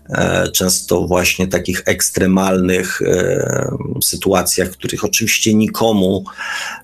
[0.09, 6.24] e, często właśnie takich ekstremalnych e, sytuacjach, których oczywiście nikomu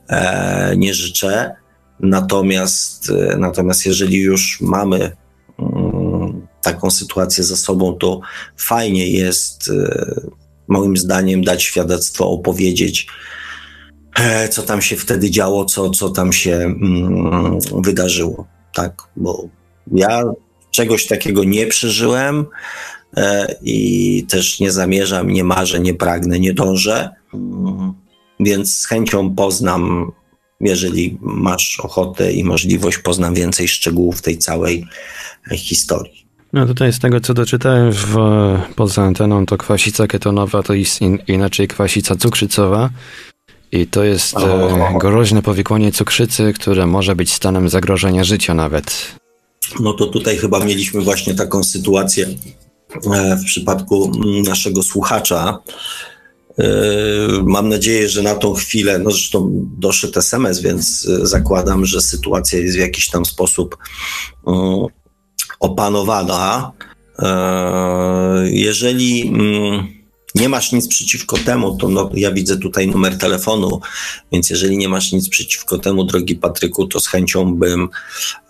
[0.09, 1.55] e, nie życzę.
[2.01, 5.17] Natomiast, e, natomiast jeżeli już mamy
[5.59, 8.21] mm, taką sytuację za sobą, to
[8.57, 10.21] fajnie jest, e,
[10.69, 13.07] moim zdaniem, dać świadectwo, opowiedzieć
[14.51, 18.47] co tam się wtedy działo, co, co tam się mm, wydarzyło.
[18.75, 19.49] Tak, bo
[19.93, 20.23] ja
[20.71, 22.47] czegoś takiego nie przeżyłem
[23.17, 27.11] e, i też nie zamierzam, nie marzę, nie pragnę, nie dążę.
[27.35, 27.93] Mm,
[28.41, 30.13] więc z chęcią poznam,
[30.61, 34.87] jeżeli masz ochotę i możliwość, poznam więcej szczegółów tej całej
[35.57, 36.27] historii.
[36.53, 38.17] No tutaj z tego, co doczytałem w,
[38.77, 42.91] poza anteną, to kwasica ketonowa to jest in, inaczej kwasica cukrzycowa.
[43.77, 49.15] I to jest e, groźne powikłanie cukrzycy, które może być stanem zagrożenia życia nawet.
[49.81, 52.27] No to tutaj chyba mieliśmy właśnie taką sytuację
[53.13, 54.13] e, w przypadku
[54.47, 55.59] naszego słuchacza.
[56.59, 56.65] E,
[57.43, 62.59] mam nadzieję, że na tą chwilę, no zresztą doszedł SMS, więc e, zakładam, że sytuacja
[62.59, 63.77] jest w jakiś tam sposób
[65.61, 66.73] opanowana.
[68.45, 69.96] Jeżeli um,
[70.37, 73.81] nie masz nic przeciwko temu, to no, ja widzę tutaj numer telefonu,
[74.33, 77.89] więc jeżeli nie masz nic przeciwko temu, drogi Patryku, to z chęcią bym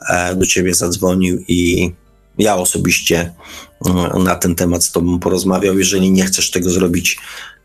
[0.09, 1.91] e, do ciebie zadzwonił i
[2.39, 3.33] ja osobiście
[3.87, 5.79] e, na ten temat z tobą porozmawiał.
[5.79, 7.19] Jeżeli nie chcesz tego zrobić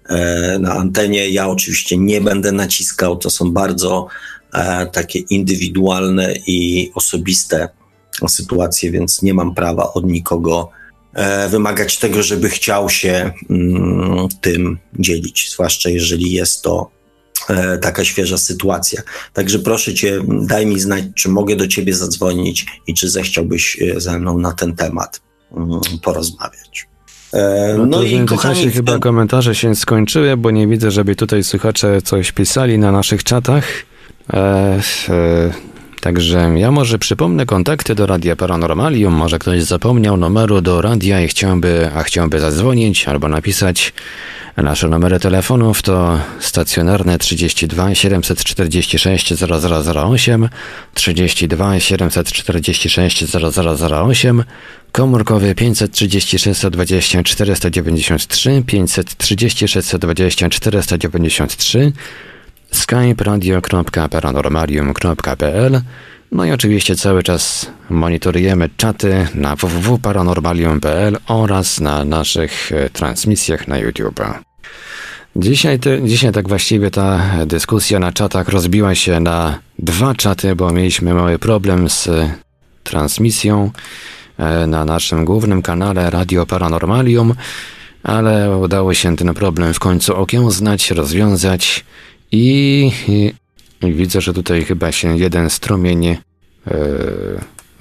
[0.10, 3.18] e, na antenie, ja oczywiście nie będę naciskał.
[3.18, 4.08] To są bardzo
[4.92, 7.70] takie indywidualne i osobiste
[8.28, 10.70] sytuacje, więc nie mam prawa od nikogo
[11.50, 16.92] wymagać tego, żeby chciał się mm, tym dzielić, zwłaszcza jeżeli jest to
[17.50, 19.02] e, taka świeża sytuacja.
[19.34, 24.02] Także proszę cię, daj mi znać, czy mogę do ciebie zadzwonić i czy zechciałbyś e,
[24.02, 25.22] ze mną na ten temat
[25.58, 26.92] mm, porozmawiać.
[27.78, 32.32] No, no i kochani, chyba komentarze się skończyły, bo nie widzę, żeby tutaj słuchacze coś
[32.32, 33.66] pisali na naszych czatach.
[34.34, 34.38] E,
[35.10, 35.52] e,
[36.02, 41.28] Także ja może przypomnę kontakty do Radia Paranormalium, może ktoś zapomniał numeru do radia i
[41.28, 43.94] chciałby, a chciałby zadzwonić albo napisać.
[44.58, 50.50] Nasze numery telefonów to stacjonarne 32 746 0008,
[50.94, 53.24] 32 746
[53.92, 54.44] 0008,
[54.92, 61.92] komórkowy 536 20 493, 536 20 493,
[62.72, 65.82] skype radio.paranormalium.pl
[66.32, 73.78] No i oczywiście cały czas monitorujemy czaty na www.paranormalium.pl oraz na naszych e, transmisjach na
[73.78, 74.22] YouTube.
[75.36, 80.72] Dzisiaj, te, dzisiaj tak właściwie ta dyskusja na czatach rozbiła się na dwa czaty, bo
[80.72, 82.10] mieliśmy mały problem z
[82.84, 83.72] transmisją
[84.38, 87.34] e, na naszym głównym kanale Radio Paranormalium,
[88.04, 91.86] ale udało się ten problem w końcu okiełznać, rozwiązać
[92.32, 92.92] i,
[93.82, 96.18] i widzę, że tutaj chyba się jeden strumień e,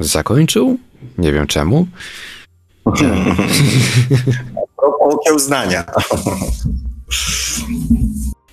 [0.01, 0.79] zakończył.
[1.19, 1.87] Nie wiem czemu.
[5.01, 5.85] Okiełznania.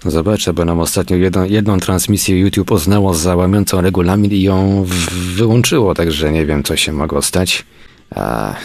[0.06, 4.86] Zobaczę, bo nam ostatnio jedną, jedną transmisję YouTube uznało za łamiącą regulamin i ją
[5.36, 7.66] wyłączyło, także nie wiem, co się mogło stać.
[8.16, 8.56] A,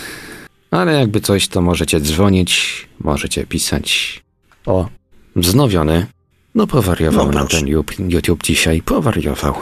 [0.70, 4.22] ale jakby coś, to możecie dzwonić, możecie pisać.
[4.66, 4.88] O,
[5.36, 6.06] wznowiony.
[6.54, 7.68] No powariował no, nam ten
[8.10, 9.54] YouTube dzisiaj, powariował.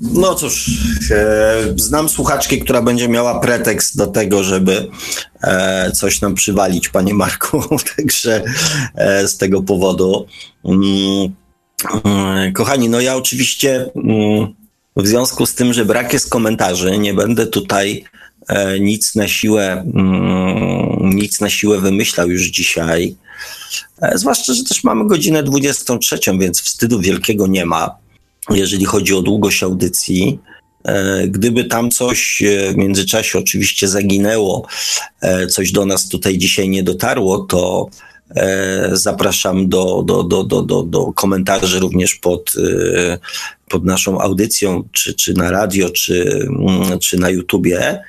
[0.00, 0.70] No cóż,
[1.10, 4.88] e, znam słuchaczkę, która będzie miała pretekst do tego, żeby
[5.42, 7.62] e, coś nam przywalić, panie Marku,
[7.96, 8.42] także
[8.94, 10.26] e, z tego powodu.
[10.64, 11.34] Mm,
[12.04, 14.54] mm, kochani, no ja oczywiście mm,
[14.96, 18.04] w związku z tym, że brak jest komentarzy, nie będę tutaj
[18.48, 23.16] e, nic na siłę, mm, nic na siłę wymyślał już dzisiaj.
[24.02, 27.96] E, zwłaszcza, że też mamy godzinę 23, więc wstydu wielkiego nie ma,
[28.50, 30.38] jeżeli chodzi o długość audycji.
[30.84, 34.66] E, gdyby tam coś e, w międzyczasie oczywiście zaginęło,
[35.50, 37.88] coś do nas tutaj dzisiaj nie dotarło, to
[38.92, 42.52] zapraszam do, do, do, do, do, do komentarzy również pod,
[43.68, 48.00] pod naszą audycją, czy, czy na radio, czy, mm, czy na YouTubie.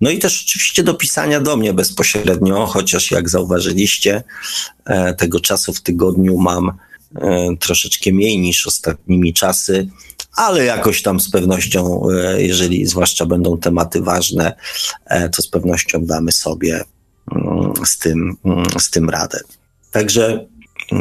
[0.00, 4.22] No i też oczywiście do pisania do mnie bezpośrednio, chociaż jak zauważyliście,
[4.84, 6.72] e, tego czasu w tygodniu mam
[7.60, 9.88] troszeczkę mniej niż ostatnimi czasy,
[10.36, 12.02] ale jakoś tam z pewnością,
[12.38, 14.52] jeżeli zwłaszcza będą tematy ważne,
[15.36, 16.84] to z pewnością damy sobie
[17.32, 19.40] mm, z tym, mm, z tym radę.
[19.90, 20.46] Także,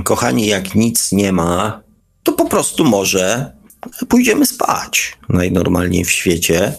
[0.04, 1.82] kochani, jak nic nie ma,
[2.24, 3.52] to po prostu może
[4.08, 6.74] pójdziemy spać najnormalniej w świecie.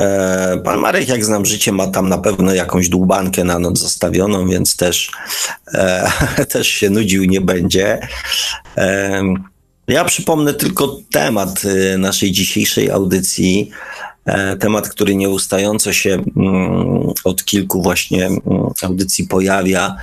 [0.00, 4.48] E, pan Marek, jak znam życie, ma tam na pewno jakąś dłubankę na noc zostawioną,
[4.48, 5.10] więc też,
[5.74, 6.10] e,
[6.52, 8.08] też się nudził nie będzie.
[8.76, 9.22] E,
[9.88, 11.62] ja przypomnę tylko temat
[11.98, 13.70] naszej dzisiejszej audycji.
[14.60, 18.42] Temat, który nieustająco się mm, od kilku właśnie mm,
[18.82, 19.96] audycji pojawia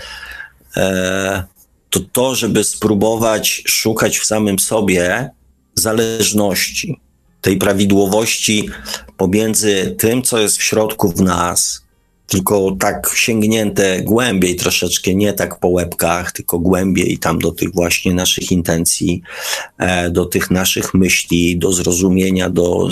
[1.90, 5.30] to to, żeby spróbować szukać w samym sobie
[5.76, 7.00] zależności,
[7.44, 8.70] tej prawidłowości
[9.18, 11.84] pomiędzy tym, co jest w środku w nas,
[12.28, 18.14] tylko tak sięgnięte głębiej troszeczkę, nie tak po łebkach, tylko głębiej tam do tych właśnie
[18.14, 19.22] naszych intencji,
[19.78, 22.90] e, do tych naszych myśli, do zrozumienia, do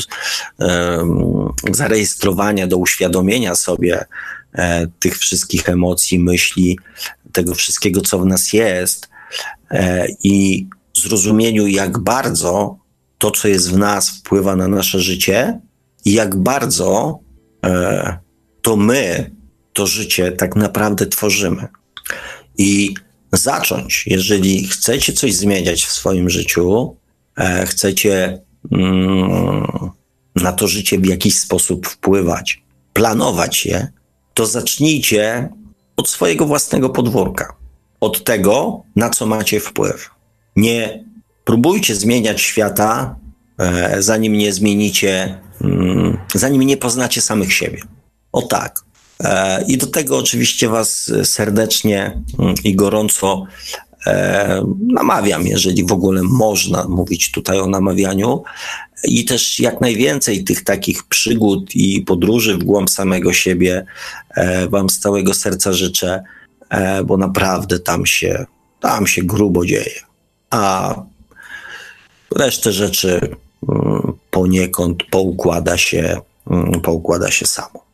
[0.59, 4.05] um, zarejestrowania, do uświadomienia sobie
[4.53, 6.79] e, tych wszystkich emocji, myśli,
[7.31, 9.09] tego wszystkiego, co w nas jest
[9.71, 12.80] e, i zrozumieniu, jak bardzo
[13.21, 15.59] to, co jest w nas, wpływa na nasze życie
[16.05, 17.19] i jak bardzo
[17.65, 18.17] e,
[18.61, 19.31] to my
[19.73, 21.67] to życie tak naprawdę tworzymy.
[22.57, 22.93] I
[23.31, 26.95] zacząć, jeżeli chcecie coś zmieniać w swoim życiu,
[27.37, 28.41] e, chcecie
[28.71, 29.67] mm,
[30.35, 33.87] na to życie w jakiś sposób wpływać, planować je,
[34.33, 35.49] to zacznijcie
[35.97, 37.55] od swojego własnego podwórka,
[37.99, 40.09] od tego, na co macie wpływ.
[40.55, 41.10] Nie
[41.43, 43.15] próbujcie zmieniać świata,
[43.57, 47.81] e, zanim nie zmienicie, mm, zanim nie poznacie samych siebie.
[48.31, 48.79] O tak.
[49.23, 53.45] E, I do tego oczywiście Was serdecznie mm, i gorąco
[54.07, 58.43] e, namawiam, jeżeli w ogóle można mówić tutaj o namawianiu.
[59.03, 63.85] I też jak najwięcej tych takich przygód i podróży w głąb samego siebie
[64.69, 66.23] Wam z całego serca życzę,
[67.05, 68.45] bo naprawdę tam się,
[68.79, 69.99] tam się grubo dzieje.
[70.49, 70.95] A
[72.35, 73.35] Resztę rzeczy
[73.69, 76.17] mm, poniekąd poukłada się,
[76.51, 77.91] mm, poukłada się samo.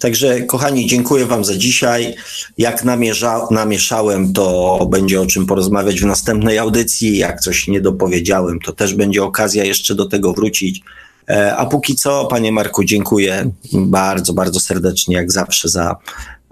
[0.00, 2.14] Także, kochani, dziękuję Wam za dzisiaj.
[2.58, 7.18] Jak namierza, namieszałem, to będzie o czym porozmawiać w następnej audycji.
[7.18, 10.82] Jak coś nie dopowiedziałem, to też będzie okazja jeszcze do tego wrócić.
[11.28, 15.96] E, a póki co, Panie Marku, dziękuję bardzo, bardzo serdecznie, jak zawsze, za,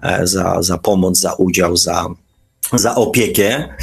[0.03, 2.05] e, za, za pomoc, za udział, za,
[2.73, 3.75] za opiekę.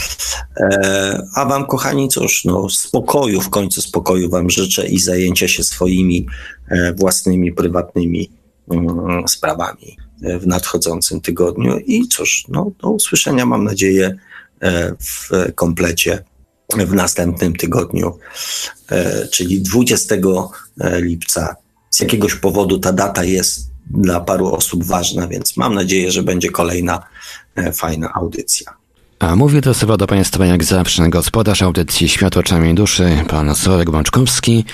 [0.57, 5.65] E, a wam, kochani, cóż, no, spokoju, w końcu spokoju wam życzę i zajęcia się
[5.65, 6.27] swoimi
[6.69, 8.31] e, własnymi, prywatnymi
[8.71, 11.79] mm, sprawami e, w nadchodzącym tygodniu.
[11.79, 14.17] I cóż, no, do usłyszenia mam nadzieję
[14.99, 16.25] w komplecie
[16.79, 18.19] w następnym tygodniu,
[19.31, 20.15] czyli 20
[21.01, 21.57] lipca.
[21.91, 26.51] Z jakiegoś powodu ta data jest dla paru osób ważna, więc mam nadzieję, że będzie
[26.51, 27.03] kolejna
[27.73, 28.73] fajna audycja.
[29.19, 34.65] A mówi to sobie do Państwa jak zawsze gospodarz audycji Oczami Duszy, pan Sławek Bączkowski.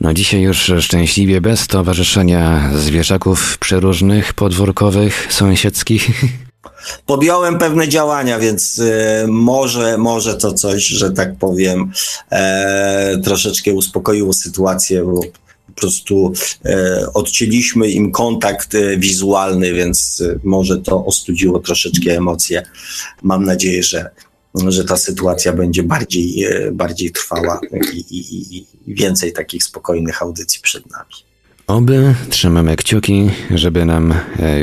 [0.00, 6.10] No dzisiaj już szczęśliwie bez towarzyszenia zwierzaków przeróżnych, podwórkowych, sąsiedzkich.
[7.06, 11.92] Podjąłem pewne działania, więc y, może, może to coś, że tak powiem,
[12.30, 15.20] e, troszeczkę uspokoiło sytuację, bo
[15.80, 16.32] prostu
[16.64, 22.62] e, odcięliśmy im kontakt e, wizualny, więc e, może to ostudziło troszeczkę emocje.
[23.22, 24.10] Mam nadzieję, że,
[24.68, 27.60] że ta sytuacja będzie bardziej, bardziej trwała
[27.92, 31.14] i, i, i więcej takich spokojnych audycji przed nami.
[31.66, 34.14] Oby trzymamy kciuki, żeby nam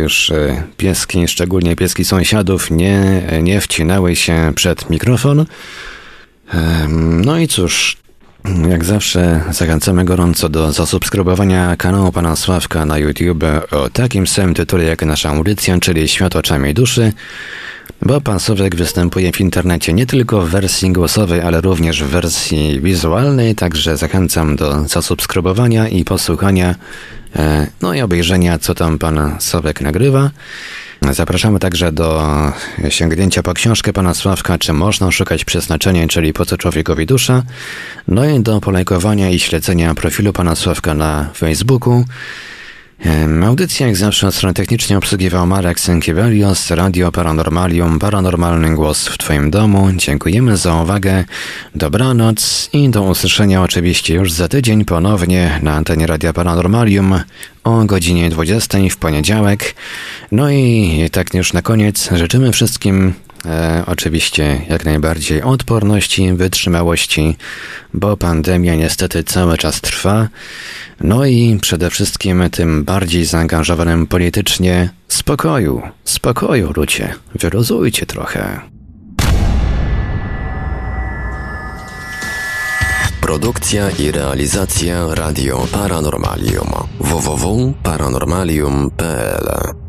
[0.02, 0.32] już
[0.78, 5.46] pieski, szczególnie pieski sąsiadów, nie, nie wcinały się przed mikrofon.
[7.26, 7.98] No i cóż,
[8.70, 14.84] jak zawsze zachęcamy gorąco do zasubskrybowania kanału Pana Sławka na YouTube o takim samym tytule
[14.84, 17.14] jak nasza audycja, czyli Świat oczami duszy,
[18.02, 22.82] bo Pan Sławek występuje w internecie nie tylko w wersji głosowej, ale również w wersji
[22.82, 26.76] wizualnej, także zachęcam do zasubskrybowania i posłuchania,
[27.36, 30.32] e, no i obejrzenia, co tam Pan Sławek nagrywa.
[31.12, 32.24] Zapraszamy także do
[32.90, 37.44] sięgnięcia po książkę pana Sławka, czy można szukać przeznaczenia, czyli po co człowiekowi dusza,
[38.08, 42.06] no i do polajkowania i śledzenia profilu pana Sławka na Facebooku.
[43.46, 49.52] Audycję jak zawsze od strony technicznej obsługiwał Marek Sękiewelios, Radio Paranormalium, Paranormalny Głos w Twoim
[49.52, 49.90] domu.
[49.96, 51.24] Dziękujemy za uwagę,
[51.76, 57.20] dobranoc i do usłyszenia oczywiście już za tydzień ponownie na antenie Radia Paranormalium
[57.64, 59.76] o godzinie 20 w poniedziałek.
[60.32, 63.14] No i tak już na koniec życzymy wszystkim
[63.46, 67.38] E, oczywiście jak najbardziej odporności, wytrzymałości,
[67.94, 70.28] bo pandemia niestety cały czas trwa.
[71.02, 78.62] No i przede wszystkim tym bardziej zaangażowanym politycznie spokoju, spokoju ludzie, wyluzujcie trochę.
[83.22, 89.85] Produkcja i realizacja Radio Paranormalium www.paranormalium.pl